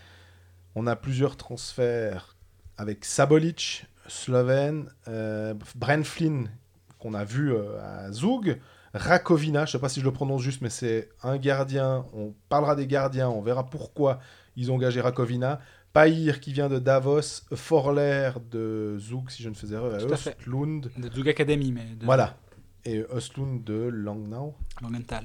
on 0.75 0.87
a 0.87 0.97
plusieurs 0.97 1.37
transferts 1.37 2.37
avec 2.79 3.05
Sabolic, 3.05 3.87
Slovène, 4.07 4.89
euh, 5.09 5.55
Bren 5.77 6.05
Flynn 6.05 6.51
qu'on 6.99 7.13
a 7.13 7.25
vu 7.25 7.55
à 7.55 8.11
Zug, 8.13 8.59
Rakovina, 8.95 9.61
je 9.67 9.71
ne 9.71 9.73
sais 9.73 9.79
pas 9.81 9.89
si 9.89 10.01
je 10.01 10.05
le 10.05 10.13
prononce 10.13 10.41
juste, 10.43 10.61
mais 10.63 10.71
c'est 10.71 11.09
un 11.23 11.37
gardien. 11.37 12.07
On 12.13 12.33
parlera 12.49 12.77
des 12.77 12.87
gardiens, 12.87 13.29
on 13.29 13.43
verra 13.43 13.67
pourquoi 13.67 14.21
ils 14.57 14.71
ont 14.71 14.77
engagé 14.77 15.01
Rakovina. 15.01 15.61
Païr 15.93 16.41
qui 16.41 16.53
vient 16.53 16.69
de 16.69 16.79
Davos, 16.79 17.43
Forler 17.55 18.31
de 18.51 18.97
Zug, 18.99 19.31
si 19.31 19.43
je 19.43 19.49
ne 19.49 19.55
fais 19.55 19.69
erreur, 19.73 19.99
Tout 20.05 20.13
à 20.13 20.17
fait. 20.17 20.37
Östlund. 20.41 20.91
De 20.97 21.13
Zug 21.13 21.29
Academy, 21.29 21.73
mais 21.73 21.85
de 21.97 22.05
Voilà. 22.05 22.37
Et 22.85 23.05
Östlund 23.15 23.63
de 23.65 23.75
Langnau. 23.93 24.55
Langenthal. 24.83 25.25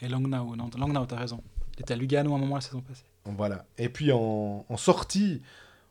Et 0.00 0.08
Langnau, 0.08 0.56
non, 0.56 0.70
Langnau, 0.76 1.06
t'as 1.06 1.16
raison. 1.16 1.42
Il 1.76 1.82
était 1.82 1.94
à 1.94 1.96
Lugano 1.96 2.32
à 2.32 2.36
un 2.36 2.40
moment 2.40 2.56
la 2.56 2.60
saison 2.60 2.80
passée. 2.80 3.04
Voilà. 3.24 3.64
Et 3.78 3.88
puis 3.88 4.10
en, 4.12 4.64
en 4.68 4.76
sortie, 4.76 5.42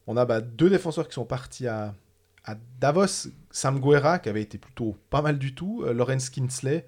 on 0.08 0.18
a 0.18 0.26
bah, 0.26 0.42
deux 0.42 0.70
défenseurs 0.70 1.08
qui 1.08 1.14
sont 1.14 1.26
partis 1.26 1.68
à, 1.68 1.94
à 2.44 2.56
Davos. 2.80 3.30
Sam 3.52 3.80
Guerra, 3.80 4.20
qui 4.20 4.30
avait 4.30 4.42
été 4.42 4.58
plutôt 4.58 4.98
pas 5.10 5.22
mal 5.22 5.38
du 5.40 5.56
tout. 5.56 5.84
euh, 5.86 5.94
Lorenz 5.94 6.30
Kinsley. 6.30 6.86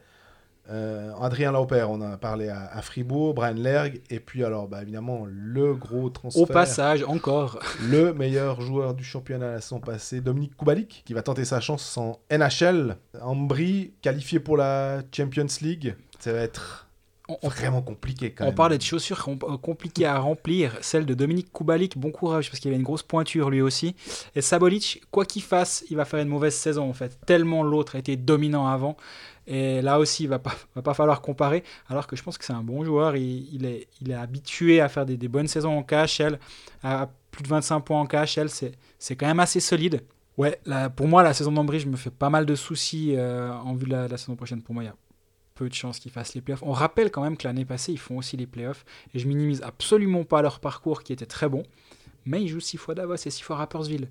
Euh, 0.70 1.11
Adrien 1.20 1.51
Lauper, 1.51 1.86
on 1.89 1.95
en 1.95 2.11
a 2.13 2.17
parlé 2.17 2.49
à, 2.49 2.65
à 2.72 2.82
Fribourg. 2.82 3.34
Brian 3.34 3.55
Lerg. 3.55 4.01
Et 4.09 4.20
puis 4.20 4.43
alors, 4.43 4.67
bah, 4.67 4.82
évidemment, 4.82 5.26
le 5.28 5.74
gros 5.74 6.09
transfert. 6.09 6.43
Au 6.43 6.45
passage, 6.45 7.03
encore. 7.03 7.59
le 7.89 8.13
meilleur 8.13 8.61
joueur 8.61 8.93
du 8.93 9.03
championnat 9.03 9.51
la 9.51 9.61
saison 9.61 9.80
passée, 9.80 10.22
Dominique 10.22 10.55
Kubalik, 10.57 11.01
qui 11.05 11.13
va 11.13 11.22
tenter 11.24 11.45
sa 11.45 11.59
chance 11.59 11.97
en 11.97 12.20
NHL. 12.32 12.97
Ambry, 13.22 13.93
qualifié 14.01 14.39
pour 14.39 14.57
la 14.57 15.01
Champions 15.15 15.47
League. 15.61 15.95
Ça 16.20 16.34
va 16.34 16.39
être 16.39 16.88
On, 17.30 17.38
on- 17.43 17.47
vraiment 17.49 17.82
compliqué 17.82 18.32
quand 18.32 18.43
on 18.43 18.47
même. 18.47 18.55
parlait 18.55 18.78
de 18.78 18.84
chaussures 18.84 19.26
euh, 19.28 19.57
compliquées 19.57 20.05
à 20.05 20.20
remplir. 20.20 20.78
Celle 20.82 21.05
de 21.05 21.13
Dominique 21.13 21.51
Kubalik, 21.53 21.97
bon 21.97 22.11
courage 22.11 22.49
parce 22.49 22.59
qu'il 22.59 22.70
avait 22.70 22.78
une 22.78 22.84
grosse 22.84 23.03
pointure 23.03 23.49
lui 23.49 23.61
aussi. 23.61 23.95
Et 24.36 24.41
Sabolic, 24.41 25.01
quoi 25.11 25.26
qu'il 25.26 25.41
fasse, 25.43 25.84
il 25.89 25.95
va 25.97 26.05
faire 26.05 26.20
une 26.20 26.28
mauvaise 26.28 26.55
saison 26.55 26.89
en 26.89 26.93
fait. 26.93 27.17
Tellement 27.26 27.63
l'autre 27.63 27.95
a 27.95 27.99
été 27.99 28.15
dominant 28.17 28.67
avant. 28.67 28.97
Et 29.52 29.82
là 29.82 29.97
aussi, 30.00 30.24
il 30.24 30.30
va 30.30 30.38
pas, 30.39 30.54
va 30.76 30.82
pas 30.84 30.93
falloir 30.93 31.22
comparer. 31.22 31.64
Alors 31.89 32.06
que 32.08 32.16
je 32.16 32.22
pense 32.24 32.38
que 32.38 32.45
c'est 32.45 32.54
un 32.54 32.62
bon 32.64 32.86
joueur. 32.86 33.16
Il, 33.18 33.54
il 33.54 33.66
est, 33.66 33.88
il 34.00 34.12
est 34.12 34.16
habitué 34.16 34.80
à 34.80 34.88
faire 34.89 35.06
des, 35.08 35.18
des 35.18 35.28
bonnes 35.28 35.47
saisons 35.47 35.76
en 35.78 35.84
KHL. 35.84 36.39
À 36.84 37.10
plus 37.32 37.43
de 37.43 37.47
25 37.47 37.80
points 37.82 38.00
en 38.00 38.06
KHL, 38.06 38.50
c'est 38.50 38.74
c'est 39.00 39.16
quand 39.16 39.28
même 39.28 39.39
assez 39.39 39.60
solide. 39.60 40.04
Ouais, 40.38 40.60
là, 40.66 40.89
pour 40.89 41.08
moi, 41.08 41.24
la 41.24 41.34
saison 41.34 41.52
d'Ambry, 41.52 41.80
je 41.80 41.88
me 41.88 41.97
fais 41.97 42.12
pas 42.12 42.30
mal 42.30 42.45
de 42.45 42.56
soucis 42.56 43.16
euh, 43.18 43.52
en 43.52 43.74
vue 43.74 43.86
de 43.88 43.91
la, 43.91 44.08
la 44.08 44.18
saison 44.18 44.36
prochaine. 44.36 44.62
Pour 44.62 44.74
moi, 44.76 44.84
il 44.84 44.88
y 44.88 44.89
a 44.89 44.95
peu 45.56 45.68
de 45.68 45.74
chances 45.74 46.00
qu'ils 46.00 46.12
fassent 46.12 46.36
les 46.36 46.41
playoffs. 46.41 46.64
On 46.64 46.72
rappelle 46.72 47.12
quand 47.12 47.22
même 47.24 47.36
que 47.36 47.45
l'année 47.47 47.66
passée, 47.66 47.91
ils 47.91 48.00
font 48.00 48.18
aussi 48.18 48.38
les 48.38 48.47
playoffs. 48.47 48.86
Et 49.14 49.20
je 49.20 49.28
minimise 49.28 49.62
absolument 49.64 50.24
pas 50.24 50.41
leur 50.41 50.60
parcours 50.62 51.04
qui 51.04 51.12
était 51.12 51.26
très 51.26 51.50
bon. 51.50 51.64
Mais 52.26 52.41
ils 52.41 52.47
jouent 52.47 52.60
six 52.62 52.78
fois 52.78 52.93
Davos 52.95 53.16
et 53.16 53.30
six 53.30 53.41
fois 53.41 53.58
Rappersville. 53.58 54.08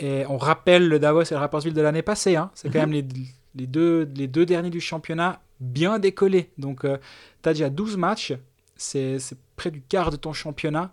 Et 0.00 0.24
on 0.28 0.38
rappelle 0.38 0.88
le 0.88 0.98
Davos 0.98 1.22
et 1.22 1.30
le 1.34 1.36
Rappersville 1.38 1.74
de 1.74 1.80
l'année 1.82 2.02
passée. 2.02 2.34
hein. 2.36 2.50
C'est 2.54 2.72
quand 2.72 2.80
même 2.80 2.92
les, 2.92 3.06
les 3.54 3.66
deux, 3.66 4.10
les 4.14 4.28
deux 4.28 4.46
derniers 4.46 4.70
du 4.70 4.80
championnat 4.80 5.42
bien 5.60 5.98
décollés. 5.98 6.50
Donc, 6.58 6.82
tu 6.82 7.48
as 7.48 7.52
déjà 7.52 7.70
12 7.70 7.96
matchs, 7.96 8.34
c'est 8.76 9.18
près 9.56 9.70
du 9.70 9.80
quart 9.80 10.10
de 10.10 10.16
ton 10.16 10.32
championnat 10.32 10.92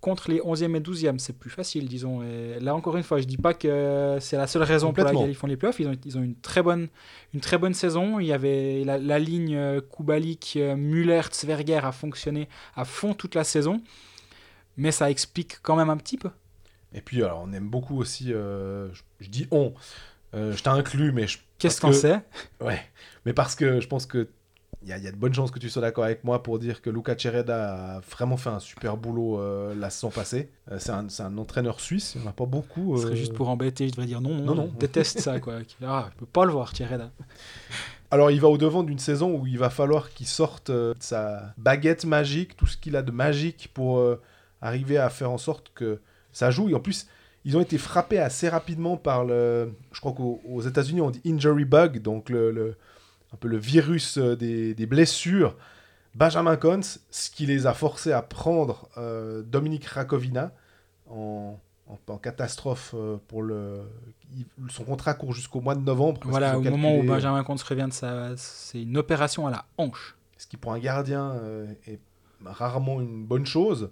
contre 0.00 0.30
les 0.30 0.40
11e 0.40 0.76
et 0.76 0.80
12e. 0.80 1.18
C'est 1.18 1.38
plus 1.38 1.50
facile, 1.50 1.88
disons. 1.88 2.22
Et 2.22 2.58
là, 2.60 2.74
encore 2.74 2.96
une 2.96 3.02
fois, 3.02 3.20
je 3.20 3.26
dis 3.26 3.36
pas 3.36 3.54
que 3.54 4.18
c'est 4.20 4.36
la 4.36 4.46
seule 4.46 4.62
raison 4.62 4.92
pour 4.92 5.04
laquelle 5.04 5.28
ils 5.28 5.34
font 5.34 5.46
les 5.46 5.56
playoffs. 5.56 5.78
Ils 5.80 5.88
ont, 5.88 5.96
ils 6.04 6.18
ont 6.18 6.22
une, 6.22 6.36
très 6.36 6.62
bonne, 6.62 6.88
une 7.34 7.40
très 7.40 7.58
bonne 7.58 7.74
saison. 7.74 8.18
Il 8.18 8.26
y 8.26 8.32
avait 8.32 8.82
la, 8.84 9.18
ligne 9.18 9.56
euh, 9.56 9.80
Kubalik, 9.80 10.54
euh, 10.56 10.76
Müller, 10.76 11.22
Zwerger 11.32 11.80
a 11.84 11.92
fonctionné 11.92 12.48
à 12.74 12.84
fond 12.84 13.14
toute 13.14 13.34
la 13.34 13.44
saison. 13.44 13.82
Mais 14.76 14.92
ça 14.92 15.10
explique 15.10 15.58
quand 15.62 15.76
même 15.76 15.90
un 15.90 15.96
petit 15.96 16.16
peu. 16.16 16.30
Et 16.92 17.02
puis, 17.02 17.22
alors, 17.22 17.42
on 17.44 17.52
aime 17.52 17.68
beaucoup 17.68 17.98
aussi, 17.98 18.32
euh, 18.32 18.88
je, 19.20 19.28
dis 19.28 19.46
on, 19.50 19.74
je 20.32 20.60
t'inclus, 20.62 21.12
mais 21.12 21.26
je. 21.26 21.38
Qu'est-ce 21.60 21.80
qu'on 21.80 21.92
sait 21.92 22.20
Ouais, 22.60 22.80
mais 23.24 23.32
parce 23.32 23.54
que 23.54 23.80
je 23.80 23.86
pense 23.86 24.06
que 24.06 24.28
il 24.82 24.88
y, 24.88 24.92
a 24.92 25.12
de 25.12 25.16
bonnes 25.16 25.34
chances 25.34 25.50
que 25.50 25.58
tu 25.58 25.68
sois 25.68 25.82
d'accord 25.82 26.04
avec 26.04 26.24
moi 26.24 26.42
pour 26.42 26.58
dire 26.58 26.80
que 26.80 26.88
Luca 26.88 27.14
Cereda 27.14 27.96
a 27.96 28.00
vraiment 28.00 28.38
fait 28.38 28.48
un 28.48 28.60
super 28.60 28.96
boulot 28.96 29.38
euh, 29.38 29.74
la 29.74 29.90
saison 29.90 30.08
passée. 30.08 30.50
Euh, 30.72 30.78
c'est 30.78 31.20
un, 31.20 31.36
entraîneur 31.36 31.80
suisse, 31.80 32.14
il 32.14 32.22
n'y 32.22 32.26
en 32.26 32.30
a 32.30 32.32
pas 32.32 32.46
beaucoup. 32.46 32.96
Ce 32.96 33.02
serait 33.02 33.12
euh. 33.12 33.16
juste 33.16 33.34
pour 33.34 33.50
embêter, 33.50 33.88
je 33.88 33.92
devrais 33.92 34.06
dire 34.06 34.22
non, 34.22 34.36
non, 34.36 34.54
non. 34.54 34.72
déteste 34.78 35.20
ça. 35.20 35.38
Quoi. 35.38 35.56
Ah, 35.84 36.08
je 36.10 36.18
peux 36.18 36.26
pas 36.26 36.46
le 36.46 36.52
voir, 36.52 36.74
Cereda. 36.74 37.10
Alors 38.10 38.30
il 38.30 38.40
va 38.40 38.48
au-devant 38.48 38.82
d'une 38.82 38.98
saison 38.98 39.38
où 39.38 39.46
il 39.46 39.58
va 39.58 39.68
falloir 39.68 40.10
qu'il 40.10 40.26
sorte 40.26 40.72
sa 40.98 41.54
baguette 41.58 42.06
magique, 42.06 42.56
tout 42.56 42.66
ce 42.66 42.78
qu'il 42.78 42.96
a 42.96 43.02
de 43.02 43.12
magique 43.12 43.70
pour 43.74 44.02
arriver 44.62 44.96
à 44.96 45.10
faire 45.10 45.30
en 45.30 45.38
sorte 45.38 45.72
que 45.74 46.00
ça 46.32 46.50
joue. 46.50 46.70
Et 46.70 46.74
en 46.74 46.80
plus, 46.80 47.06
ils 47.44 47.56
ont 47.56 47.60
été 47.60 47.78
frappés 47.78 48.18
assez 48.18 48.48
rapidement 48.48 48.96
par 48.96 49.24
le... 49.24 49.72
Je 49.92 50.00
crois 50.00 50.12
qu'aux 50.12 50.60
États-Unis 50.60 51.00
on 51.00 51.10
dit 51.10 51.22
injury 51.24 51.64
bug, 51.64 52.02
donc 52.02 52.28
le 52.28 52.76
un 53.32 53.36
peu 53.36 53.48
le 53.48 53.56
virus 53.56 54.18
euh, 54.18 54.36
des, 54.36 54.86
blessures. 54.86 55.56
Benjamin 56.14 56.56
Cons, 56.56 56.80
ce 57.10 57.30
qui 57.30 57.46
les 57.46 57.66
a 57.66 57.74
forcés 57.74 58.12
à 58.12 58.22
prendre 58.22 58.88
euh, 58.96 59.42
Dominique 59.42 59.84
Rakovina 59.86 60.52
en, 61.08 61.58
catastrophe 62.22 62.94
euh, 62.94 63.16
pour 63.28 63.42
le. 63.42 63.80
son 64.68 64.84
contrat 64.84 65.14
court 65.14 65.32
jusqu'au 65.32 65.60
mois 65.60 65.74
de 65.74 65.80
novembre. 65.80 66.20
Voilà, 66.24 66.58
au 66.58 66.62
moment 66.62 66.96
où 66.96 67.02
Benjamin 67.02 67.42
Cons 67.44 67.56
revient 67.68 67.86
de 67.88 67.92
sa. 67.92 68.36
C'est 68.36 68.82
une 68.82 68.96
opération 68.96 69.46
à 69.46 69.50
la 69.50 69.64
hanche. 69.76 70.16
Ce 70.36 70.46
qui 70.46 70.56
pour 70.56 70.72
un 70.72 70.78
gardien 70.78 71.34
est 71.86 72.00
rarement 72.44 73.00
une 73.00 73.24
bonne 73.24 73.44
chose. 73.44 73.90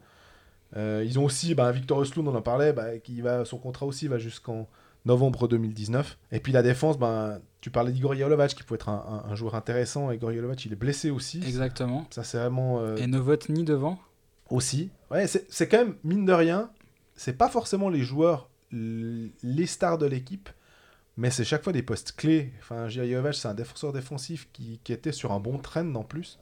Ils 0.77 1.19
ont 1.19 1.25
aussi 1.25 1.55
bah, 1.55 1.73
Victor 1.73 1.99
Oslund, 1.99 2.29
on 2.29 2.35
en 2.35 2.43
parlait, 2.43 2.73
bah, 2.73 2.99
qui 2.99 3.21
va, 3.21 3.45
son 3.45 3.59
contrat 3.59 3.87
aussi 3.87 4.09
va 4.09 4.19
jusqu'en 4.19 4.69
novembre 5.09 5.49
2019. 5.49 6.19
Et 6.33 6.41
puis 6.41 6.53
la 6.53 6.63
défense, 6.63 6.99
ben, 6.99 7.41
tu 7.61 7.71
parlais 7.71 7.93
d'Igor 7.93 8.15
Yolovac 8.15 8.55
qui 8.55 8.63
peut 8.63 8.77
être 8.77 8.89
un, 8.89 9.35
joueur 9.35 9.55
intéressant. 9.55 10.11
Igor 10.13 10.33
Yolovac, 10.33 10.65
il 10.65 10.73
est 10.73 10.77
blessé 10.77 11.11
aussi. 11.11 11.43
Exactement. 11.45 12.07
Ça, 12.11 12.23
c'est 12.23 12.39
vraiment. 12.39 12.81
Euh... 12.81 12.97
Et 12.97 13.07
Novotny 13.07 13.65
devant 13.65 13.99
Aussi. 14.51 14.91
Ouais, 15.11 15.27
c'est 15.27 15.69
quand 15.69 15.79
même, 15.79 15.95
mine 16.05 16.25
de 16.25 16.33
rien, 16.33 16.71
c'est 17.17 17.37
pas 17.37 17.49
forcément 17.49 17.89
les 17.89 18.03
joueurs, 18.03 18.51
les 18.71 19.67
stars 19.67 19.99
de 19.99 20.07
l'équipe, 20.07 20.51
mais 21.17 21.31
c'est 21.31 21.45
chaque 21.45 21.65
fois 21.65 21.73
des 21.73 21.83
postes 21.83 22.13
clés. 22.13 22.53
Enfin, 22.61 22.89
Jolovac, 22.89 23.35
c'est 23.35 23.49
un 23.49 23.55
défenseur 23.55 23.93
défensif 23.93 24.49
qui, 24.53 24.81
qui, 24.85 24.93
était 24.93 25.13
sur 25.13 25.33
un 25.33 25.41
bon 25.41 25.59
trend 25.59 25.95
en 25.95 26.05
plus. 26.05 26.39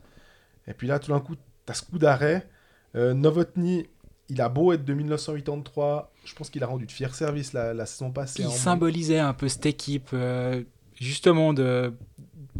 Et 0.66 0.74
puis 0.74 0.88
là, 0.88 0.98
tout 0.98 1.12
d'un 1.12 1.20
coup, 1.20 1.36
t'as 1.64 1.74
ce 1.74 1.82
coup 1.82 1.98
d'arrêt. 1.98 2.48
Euh, 2.96 3.14
Novotny, 3.14 3.86
il 4.28 4.40
a 4.40 4.48
beau 4.48 4.72
être 4.72 4.84
de 4.84 4.94
1983, 4.94 6.12
je 6.24 6.34
pense 6.34 6.50
qu'il 6.50 6.62
a 6.62 6.66
rendu 6.66 6.86
de 6.86 6.92
fiers 6.92 7.12
services 7.12 7.52
la, 7.52 7.86
saison 7.86 8.10
passée. 8.10 8.42
Il 8.42 8.50
symbolisait 8.50 9.18
un 9.18 9.34
peu 9.34 9.48
cette 9.48 9.66
équipe, 9.66 10.10
euh, 10.12 10.62
justement, 11.00 11.52
de 11.52 11.92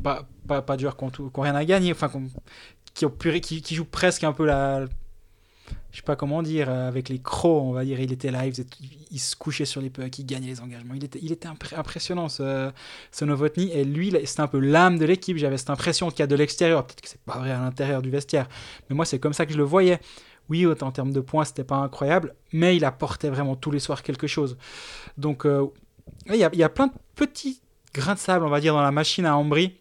pas, 0.03 0.29
pas, 0.47 0.63
pas 0.63 0.77
de 0.77 0.83
joueurs 0.83 0.97
qui 0.97 1.05
rien 1.41 1.55
à 1.55 1.65
gagner, 1.65 1.93
enfin, 1.93 2.11
qui, 2.95 3.07
qui, 3.41 3.63
qui, 3.63 3.75
jouent 3.75 3.85
presque 3.85 4.25
un 4.25 4.33
peu 4.33 4.47
la. 4.47 4.87
Je 5.91 6.03
sais 6.03 6.05
pas 6.05 6.15
comment 6.15 6.43
dire, 6.43 6.69
euh, 6.69 6.89
avec 6.89 7.09
les 7.09 7.19
crocs, 7.19 7.63
on 7.63 7.73
va 7.73 7.85
dire, 7.85 7.99
il 8.01 8.13
était 8.13 8.31
là, 8.31 8.45
il, 8.47 9.19
se 9.19 9.35
couchait 9.35 9.65
sur 9.65 9.81
les 9.81 9.89
pucks, 9.89 10.19
il 10.19 10.27
gagnait 10.27 10.49
les 10.49 10.61
engagements. 10.61 10.95
Il 10.95 11.03
était, 11.03 11.19
il 11.23 11.33
était 11.33 11.49
impressionnant, 11.75 12.29
ce, 12.29 12.71
ce 13.11 13.25
Novotny. 13.25 13.73
Et 13.73 13.83
lui, 13.83 14.13
c'était 14.25 14.43
un 14.43 14.47
peu 14.47 14.61
l'âme 14.61 14.99
de 14.99 15.07
l'équipe. 15.07 15.39
J'avais 15.39 15.57
cette 15.57 15.71
impression 15.71 16.11
qu'il 16.11 16.21
y 16.21 16.23
a 16.23 16.27
de 16.27 16.37
l'extérieur. 16.37 16.87
Peut-être 16.87 17.01
que 17.01 17.09
c'est 17.09 17.23
pas 17.23 17.39
vrai 17.39 17.51
à 17.51 17.61
l'intérieur 17.61 18.03
du 18.03 18.11
vestiaire. 18.11 18.47
Mais 18.89 18.95
moi, 18.95 19.07
c'est 19.07 19.19
comme 19.19 19.33
ça 19.33 19.47
que 19.47 19.53
je 19.53 19.59
le 19.59 19.65
voyais. 19.65 19.99
Oui, 20.49 20.67
en 20.67 20.93
termes 20.93 21.13
de 21.13 21.21
points, 21.21 21.45
c'était 21.45 21.65
pas 21.65 21.77
incroyable, 21.77 22.35
mais 22.53 22.77
il 22.77 22.85
apportait 22.85 23.31
vraiment 23.31 23.57
tous 23.57 23.71
les 23.71 23.81
soirs 23.81 24.03
quelque 24.03 24.27
chose. 24.27 24.57
Donc, 25.19 25.45
euh, 25.45 25.67
il 26.29 26.37
y, 26.37 26.45
a, 26.63 26.69
plein 26.69 26.87
de 26.87 26.93
petits 27.15 27.61
grains 27.93 28.15
de 28.15 28.19
sable, 28.19 28.45
on 28.45 28.49
va 28.51 28.61
dire, 28.61 28.75
dans 28.75 28.83
la 28.83 28.93
machine 28.93 29.27
à 29.27 29.37
Ambry 29.37 29.77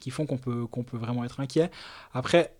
qui 0.00 0.10
font 0.10 0.26
qu'on 0.26 0.36
peut, 0.36 0.66
vraiment 0.94 1.24
être 1.24 1.38
inquiet. 1.38 1.70
Après, 2.12 2.56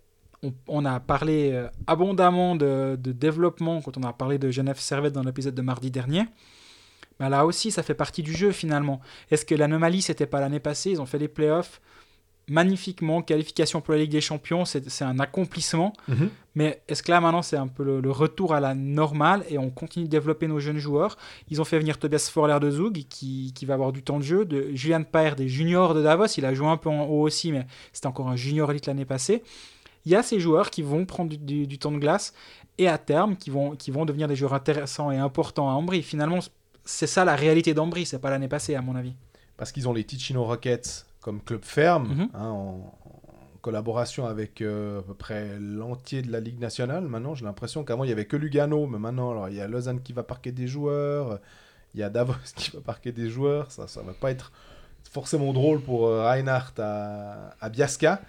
on, 0.67 0.85
a 0.85 1.01
parlé 1.01 1.51
euh, 1.51 1.67
abondamment 1.87 2.55
de, 2.55 2.97
développement 2.97 3.81
quand 3.81 3.97
on 3.97 4.03
a 4.03 4.13
parlé 4.13 4.37
de 4.37 4.49
Genève 4.49 4.79
Servette 4.79 5.13
dans 5.13 5.23
l'épisode 5.23 5.53
de 5.53 5.61
mardi 5.61 5.91
dernier. 5.91 6.23
Mais 7.19 7.29
là 7.29 7.45
aussi, 7.45 7.69
ça 7.71 7.83
fait 7.83 7.93
partie 7.93 8.23
du 8.23 8.33
jeu 8.33 8.51
finalement. 8.51 9.01
Est-ce 9.29 9.45
que 9.45 9.55
l'anomalie, 9.55 10.01
c'était 10.01 10.25
pas 10.25 10.39
l'année 10.39 10.61
passée? 10.61 10.91
Ils 10.91 11.01
ont 11.01 11.05
fait 11.05 11.19
les 11.19 11.27
playoffs 11.27 11.81
magnifiquement, 12.47 13.21
qualification 13.21 13.81
pour 13.81 13.93
la 13.93 14.01
Ligue 14.01 14.11
des 14.11 14.21
Champions, 14.21 14.65
c'est 14.65 15.01
un 15.01 15.19
accomplissement. 15.19 15.93
Mhm. 16.07 16.29
Mais 16.55 16.81
est-ce 16.87 17.01
que 17.01 17.11
là 17.11 17.19
maintenant 17.19 17.41
c'est 17.41 17.57
un 17.57 17.67
peu 17.67 17.83
le, 17.83 18.11
retour 18.11 18.53
à 18.53 18.59
la 18.59 18.75
normale 18.75 19.43
et 19.49 19.57
on 19.57 19.71
continue 19.71 20.05
de 20.05 20.09
développer 20.09 20.47
nos 20.47 20.59
jeunes 20.59 20.77
joueurs? 20.77 21.17
Ils 21.49 21.61
ont 21.61 21.65
fait 21.65 21.79
venir 21.79 21.97
Tobias 21.97 22.29
Forler 22.31 22.59
de 22.59 22.69
Zug 22.69 23.05
qui, 23.09 23.53
qui, 23.55 23.65
va 23.65 23.73
avoir 23.73 23.91
du 23.91 24.03
temps 24.03 24.19
de 24.19 24.23
jeu, 24.23 24.45
de 24.45 24.69
Julian 24.73 25.03
Paer 25.03 25.35
des 25.35 25.47
juniors 25.47 25.93
de 25.93 26.03
Davos, 26.03 26.27
il 26.37 26.45
a 26.45 26.53
joué 26.53 26.67
un 26.67 26.77
peu 26.77 26.89
en 26.89 27.05
haut 27.05 27.21
aussi, 27.21 27.51
mais 27.51 27.65
c'était 27.91 28.07
encore 28.07 28.29
un 28.29 28.35
junior 28.35 28.69
élite 28.69 28.85
l'année 28.85 29.05
passée. 29.05 29.41
Il 30.05 30.11
y 30.11 30.15
a 30.15 30.21
ces 30.21 30.39
joueurs 30.39 30.69
qui 30.69 30.81
vont 30.81 31.05
prendre 31.05 31.33
du, 31.35 31.79
temps 31.79 31.91
de 31.91 31.97
glace 31.97 32.33
et 32.77 32.87
à 32.87 32.97
terme 32.97 33.37
qui 33.37 33.49
vont, 33.49 33.75
qui 33.75 33.89
vont 33.89 34.05
devenir 34.05 34.27
des 34.27 34.35
joueurs 34.35 34.53
intéressants 34.53 35.11
et 35.11 35.17
importants 35.17 35.69
à 35.69 35.73
Ambry. 35.73 36.03
Finalement, 36.03 36.39
c'est 36.83 37.07
ça 37.07 37.23
la 37.23 37.35
réalité 37.35 37.73
d'Ambry, 37.73 38.05
c'est 38.05 38.19
pas 38.19 38.29
l'année 38.29 38.49
passée 38.49 38.75
à 38.75 38.81
mon 38.81 38.95
avis. 38.95 39.13
Parce 39.55 39.71
qu'ils 39.71 39.87
ont 39.87 39.93
les 39.93 40.03
Ticino 40.03 40.43
Rockets 40.43 41.05
comme 41.23 41.41
club 41.41 41.63
ferme, 41.63 42.09
mhm. 42.09 42.29
hein, 42.35 42.49
en, 42.49 42.93
collaboration 43.61 44.25
avec 44.25 44.61
euh, 44.61 44.99
à 44.99 45.03
peu 45.03 45.13
près 45.13 45.57
l'entier 45.57 46.21
de 46.21 46.29
la 46.29 46.41
Ligue 46.41 46.59
nationale. 46.59 47.05
Maintenant, 47.05 47.33
j'ai 47.33 47.45
l'impression 47.45 47.85
qu'avant, 47.85 48.03
il 48.03 48.07
n'y 48.07 48.11
avait 48.11 48.25
que 48.25 48.35
Lugano, 48.35 48.87
mais 48.87 48.99
maintenant, 48.99 49.31
alors, 49.31 49.47
il 49.47 49.55
y 49.55 49.61
a 49.61 49.69
Lausanne 49.69 50.01
qui 50.01 50.11
va 50.11 50.21
parquer 50.21 50.51
des 50.51 50.67
joueurs, 50.67 51.39
il 51.93 52.01
y 52.01 52.03
a 52.03 52.09
Davos 52.09 52.33
qui 52.57 52.71
va 52.71 52.81
parquer 52.81 53.13
des 53.13 53.29
joueurs. 53.29 53.71
Ça 53.71 53.85
ne 54.01 54.07
va 54.07 54.13
pas 54.13 54.31
être 54.31 54.51
forcément 55.09 55.53
drôle 55.53 55.79
pour 55.79 56.07
euh, 56.07 56.29
Reinhardt 56.29 56.73
à, 56.77 57.55
à 57.61 57.69
Biasca. 57.69 58.21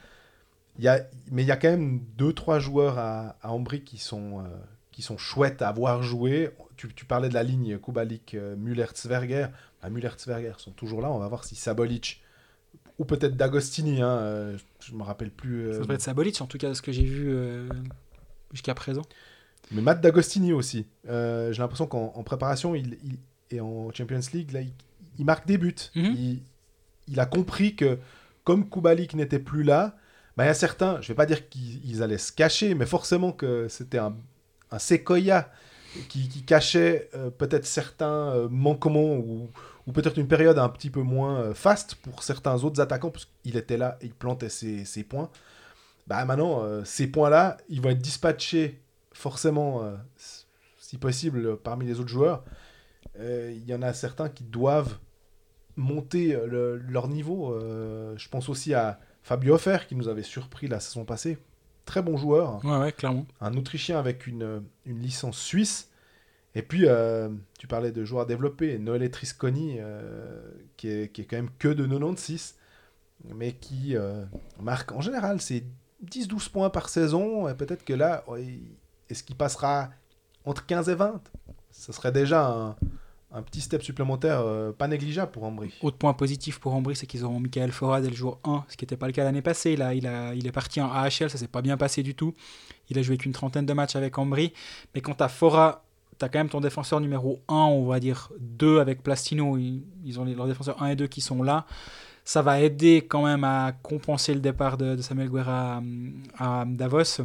Il 0.79 0.85
y 0.85 0.89
a, 0.89 1.01
mais 1.33 1.43
il 1.43 1.49
y 1.49 1.53
a 1.53 1.57
quand 1.57 1.71
même 1.71 2.01
deux 2.17 2.33
trois 2.33 2.61
joueurs 2.61 2.99
à, 2.99 3.35
à 3.43 3.51
Ambry 3.51 3.83
qui 3.83 3.99
sont, 3.99 4.39
euh, 4.39 4.45
qui 4.93 5.03
sont 5.03 5.19
chouettes 5.19 5.63
à 5.63 5.73
voir 5.73 6.05
jouer. 6.05 6.51
Tu, 6.77 6.95
tu 6.95 7.07
parlais 7.07 7.29
de 7.29 7.35
la 7.35 7.43
ligne 7.43 7.77
Kubalik, 7.79 8.37
Müller-Zwerger. 8.57 9.49
Bah, 9.83 9.91
Müller-Zwerger 9.91 10.55
sont 10.59 10.71
toujours 10.71 11.01
là. 11.03 11.11
On 11.11 11.19
va 11.19 11.27
voir 11.27 11.43
si 11.43 11.57
Sabolic 11.57 12.24
ou 12.99 13.05
peut-être 13.05 13.37
D'Agostini, 13.37 14.03
hein, 14.03 14.09
euh, 14.09 14.59
je 14.81 14.93
ne 14.93 14.99
me 14.99 15.03
rappelle 15.03 15.31
plus. 15.31 15.73
Ça 15.73 15.81
doit 15.81 15.95
être 15.95 16.03
Sabolic, 16.03 16.41
en 16.41 16.47
tout 16.47 16.59
cas, 16.59 16.69
de 16.69 16.75
ce 16.75 16.83
que 16.83 16.93
j'ai 16.93 17.05
vu 17.05 17.27
euh, 17.29 17.69
jusqu'à 18.53 18.75
présent. 18.75 19.03
Mais 19.73 19.83
Matt 19.83 20.01
D'Agostini 20.01 20.53
aussi. 20.53 20.87
Euh, 21.09 21.53
j'ai 21.53 21.61
l'impression 21.61 21.87
qu'en 21.87 22.23
préparation 22.23 22.75
il, 22.75 22.99
et 23.51 23.61
en 23.61 23.91
Champions 23.93 24.21
League, 24.33 24.53
là, 24.53 24.61
il, 25.19 25.25
marque 25.25 25.47
des 25.47 25.59
buts. 25.59 25.75
Mhm. 25.95 26.39
il, 27.09 27.21
a 27.21 27.27
compris 27.27 27.75
que, 27.75 27.99
comme 28.45 28.69
Kubalik 28.69 29.15
n'était 29.15 29.39
plus 29.39 29.63
là, 29.63 29.97
bah, 30.37 30.45
il 30.45 30.49
y 30.49 30.51
a 30.51 30.55
certains, 30.55 31.01
je 31.01 31.07
ne 31.07 31.09
vais 31.09 31.15
pas 31.15 31.27
dire 31.27 31.49
qu'ils 31.49 32.03
allaient 32.03 32.19
se 32.19 32.33
cacher, 32.33 32.75
mais 32.75 32.87
forcément 32.87 33.33
que 33.33 33.69
c'était 33.69 33.99
un, 33.99 34.17
un 34.71 34.79
Sequoia 34.79 35.51
qui, 36.09 36.29
qui 36.29 36.43
cachait 36.43 37.09
peut-être 37.39 37.65
certains 37.65 38.49
manquements 38.51 39.15
ou 39.15 39.49
ou 39.87 39.93
peut-être 39.93 40.19
une 40.19 40.29
période 40.29 40.59
un 40.59 40.69
petit 40.69 40.91
peu 40.91 41.03
moins 41.03 41.41
euh, 41.41 41.55
faste 41.55 41.97
pour 41.97 42.23
certains 42.23 42.65
autres 42.65 42.81
attaquants, 42.81 43.11
parce 43.11 43.29
qu'il 43.43 43.57
était 43.57 43.77
là 43.77 43.99
et 44.01 44.07
il 44.07 44.15
plantait 44.15 44.49
ses, 44.49 45.05
points. 45.05 45.31
Bah 46.07 46.25
maintenant, 46.25 46.63
euh, 46.63 46.85
ces 46.85 47.07
points-là, 47.07 47.59
ils 47.69 47.81
vont 47.81 47.91
être 47.91 48.01
dispatchés 48.01 48.81
forcément, 49.13 49.83
euh, 49.83 49.95
si 50.79 50.99
possible, 50.99 51.57
parmi 51.59 51.87
les 51.87 52.01
autres 52.01 52.09
joueurs. 52.09 52.45
Il 53.21 53.65
y 53.65 53.73
en 53.75 53.83
a 53.83 53.93
certains 53.93 54.29
qui 54.29 54.43
doivent 54.43 54.99
monter 55.77 56.37
leur 56.49 57.07
niveau. 57.07 57.57
je 58.17 58.29
pense 58.29 58.49
aussi 58.49 58.75
à 58.75 58.99
Fabio 59.23 59.55
Offer, 59.55 59.79
qui 59.89 59.95
nous 59.95 60.09
avait 60.09 60.25
surpris 60.25 60.67
la 60.67 60.81
saison 60.81 61.05
passée. 61.05 61.39
Très 61.85 62.03
bon 62.03 62.17
joueur. 62.17 62.65
Ouais, 62.65 62.77
ouais, 62.79 62.93
clairement. 62.93 63.25
Un 63.41 63.55
Autrichien 63.55 64.01
avec 64.01 64.27
une, 64.27 64.65
une 64.85 64.99
licence 64.99 65.39
suisse. 65.39 65.91
Et 66.55 66.63
puis, 66.63 66.87
euh, 66.87 67.29
tu 67.59 67.67
parlais 67.67 67.91
de 67.91 68.05
joueurs 68.05 68.27
développés. 68.27 68.79
Noël 68.79 69.09
Trisconi, 69.11 69.77
euh, 69.79 70.41
qui, 70.77 70.89
est, 70.89 71.13
qui, 71.13 71.23
est, 71.23 71.25
quand 71.25 71.37
même 71.37 71.51
que 71.59 71.69
de 71.69 71.85
96, 71.85 72.55
mais 73.35 73.53
qui 73.53 73.97
euh, 73.97 74.25
marque 74.61 74.93
en 74.93 75.01
général 75.01 75.41
c'est 75.41 75.65
10-12 76.07 76.51
points 76.51 76.71
par 76.71 76.89
saison. 76.89 77.49
Et 77.49 77.55
peut-être 77.55 77.85
que 77.85 77.93
là, 77.93 78.25
est-ce 79.09 79.25
qu'il 79.25 79.37
passera 79.37 79.91
entre 80.45 80.65
15 80.65 80.89
et 80.91 80.95
20 80.95 81.21
Ce 81.73 81.93
serait 81.93 82.13
déjà 82.13 82.77
un, 83.33 83.43
petit 83.43 83.61
step 83.61 83.83
supplémentaire 83.83 84.45
pas 84.79 84.87
négligeable 84.87 85.33
pour 85.33 85.43
Ambry. 85.43 85.75
Autre 85.83 85.97
point 85.97 86.13
positif 86.13 86.61
pour 86.61 86.73
Ambry, 86.75 86.95
c'est 86.95 87.07
qu'ils 87.07 87.25
auront 87.25 87.41
Michael 87.41 87.73
Fora 87.73 88.01
dès 88.01 88.11
le 88.11 88.15
jour 88.15 88.39
1, 88.45 88.65
ce 88.69 88.77
qui 88.77 88.85
n'était 88.85 88.97
pas 88.97 89.09
le 89.09 89.13
cas 89.13 89.25
l'année 89.25 89.43
passée. 89.43 89.75
Là, 89.75 89.93
il, 89.93 90.07
a, 90.07 90.35
il 90.35 90.47
est 90.47 90.53
parti 90.53 90.81
en 90.81 90.93
AHL, 90.93 91.31
ça 91.31 91.31
s'est 91.31 91.49
pas 91.49 91.63
bien 91.63 91.77
passé 91.77 92.05
du 92.05 92.15
tout. 92.15 92.33
Il 92.91 92.99
a 92.99 93.03
joué 93.03 93.17
qu'une 93.17 93.33
trentaine 93.33 93.67
de 93.67 93.73
matchs 93.73 93.97
avec 93.97 94.19
Ambry. 94.19 94.53
Mais 94.95 95.01
quand 95.01 95.15
tu 95.15 95.25
as 95.25 95.29
Fora, 95.29 95.84
tu 96.19 96.25
as 96.25 96.29
quand 96.29 96.39
même 96.39 96.49
ton 96.49 96.61
défenseur 96.61 97.01
numéro 97.01 97.41
1, 97.49 97.55
on 97.55 97.87
va 97.87 98.01
dire 98.01 98.31
2 98.41 98.79
avec 98.79 99.03
Plastino. 99.03 99.57
Ils, 99.57 100.21
ont 100.21 100.25
leurs 100.25 100.47
défenseurs 100.47 100.83
1 100.83 100.89
et 100.89 100.97
2 100.97 101.07
qui 101.07 101.21
sont 101.21 101.43
là. 101.43 101.67
Ça 102.25 102.43
va 102.43 102.61
aider 102.61 103.05
quand 103.07 103.25
même 103.25 103.45
à 103.45 103.73
compenser 103.83 104.33
le 104.35 104.41
départ 104.41 104.77
de, 104.79 105.01
Samuel 105.03 105.29
Guerra 105.29 105.83
à 106.39 106.65
Davos. 106.67 107.23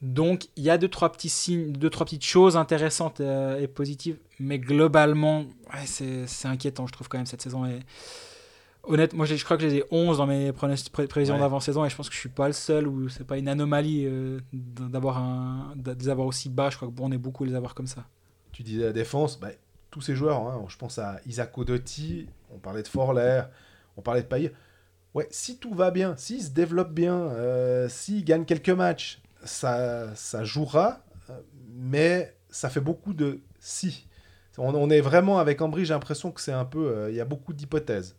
Donc 0.00 0.46
il 0.56 0.62
y 0.62 0.70
a 0.70 0.78
deux 0.78 0.88
trois 0.88 1.10
petits 1.10 1.28
signes, 1.28 1.72
deux 1.72 1.90
trois 1.90 2.06
petites 2.06 2.24
choses 2.24 2.56
intéressantes 2.56 3.20
euh, 3.20 3.58
et 3.58 3.66
positives, 3.66 4.16
mais 4.38 4.60
globalement, 4.60 5.44
c'est 5.86 6.26
inquiétant, 6.44 6.86
je 6.86 6.92
trouve 6.92 7.08
quand 7.08 7.18
même 7.18 7.26
cette 7.26 7.42
saison. 7.42 7.66
Est... 7.66 7.80
Honnêtement, 8.84 9.18
moi 9.18 9.26
je 9.26 9.42
crois 9.44 9.56
que 9.56 9.68
j'ai 9.68 9.82
11 9.90 10.18
dans 10.18 10.26
mes 10.26 10.52
prévisions 10.52 11.38
d'avant-saison 11.38 11.84
et 11.84 11.90
je 11.90 11.96
pense 11.96 12.08
que 12.08 12.14
je 12.14 12.20
suis 12.20 12.28
pas 12.28 12.46
le 12.46 12.52
seul 12.52 12.86
ou 12.86 13.08
c'est 13.08 13.26
pas 13.26 13.38
une 13.38 13.48
anomalie 13.48 14.06
euh, 14.06 14.38
d'avoir 14.52 15.18
un, 15.18 15.74
des 15.76 16.08
avoir 16.08 16.28
aussi 16.28 16.48
bas. 16.48 16.70
Je 16.70 16.76
crois 16.76 16.88
que 16.88 16.92
bon, 16.92 17.08
on 17.08 17.12
est 17.12 17.18
beaucoup 17.18 17.42
à 17.42 17.48
les 17.48 17.54
avoir 17.54 17.74
comme 17.74 17.88
ça. 17.88 18.06
Tu 18.58 18.64
disais 18.64 18.86
la 18.86 18.92
défense, 18.92 19.38
bah, 19.38 19.50
tous 19.88 20.00
ces 20.00 20.16
joueurs, 20.16 20.42
hein, 20.42 20.64
je 20.66 20.76
pense 20.76 20.98
à 20.98 21.20
Isaac 21.26 21.56
Odotti, 21.56 22.26
on 22.52 22.58
parlait 22.58 22.82
de 22.82 22.88
Forler, 22.88 23.42
on 23.96 24.02
parlait 24.02 24.22
de 24.22 24.26
Payet. 24.26 24.52
Ouais, 25.14 25.28
si 25.30 25.58
tout 25.58 25.72
va 25.74 25.92
bien, 25.92 26.16
s'il 26.16 26.42
se 26.42 26.50
développe 26.50 26.92
bien, 26.92 27.14
euh, 27.14 27.88
s'il 27.88 28.24
gagne 28.24 28.44
quelques 28.44 28.68
matchs, 28.70 29.22
ça, 29.44 30.12
ça 30.16 30.42
jouera, 30.42 31.04
mais 31.68 32.34
ça 32.50 32.68
fait 32.68 32.80
beaucoup 32.80 33.12
de 33.12 33.38
si. 33.60 34.08
On, 34.56 34.90
est 34.90 35.02
vraiment 35.02 35.38
avec 35.38 35.62
Ambry, 35.62 35.84
j'ai 35.84 35.94
l'impression 35.94 36.32
que 36.32 36.40
c'est 36.40 36.50
un 36.50 36.64
peu. 36.64 36.88
Euh, 36.88 37.10
il 37.10 37.14
y 37.14 37.20
a 37.20 37.24
beaucoup 37.24 37.52
d'hypothèses. 37.52 38.16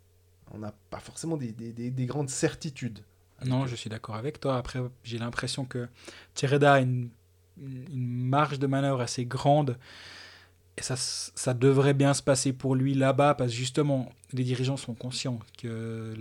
On 0.54 0.60
n'a 0.60 0.74
pas 0.90 1.02
forcément 1.02 1.36
des, 1.36 1.52
des, 1.52 2.06
grandes 2.06 2.30
certitudes. 2.30 3.00
Non, 3.46 3.68
je 3.68 3.76
suis 3.76 3.90
d'accord 3.90 4.16
avec 4.16 4.40
toi. 4.40 4.56
Après, 4.56 4.80
j'ai 5.04 5.18
l'impression 5.18 5.66
que 5.66 5.90
Tireda 6.34 6.76
a 6.76 6.80
une, 6.80 7.10
une, 7.58 8.24
marge 8.24 8.58
de 8.58 8.68
manœuvre 8.68 9.02
assez 9.02 9.26
grande. 9.26 9.78
Et 10.80 10.82
ça, 10.82 10.96
ça 10.98 11.54
devrait 11.54 11.94
bien 11.94 12.14
se 12.14 12.24
passer 12.24 12.54
pour 12.54 12.74
lui 12.74 12.94
là-bas, 12.94 13.36
parce 13.36 13.52
que 13.52 13.58
justement, 13.58 14.10
les 14.32 14.44
dirigeants 14.44 14.78
sont 14.78 14.94
conscients 14.94 15.40
que 15.62 16.16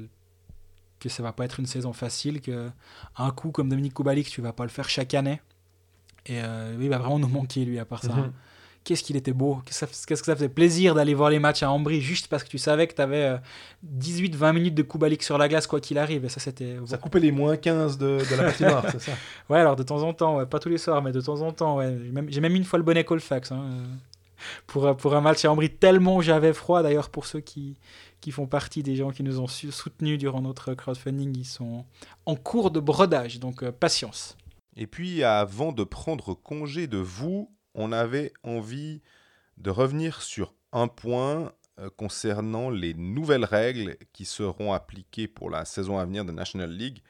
que 0.98 1.08
ça 1.08 1.22
va 1.22 1.32
pas 1.32 1.44
être 1.44 1.60
une 1.60 1.66
saison 1.66 1.92
facile, 1.92 2.40
que 2.40 2.70
un 3.16 3.30
coup 3.30 3.50
comme 3.52 3.68
Dominique 3.68 3.94
Koubalik, 3.94 4.28
tu 4.28 4.40
vas 4.40 4.52
pas 4.52 4.64
le 4.64 4.68
faire 4.68 4.88
chaque 4.88 5.14
année. 5.14 5.40
Et 6.26 6.42
euh, 6.42 6.76
il 6.80 6.88
va 6.88 6.98
vraiment 6.98 7.18
nous 7.18 7.28
manquer, 7.28 7.64
lui, 7.64 7.78
à 7.78 7.84
part 7.84 8.02
ça. 8.02 8.12
Mhm. 8.12 8.32
Qu'est-ce 8.84 9.02
qu'il 9.02 9.16
était 9.16 9.32
beau. 9.32 9.60
Qu'est-ce 9.64 10.06
que 10.06 10.24
ça 10.24 10.34
faisait 10.34 10.48
plaisir 10.48 10.94
d'aller 10.94 11.12
voir 11.12 11.30
les 11.30 11.38
matchs 11.38 11.62
à 11.62 11.70
Ambry 11.70 12.00
juste 12.00 12.28
parce 12.28 12.42
que 12.42 12.48
tu 12.48 12.58
savais 12.58 12.86
que 12.86 12.94
tu 12.94 13.02
avais 13.02 13.38
18-20 13.86 14.42
euh, 14.42 14.52
minutes 14.54 14.74
de 14.74 14.82
Koubalik 14.82 15.22
sur 15.22 15.36
la 15.36 15.46
glace, 15.46 15.66
quoi 15.66 15.80
qu'il 15.80 15.98
arrive. 15.98 16.24
Et 16.24 16.28
ça, 16.28 16.40
c'était. 16.40 16.76
Ça 16.86 16.96
coupait 16.96 17.20
les 17.20 17.32
moins 17.32 17.56
15 17.56 17.98
de, 17.98 18.18
de 18.18 18.36
la 18.36 18.44
patinoire, 18.44 18.84
c'est 18.90 19.00
ça 19.00 19.12
Ouais, 19.48 19.58
alors 19.58 19.76
de 19.76 19.82
temps 19.82 20.02
en 20.02 20.14
temps, 20.14 20.44
pas 20.46 20.58
tous 20.58 20.70
les 20.70 20.78
soirs, 20.78 21.02
mais 21.02 21.12
de 21.12 21.20
temps 21.20 21.42
en 21.42 21.52
temps, 21.52 21.76
ouais. 21.76 21.96
J'ai 22.28 22.40
même, 22.40 22.56
une 22.56 22.64
fois 22.64 22.78
le 22.78 22.84
bonnet 22.84 23.04
Colfax. 23.04 23.52
Hein, 23.52 23.82
pour, 24.66 24.96
pour 24.96 25.14
un 25.14 25.20
match 25.20 25.44
à 25.44 25.52
Ambry, 25.52 25.70
tellement 25.70 26.20
j'avais 26.20 26.52
froid, 26.52 26.82
d'ailleurs, 26.82 27.10
pour 27.10 27.26
ceux 27.26 27.40
qui, 27.40 27.76
qui 28.20 28.30
font 28.30 28.46
partie 28.46 28.82
des 28.82 28.96
gens 28.96 29.10
qui 29.10 29.22
nous 29.22 29.40
ont 29.40 29.46
soutenus 29.46 30.18
durant 30.18 30.42
notre 30.42 30.74
crowdfunding. 30.74 31.36
Ils 31.36 31.44
sont 31.44 31.84
en 32.26 32.36
cours 32.36 32.70
de 32.70 32.80
brodage, 32.80 33.38
donc 33.40 33.62
euh, 33.62 33.72
patience. 33.72 34.36
Et 34.76 34.86
puis, 34.86 35.24
avant 35.24 35.72
de 35.72 35.84
prendre 35.84 36.34
congé 36.34 36.86
de 36.86 36.98
vous, 36.98 37.50
on 37.74 37.92
avait 37.92 38.32
envie 38.42 39.02
de 39.56 39.70
revenir 39.70 40.22
sur 40.22 40.54
un 40.72 40.88
point 40.88 41.52
euh, 41.80 41.90
concernant 41.96 42.70
les 42.70 42.94
nouvelles 42.94 43.44
règles 43.44 43.96
qui 44.12 44.24
seront 44.24 44.72
appliquées 44.72 45.28
pour 45.28 45.50
la 45.50 45.64
saison 45.64 45.98
à 45.98 46.04
venir 46.04 46.24
de 46.24 46.32
National 46.32 46.70
League. 46.70 47.02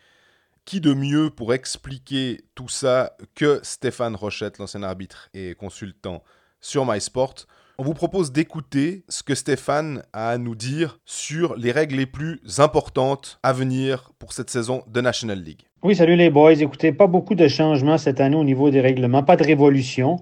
Qui 0.64 0.82
de 0.82 0.92
mieux 0.92 1.30
pour 1.30 1.54
expliquer 1.54 2.42
tout 2.54 2.68
ça 2.68 3.16
que 3.34 3.60
Stéphane 3.62 4.14
Rochette, 4.14 4.58
l'ancien 4.58 4.82
arbitre 4.82 5.30
et 5.32 5.54
consultant 5.54 6.22
sur 6.61 6.84
MySport 6.84 7.46
on 7.80 7.84
vous 7.84 7.94
propose 7.94 8.32
d'écouter 8.32 9.04
ce 9.09 9.22
que 9.22 9.36
Stéphane 9.36 10.02
a 10.12 10.30
à 10.30 10.38
nous 10.38 10.56
dire 10.56 10.98
sur 11.04 11.54
les 11.54 11.70
règles 11.70 11.94
les 11.94 12.06
plus 12.06 12.40
importantes 12.59 13.38
à 13.44 13.52
venir 13.52 14.11
pour 14.18 14.32
cette 14.32 14.50
saison 14.50 14.82
de 14.88 15.00
National 15.00 15.40
League. 15.40 15.62
Oui, 15.84 15.94
salut 15.94 16.16
les 16.16 16.28
boys. 16.28 16.54
Écoutez, 16.54 16.90
pas 16.90 17.06
beaucoup 17.06 17.36
de 17.36 17.46
changements 17.46 17.96
cette 17.96 18.20
année 18.20 18.34
au 18.34 18.42
niveau 18.42 18.70
des 18.70 18.80
règlements, 18.80 19.22
pas 19.22 19.36
de 19.36 19.44
révolution. 19.44 20.16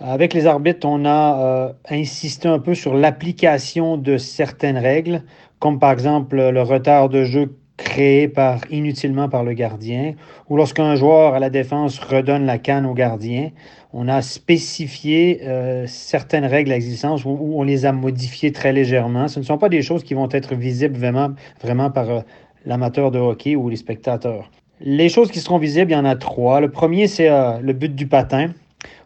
Avec 0.00 0.32
les 0.32 0.46
arbitres, 0.46 0.88
on 0.88 1.04
a 1.04 1.42
euh, 1.42 1.72
insisté 1.90 2.48
un 2.48 2.58
peu 2.58 2.74
sur 2.74 2.94
l'application 2.94 3.98
de 3.98 4.16
certaines 4.16 4.78
règles, 4.78 5.24
comme 5.58 5.78
par 5.78 5.92
exemple 5.92 6.36
le 6.36 6.62
retard 6.62 7.10
de 7.10 7.24
jeu 7.24 7.54
créé 7.76 8.32
inutilement 8.70 9.28
par 9.28 9.44
le 9.44 9.52
gardien, 9.52 10.14
ou 10.48 10.56
lorsqu'un 10.56 10.94
joueur 10.94 11.34
à 11.34 11.38
la 11.38 11.50
défense 11.50 11.98
redonne 11.98 12.46
la 12.46 12.56
canne 12.56 12.86
au 12.86 12.94
gardien 12.94 13.50
on 13.96 14.08
a 14.08 14.22
spécifié 14.22 15.42
euh, 15.44 15.86
certaines 15.86 16.44
règles 16.44 16.72
existantes 16.72 17.24
ou, 17.24 17.52
on 17.54 17.62
les 17.62 17.86
a 17.86 17.92
modifiées 17.92 18.50
très 18.50 18.72
légèrement. 18.72 19.28
Ce 19.28 19.38
ne 19.38 19.44
sont 19.44 19.56
pas 19.56 19.68
des 19.68 19.82
choses 19.82 20.02
qui 20.02 20.14
vont 20.14 20.28
être 20.32 20.56
visibles 20.56 20.98
vraiment, 20.98 21.90
par 21.90 22.10
euh, 22.10 22.20
l'amateur 22.66 23.12
de 23.12 23.20
hockey 23.20 23.54
ou 23.54 23.68
les 23.68 23.76
spectateurs. 23.76 24.50
Les 24.80 25.08
choses 25.08 25.30
qui 25.30 25.38
seront 25.38 25.58
visibles, 25.58 25.92
il 25.92 25.94
y 25.94 25.96
en 25.96 26.04
a 26.04 26.16
trois. 26.16 26.60
Le 26.60 26.72
premier, 26.72 27.06
c'est 27.06 27.30
euh, 27.30 27.60
le 27.60 27.72
but 27.72 27.94
du 27.94 28.08
patin. 28.08 28.48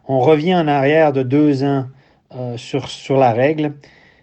On 0.07 0.21
revient 0.21 0.55
en 0.55 0.67
arrière 0.67 1.13
de 1.13 1.21
deux 1.21 1.63
ans 1.63 1.85
sur, 2.57 2.89
sur 2.89 3.17
la 3.17 3.31
règle. 3.31 3.73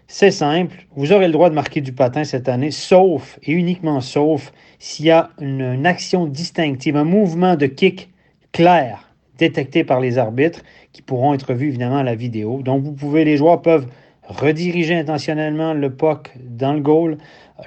C'est 0.07 0.31
simple, 0.31 0.85
vous 0.95 1.11
aurez 1.11 1.27
le 1.27 1.33
droit 1.33 1.49
de 1.49 1.55
marquer 1.55 1.81
du 1.81 1.91
patin 1.91 2.23
cette 2.23 2.47
année, 2.47 2.71
sauf 2.71 3.37
et 3.43 3.51
uniquement 3.51 3.99
sauf 3.99 4.53
s'il 4.79 5.05
y 5.05 5.11
a 5.11 5.29
une 5.39 5.85
action 5.85 6.25
distinctive, 6.25 6.95
un 6.95 7.03
mouvement 7.03 7.55
de 7.55 7.65
kick 7.65 8.09
clair 8.53 9.06
détectés 9.37 9.83
par 9.83 9.99
les 9.99 10.17
arbitres 10.17 10.61
qui 10.93 11.01
pourront 11.01 11.33
être 11.33 11.53
vus 11.53 11.67
évidemment 11.67 11.97
à 11.97 12.03
la 12.03 12.15
vidéo. 12.15 12.61
Donc 12.63 12.83
vous 12.83 12.93
pouvez, 12.93 13.25
les 13.25 13.37
joueurs 13.37 13.61
peuvent 13.61 13.87
rediriger 14.27 14.95
intentionnellement 14.95 15.73
le 15.73 15.89
puck 15.89 16.31
dans 16.39 16.73
le 16.73 16.81
goal, 16.81 17.17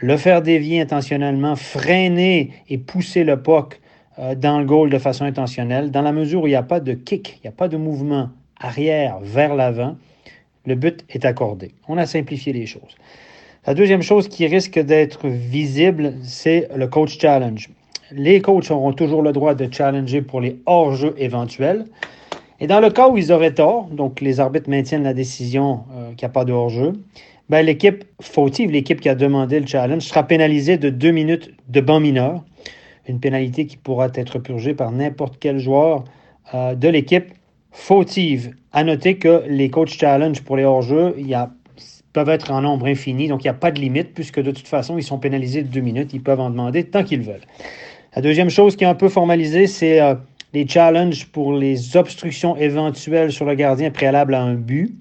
le 0.00 0.16
faire 0.16 0.42
dévier 0.42 0.80
intentionnellement, 0.80 1.56
freiner 1.56 2.50
et 2.68 2.78
pousser 2.78 3.24
le 3.24 3.42
puck 3.42 3.80
euh, 4.18 4.34
dans 4.34 4.58
le 4.58 4.64
goal 4.64 4.90
de 4.90 4.98
façon 4.98 5.24
intentionnelle. 5.24 5.90
Dans 5.90 6.02
la 6.02 6.12
mesure 6.12 6.42
où 6.42 6.46
il 6.46 6.50
n'y 6.50 6.56
a 6.56 6.62
pas 6.62 6.80
de 6.80 6.92
kick, 6.92 7.38
il 7.38 7.46
n'y 7.46 7.48
a 7.48 7.56
pas 7.56 7.68
de 7.68 7.76
mouvement 7.76 8.28
arrière 8.60 9.18
vers 9.22 9.54
l'avant, 9.54 9.96
le 10.66 10.74
but 10.74 11.04
est 11.08 11.24
accordé. 11.24 11.72
On 11.88 11.96
a 11.96 12.06
simplifié 12.06 12.52
les 12.52 12.66
choses. 12.66 12.96
La 13.66 13.74
deuxième 13.74 14.02
chose 14.02 14.28
qui 14.28 14.46
risque 14.46 14.78
d'être 14.78 15.28
visible, 15.28 16.14
c'est 16.22 16.68
le 16.74 16.86
coach 16.86 17.18
challenge 17.18 17.70
les 18.12 18.40
coachs 18.40 18.70
auront 18.70 18.92
toujours 18.92 19.22
le 19.22 19.32
droit 19.32 19.54
de 19.54 19.72
challenger 19.72 20.22
pour 20.22 20.40
les 20.40 20.58
hors-jeux 20.66 21.14
éventuels. 21.18 21.84
Et 22.60 22.66
dans 22.66 22.80
le 22.80 22.90
cas 22.90 23.08
où 23.08 23.16
ils 23.16 23.32
auraient 23.32 23.54
tort, 23.54 23.88
donc 23.90 24.20
les 24.20 24.40
arbitres 24.40 24.68
maintiennent 24.68 25.02
la 25.02 25.14
décision 25.14 25.84
euh, 25.94 26.10
qu'il 26.10 26.26
n'y 26.26 26.26
a 26.26 26.30
pas 26.30 26.44
de 26.44 26.52
hors-jeu, 26.52 26.92
ben, 27.48 27.64
l'équipe 27.64 28.04
fautive, 28.20 28.70
l'équipe 28.70 29.00
qui 29.00 29.08
a 29.08 29.14
demandé 29.14 29.58
le 29.58 29.66
challenge, 29.66 30.02
sera 30.02 30.24
pénalisée 30.24 30.76
de 30.76 30.90
deux 30.90 31.10
minutes 31.10 31.50
de 31.68 31.80
banc 31.80 32.00
mineur, 32.00 32.44
une 33.08 33.18
pénalité 33.18 33.66
qui 33.66 33.76
pourra 33.76 34.08
être 34.14 34.38
purgée 34.38 34.74
par 34.74 34.92
n'importe 34.92 35.36
quel 35.40 35.58
joueur 35.58 36.04
euh, 36.54 36.74
de 36.74 36.88
l'équipe 36.88 37.32
fautive. 37.72 38.54
À 38.72 38.84
noter 38.84 39.16
que 39.16 39.42
les 39.48 39.70
coachs 39.70 39.88
challenge 39.88 40.42
pour 40.42 40.56
les 40.56 40.64
hors-jeux, 40.64 41.14
il 41.18 41.26
y 41.26 41.34
a 41.34 41.50
peuvent 42.12 42.28
être 42.28 42.50
en 42.50 42.62
nombre 42.62 42.86
infini, 42.86 43.28
donc 43.28 43.44
il 43.44 43.46
n'y 43.46 43.50
a 43.50 43.54
pas 43.54 43.70
de 43.70 43.80
limite, 43.80 44.14
puisque 44.14 44.40
de 44.40 44.50
toute 44.50 44.66
façon, 44.66 44.98
ils 44.98 45.04
sont 45.04 45.18
pénalisés 45.18 45.62
de 45.62 45.68
deux 45.68 45.80
minutes, 45.80 46.12
ils 46.12 46.22
peuvent 46.22 46.40
en 46.40 46.50
demander 46.50 46.84
tant 46.84 47.04
qu'ils 47.04 47.22
veulent. 47.22 47.44
La 48.16 48.22
deuxième 48.22 48.50
chose 48.50 48.74
qui 48.74 48.82
est 48.82 48.88
un 48.88 48.96
peu 48.96 49.08
formalisée, 49.08 49.68
c'est 49.68 50.00
euh, 50.00 50.16
les 50.52 50.66
challenges 50.66 51.26
pour 51.26 51.52
les 51.52 51.96
obstructions 51.96 52.56
éventuelles 52.56 53.30
sur 53.30 53.44
le 53.44 53.54
gardien 53.54 53.92
préalable 53.92 54.34
à 54.34 54.42
un 54.42 54.54
but. 54.54 54.92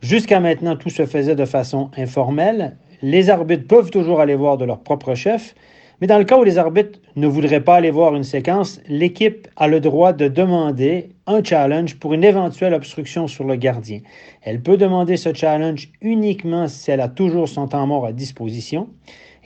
Jusqu'à 0.00 0.40
maintenant, 0.40 0.74
tout 0.74 0.90
se 0.90 1.06
faisait 1.06 1.36
de 1.36 1.44
façon 1.44 1.92
informelle. 1.96 2.76
Les 3.02 3.30
arbitres 3.30 3.68
peuvent 3.68 3.92
toujours 3.92 4.20
aller 4.20 4.34
voir 4.34 4.56
de 4.56 4.64
leur 4.64 4.80
propre 4.80 5.14
chef, 5.14 5.54
mais 6.00 6.08
dans 6.08 6.18
le 6.18 6.24
cas 6.24 6.38
où 6.38 6.42
les 6.42 6.58
arbitres 6.58 6.98
ne 7.14 7.28
voudraient 7.28 7.62
pas 7.62 7.76
aller 7.76 7.92
voir 7.92 8.16
une 8.16 8.24
séquence, 8.24 8.80
l'équipe 8.88 9.46
a 9.54 9.68
le 9.68 9.78
droit 9.78 10.12
de 10.12 10.26
demander 10.26 11.10
un 11.28 11.44
challenge 11.44 12.00
pour 12.00 12.14
une 12.14 12.24
éventuelle 12.24 12.74
obstruction 12.74 13.28
sur 13.28 13.44
le 13.44 13.54
gardien. 13.54 14.00
Elle 14.42 14.60
peut 14.60 14.76
demander 14.76 15.16
ce 15.16 15.32
challenge 15.32 15.88
uniquement 16.00 16.66
si 16.66 16.90
elle 16.90 17.00
a 17.00 17.08
toujours 17.08 17.48
son 17.48 17.68
temps 17.68 17.86
mort 17.86 18.06
à 18.06 18.12
disposition. 18.12 18.88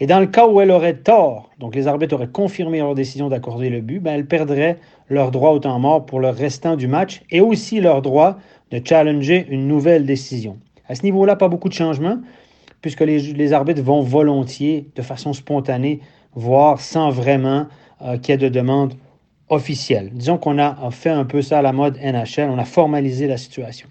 Et 0.00 0.06
dans 0.06 0.18
le 0.18 0.26
cas 0.26 0.48
où 0.48 0.60
elle 0.60 0.72
aurait 0.72 0.96
tort, 0.96 1.50
donc 1.60 1.76
les 1.76 1.86
arbitres 1.86 2.14
auraient 2.14 2.26
confirmé 2.26 2.78
leur 2.78 2.94
décision 2.94 3.28
d'accorder 3.28 3.70
le 3.70 3.80
but, 3.80 4.00
ben 4.00 4.14
elles 4.14 4.26
perdraient 4.26 4.78
leur 5.08 5.30
droit 5.30 5.50
au 5.50 5.60
temps 5.60 5.78
mort 5.78 6.04
pour 6.04 6.18
le 6.18 6.30
restant 6.30 6.74
du 6.74 6.88
match 6.88 7.22
et 7.30 7.40
aussi 7.40 7.80
leur 7.80 8.02
droit 8.02 8.38
de 8.72 8.80
challenger 8.84 9.46
une 9.48 9.68
nouvelle 9.68 10.04
décision. 10.04 10.58
À 10.88 10.96
ce 10.96 11.02
niveau-là, 11.04 11.36
pas 11.36 11.48
beaucoup 11.48 11.68
de 11.68 11.74
changements, 11.74 12.18
puisque 12.80 13.00
les, 13.00 13.52
arbitres 13.52 13.82
vont 13.82 14.02
volontiers, 14.02 14.88
de 14.96 15.02
façon 15.02 15.32
spontanée, 15.32 16.00
voir 16.34 16.80
sans 16.80 17.10
vraiment 17.10 17.66
euh, 18.02 18.18
qu'il 18.18 18.32
y 18.32 18.34
ait 18.34 18.38
de 18.38 18.48
demande 18.48 18.94
officielle. 19.48 20.10
Disons 20.12 20.38
qu'on 20.38 20.58
a 20.58 20.90
fait 20.90 21.10
un 21.10 21.24
peu 21.24 21.40
ça 21.40 21.60
à 21.60 21.62
la 21.62 21.72
mode 21.72 21.98
NHL, 22.02 22.50
on 22.50 22.58
a 22.58 22.64
formalisé 22.64 23.26
la 23.28 23.36
situation. 23.36 23.88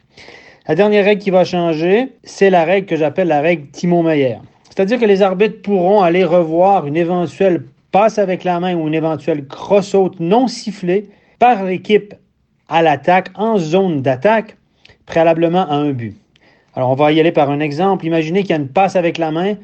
La 0.68 0.76
dernière 0.76 1.06
règle 1.06 1.22
qui 1.22 1.30
va 1.30 1.46
changer, 1.46 2.14
c'est 2.24 2.50
la 2.50 2.66
règle 2.66 2.88
que 2.88 2.96
j'appelle 2.96 3.30
la 3.30 3.42
règle 3.42 3.68
Timon 3.72 4.04
Meyer. 4.04 4.38
C'est-à-dire 4.76 5.00
que 5.00 5.06
les 5.06 5.22
arbitres 5.22 5.62
pourront 5.62 6.02
aller 6.02 6.24
revoir 6.24 6.88
une 6.88 6.98
éventuelle 6.98 7.64
passe 7.92 8.18
avec 8.18 8.44
la 8.44 8.60
main 8.60 8.74
ou 8.74 8.88
une 8.88 8.96
éventuelle 8.96 9.46
cross-haute 9.46 10.20
non 10.20 10.48
sifflée 10.48 11.12
par 11.38 11.64
l'équipe 11.64 12.16
à 12.70 12.82
l'attaque 12.82 13.30
en 13.36 13.60
zone 13.60 14.02
d'attaque 14.02 14.58
préalablement 15.06 15.70
à 15.70 15.76
un 15.76 15.92
but. 15.92 16.18
Alors, 16.74 16.90
on 16.90 16.96
va 16.96 17.12
y 17.12 17.20
aller 17.20 17.32
par 17.32 17.52
un 17.52 17.60
exemple. 17.60 18.08
Imaginez 18.08 18.42
qu'il 18.42 18.50
y 18.50 18.54
a 18.54 18.56
une 18.56 18.68
passe 18.68 18.96
avec 18.96 19.20
la 19.20 19.30
main 19.30 19.58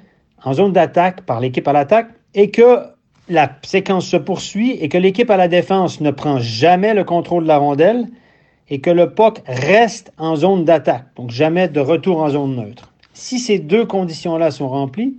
en 0.43 0.53
zone 0.53 0.73
d'attaque 0.73 1.21
par 1.21 1.39
l'équipe 1.39 1.67
à 1.67 1.73
l'attaque 1.73 2.09
et 2.35 2.51
que 2.51 2.77
la 3.29 3.49
séquence 3.63 4.05
se 4.05 4.17
poursuit 4.17 4.73
et 4.79 4.89
que 4.89 4.99
l'équipe 4.99 5.31
à 5.31 5.37
la 5.37 5.47
défense 5.47 6.01
ne 6.01 6.11
prend 6.11 6.37
jamais 6.37 6.93
le 6.93 7.03
contrôle 7.03 7.45
de 7.45 7.47
la 7.47 7.57
rondelle 7.57 8.05
et 8.69 8.79
que 8.79 8.91
le 8.91 9.09
POC 9.15 9.41
reste 9.47 10.13
en 10.19 10.35
zone 10.35 10.65
d'attaque, 10.65 11.05
donc 11.15 11.31
jamais 11.31 11.67
de 11.67 11.79
retour 11.79 12.21
en 12.21 12.29
zone 12.29 12.57
neutre. 12.57 12.93
Si 13.19 13.37
ces 13.37 13.59
deux 13.59 13.85
conditions-là 13.85 14.49
sont 14.49 14.69
remplies 14.69 15.17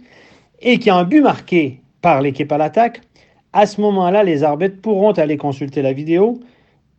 et 0.63 0.79
qu'il 0.79 0.87
y 0.87 0.91
a 0.91 0.97
un 0.97 1.05
but 1.05 1.21
marqué 1.21 1.81
par 2.01 2.23
l'équipe 2.23 2.51
à 2.51 2.57
l'attaque, 2.57 3.03
à 3.53 3.67
ce 3.67 3.79
moment-là, 3.83 4.23
les 4.23 4.43
arbitres 4.43 4.81
pourront 4.81 5.13
aller 5.13 5.37
consulter 5.37 5.83
la 5.83 5.93
vidéo 5.93 6.41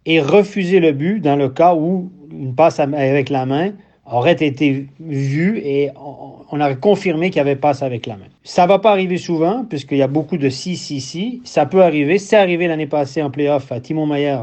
et 0.05 0.21
refuser 0.21 0.79
le 0.79 0.91
but 0.91 1.19
dans 1.19 1.35
le 1.35 1.49
cas 1.49 1.73
où 1.73 2.11
une 2.31 2.53
passe 2.53 2.79
avec 2.79 3.29
la 3.29 3.47
main 3.47 3.71
aurait 4.05 4.33
été 4.33 4.87
vue 4.99 5.59
et 5.63 5.89
on 5.95 6.59
aurait 6.59 6.75
confirmé 6.75 7.29
qu'il 7.29 7.37
y 7.37 7.41
avait 7.41 7.55
passe 7.55 7.81
avec 7.81 8.05
la 8.05 8.17
main. 8.17 8.25
Ça 8.43 8.63
ne 8.63 8.67
va 8.67 8.77
pas 8.77 8.91
arriver 8.91 9.17
souvent, 9.17 9.65
puisqu'il 9.67 9.97
y 9.97 10.03
a 10.03 10.07
beaucoup 10.07 10.37
de 10.37 10.49
si, 10.49 10.75
si, 10.75 11.01
si. 11.01 11.41
Ça 11.45 11.65
peut 11.65 11.81
arriver. 11.81 12.19
C'est 12.19 12.35
arrivé 12.35 12.67
l'année 12.67 12.87
passée 12.87 13.23
en 13.23 13.31
playoff 13.31 13.71
à 13.71 13.79
Timon 13.79 14.05
Mayer, 14.05 14.37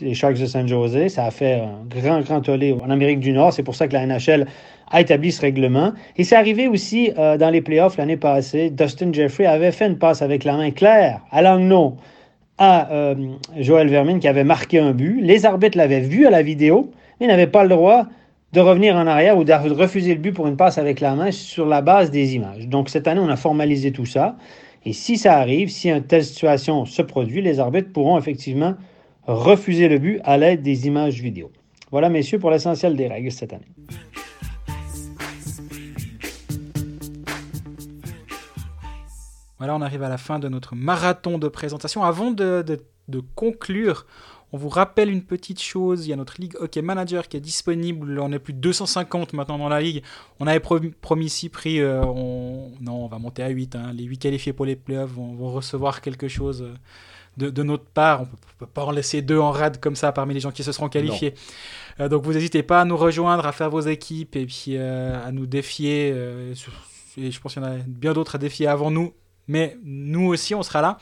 les 0.00 0.14
Sharks 0.14 0.38
de 0.38 0.46
San 0.46 0.66
Jose. 0.66 1.08
Ça 1.08 1.24
a 1.24 1.30
fait 1.30 1.60
un 1.60 1.84
grand, 1.88 2.20
grand 2.20 2.40
tollé 2.40 2.74
en 2.82 2.90
Amérique 2.90 3.20
du 3.20 3.32
Nord. 3.32 3.52
C'est 3.52 3.62
pour 3.62 3.76
ça 3.76 3.86
que 3.86 3.92
la 3.92 4.06
NHL 4.06 4.46
a 4.90 5.00
établi 5.00 5.32
ce 5.32 5.40
règlement. 5.40 5.92
Et 6.16 6.24
c'est 6.24 6.36
arrivé 6.36 6.68
aussi 6.68 7.10
euh, 7.18 7.36
dans 7.36 7.50
les 7.50 7.60
playoffs 7.60 7.96
l'année 7.96 8.16
passée. 8.16 8.70
Dustin 8.70 9.12
Jeffrey 9.12 9.46
avait 9.46 9.72
fait 9.72 9.86
une 9.86 9.98
passe 9.98 10.22
avec 10.22 10.44
la 10.44 10.56
main 10.56 10.70
claire 10.70 11.20
à 11.30 11.42
Langno 11.42 11.96
à 12.58 12.90
euh, 12.90 13.14
Joël 13.58 13.88
Vermin 13.88 14.18
qui 14.18 14.28
avait 14.28 14.44
marqué 14.44 14.78
un 14.78 14.92
but. 14.92 15.20
Les 15.20 15.44
arbitres 15.44 15.76
l'avaient 15.76 16.00
vu 16.00 16.26
à 16.26 16.30
la 16.30 16.42
vidéo, 16.42 16.90
mais 17.20 17.26
n'avaient 17.26 17.46
pas 17.46 17.62
le 17.62 17.68
droit 17.68 18.06
de 18.52 18.60
revenir 18.60 18.96
en 18.96 19.06
arrière 19.06 19.36
ou 19.36 19.44
de 19.44 19.52
refuser 19.52 20.14
le 20.14 20.20
but 20.20 20.32
pour 20.32 20.46
une 20.46 20.56
passe 20.56 20.78
avec 20.78 21.00
la 21.00 21.14
main 21.14 21.30
sur 21.30 21.66
la 21.66 21.82
base 21.82 22.10
des 22.10 22.34
images. 22.34 22.68
Donc 22.68 22.88
cette 22.88 23.06
année, 23.06 23.20
on 23.20 23.28
a 23.28 23.36
formalisé 23.36 23.92
tout 23.92 24.06
ça. 24.06 24.36
Et 24.86 24.92
si 24.92 25.18
ça 25.18 25.36
arrive, 25.36 25.68
si 25.68 25.90
une 25.90 26.02
telle 26.02 26.24
situation 26.24 26.86
se 26.86 27.02
produit, 27.02 27.42
les 27.42 27.58
arbitres 27.58 27.92
pourront 27.92 28.16
effectivement 28.16 28.74
refuser 29.26 29.88
le 29.88 29.98
but 29.98 30.20
à 30.24 30.38
l'aide 30.38 30.62
des 30.62 30.86
images 30.86 31.20
vidéo. 31.20 31.50
Voilà, 31.90 32.08
messieurs, 32.08 32.38
pour 32.38 32.50
l'essentiel 32.50 32.96
des 32.96 33.08
règles 33.08 33.32
cette 33.32 33.52
année. 33.52 33.66
Voilà, 39.58 39.74
on 39.74 39.80
arrive 39.80 40.02
à 40.02 40.08
la 40.08 40.18
fin 40.18 40.38
de 40.38 40.48
notre 40.48 40.74
marathon 40.74 41.38
de 41.38 41.48
présentation. 41.48 42.04
Avant 42.04 42.30
de, 42.30 42.78
conclure, 43.34 44.06
on 44.52 44.58
vous 44.58 44.68
rappelle 44.68 45.10
une 45.10 45.22
petite 45.22 45.62
chose, 45.62 46.06
il 46.06 46.10
y 46.10 46.12
a 46.12 46.16
notre 46.16 46.40
Ligue 46.40 46.56
Hockey 46.60 46.82
Manager 46.82 47.26
qui 47.26 47.38
est 47.38 47.40
disponible, 47.40 48.20
on 48.20 48.32
est 48.32 48.38
plus 48.38 48.52
de 48.52 48.58
250 48.58 49.32
maintenant 49.32 49.58
dans 49.58 49.70
la 49.70 49.80
Ligue. 49.80 50.02
On 50.40 50.46
avait 50.46 50.60
promis, 50.60 51.24
ici 51.24 51.48
prix, 51.48 51.80
euh, 51.80 52.04
on... 52.04 52.72
non, 52.80 53.04
on 53.04 53.08
va 53.08 53.18
monter 53.18 53.42
à 53.42 53.48
8. 53.48 53.76
Hein. 53.76 53.92
Les 53.94 54.04
8 54.04 54.18
qualifiés 54.18 54.52
pour 54.52 54.66
les 54.66 54.76
playoffs 54.76 55.10
vont, 55.10 55.50
recevoir 55.50 56.02
quelque 56.02 56.28
chose 56.28 56.62
euh, 57.40 57.50
de, 57.50 57.62
notre 57.62 57.86
part. 57.86 58.22
On 58.22 58.24
ne 58.24 58.58
peut 58.58 58.66
pas 58.66 58.84
en 58.84 58.90
laisser 58.90 59.22
deux 59.22 59.38
en 59.38 59.52
rade 59.52 59.80
comme 59.80 59.96
ça 59.96 60.12
parmi 60.12 60.34
les 60.34 60.40
gens 60.40 60.50
qui 60.50 60.64
se 60.64 60.72
seront 60.72 60.90
qualifiés. 60.90 61.34
Euh, 61.98 62.10
donc 62.10 62.24
vous 62.24 62.34
n'hésitez 62.34 62.62
pas 62.62 62.82
à 62.82 62.84
nous 62.84 62.96
rejoindre, 62.96 63.46
à 63.46 63.52
faire 63.52 63.70
vos 63.70 63.80
équipes 63.80 64.36
et 64.36 64.44
puis 64.44 64.76
à 64.76 65.32
nous 65.32 65.46
défier. 65.46 66.08
et 66.08 67.30
je 67.30 67.40
pense 67.40 67.54
qu'il 67.54 67.62
y 67.62 67.66
en 67.66 67.68
a 67.70 67.76
bien 67.86 68.12
d'autres 68.12 68.34
à 68.34 68.38
défier 68.38 68.66
avant 68.66 68.90
nous 68.90 69.14
mais 69.48 69.76
nous 69.84 70.26
aussi, 70.26 70.54
on 70.54 70.62
sera 70.62 70.82
là. 70.82 70.98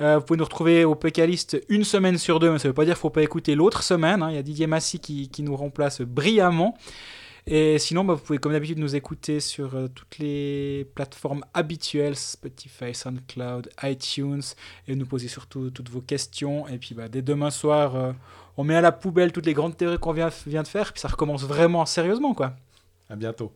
Euh, 0.00 0.18
vous 0.18 0.24
pouvez 0.24 0.38
nous 0.38 0.44
retrouver 0.44 0.84
au 0.84 0.94
Pécaliste 0.94 1.60
une 1.68 1.84
semaine 1.84 2.18
sur 2.18 2.40
deux, 2.40 2.50
mais 2.50 2.58
ça 2.58 2.68
ne 2.68 2.70
veut 2.70 2.74
pas 2.74 2.84
dire 2.84 2.94
qu'il 2.94 2.98
ne 2.98 3.02
faut 3.02 3.10
pas 3.10 3.22
écouter 3.22 3.54
l'autre 3.54 3.82
semaine. 3.82 4.22
Hein. 4.22 4.30
Il 4.30 4.36
y 4.36 4.38
a 4.38 4.42
Didier 4.42 4.66
Massy 4.66 4.98
qui, 4.98 5.30
nous 5.42 5.56
remplace 5.56 6.00
brillamment. 6.00 6.76
Et 7.46 7.78
sinon, 7.78 8.04
bah, 8.04 8.14
vous 8.14 8.20
pouvez 8.20 8.38
comme 8.38 8.52
d'habitude 8.52 8.78
nous 8.78 8.94
écouter 8.94 9.40
sur 9.40 9.74
euh, 9.74 9.88
toutes 9.88 10.18
les 10.18 10.86
plateformes 10.94 11.44
habituelles, 11.54 12.14
Spotify, 12.14 12.94
SoundCloud, 12.94 13.68
iTunes, 13.82 14.42
et 14.86 14.94
nous 14.94 15.06
poser 15.06 15.26
surtout 15.26 15.70
toutes 15.70 15.90
vos 15.90 16.00
questions. 16.00 16.68
Et 16.68 16.78
puis 16.78 16.94
bah, 16.94 17.08
dès 17.08 17.22
demain 17.22 17.50
soir, 17.50 17.96
euh, 17.96 18.12
on 18.56 18.64
met 18.64 18.76
à 18.76 18.80
la 18.80 18.92
poubelle 18.92 19.32
toutes 19.32 19.46
les 19.46 19.54
grandes 19.54 19.76
théories 19.76 19.98
qu'on 19.98 20.12
vient, 20.12 20.30
vient 20.46 20.62
de 20.62 20.68
faire, 20.68 20.92
puis 20.92 21.00
ça 21.00 21.08
recommence 21.08 21.42
vraiment 21.42 21.84
sérieusement. 21.84 22.32
quoi. 22.32 22.54
À 23.10 23.16
bientôt. 23.16 23.50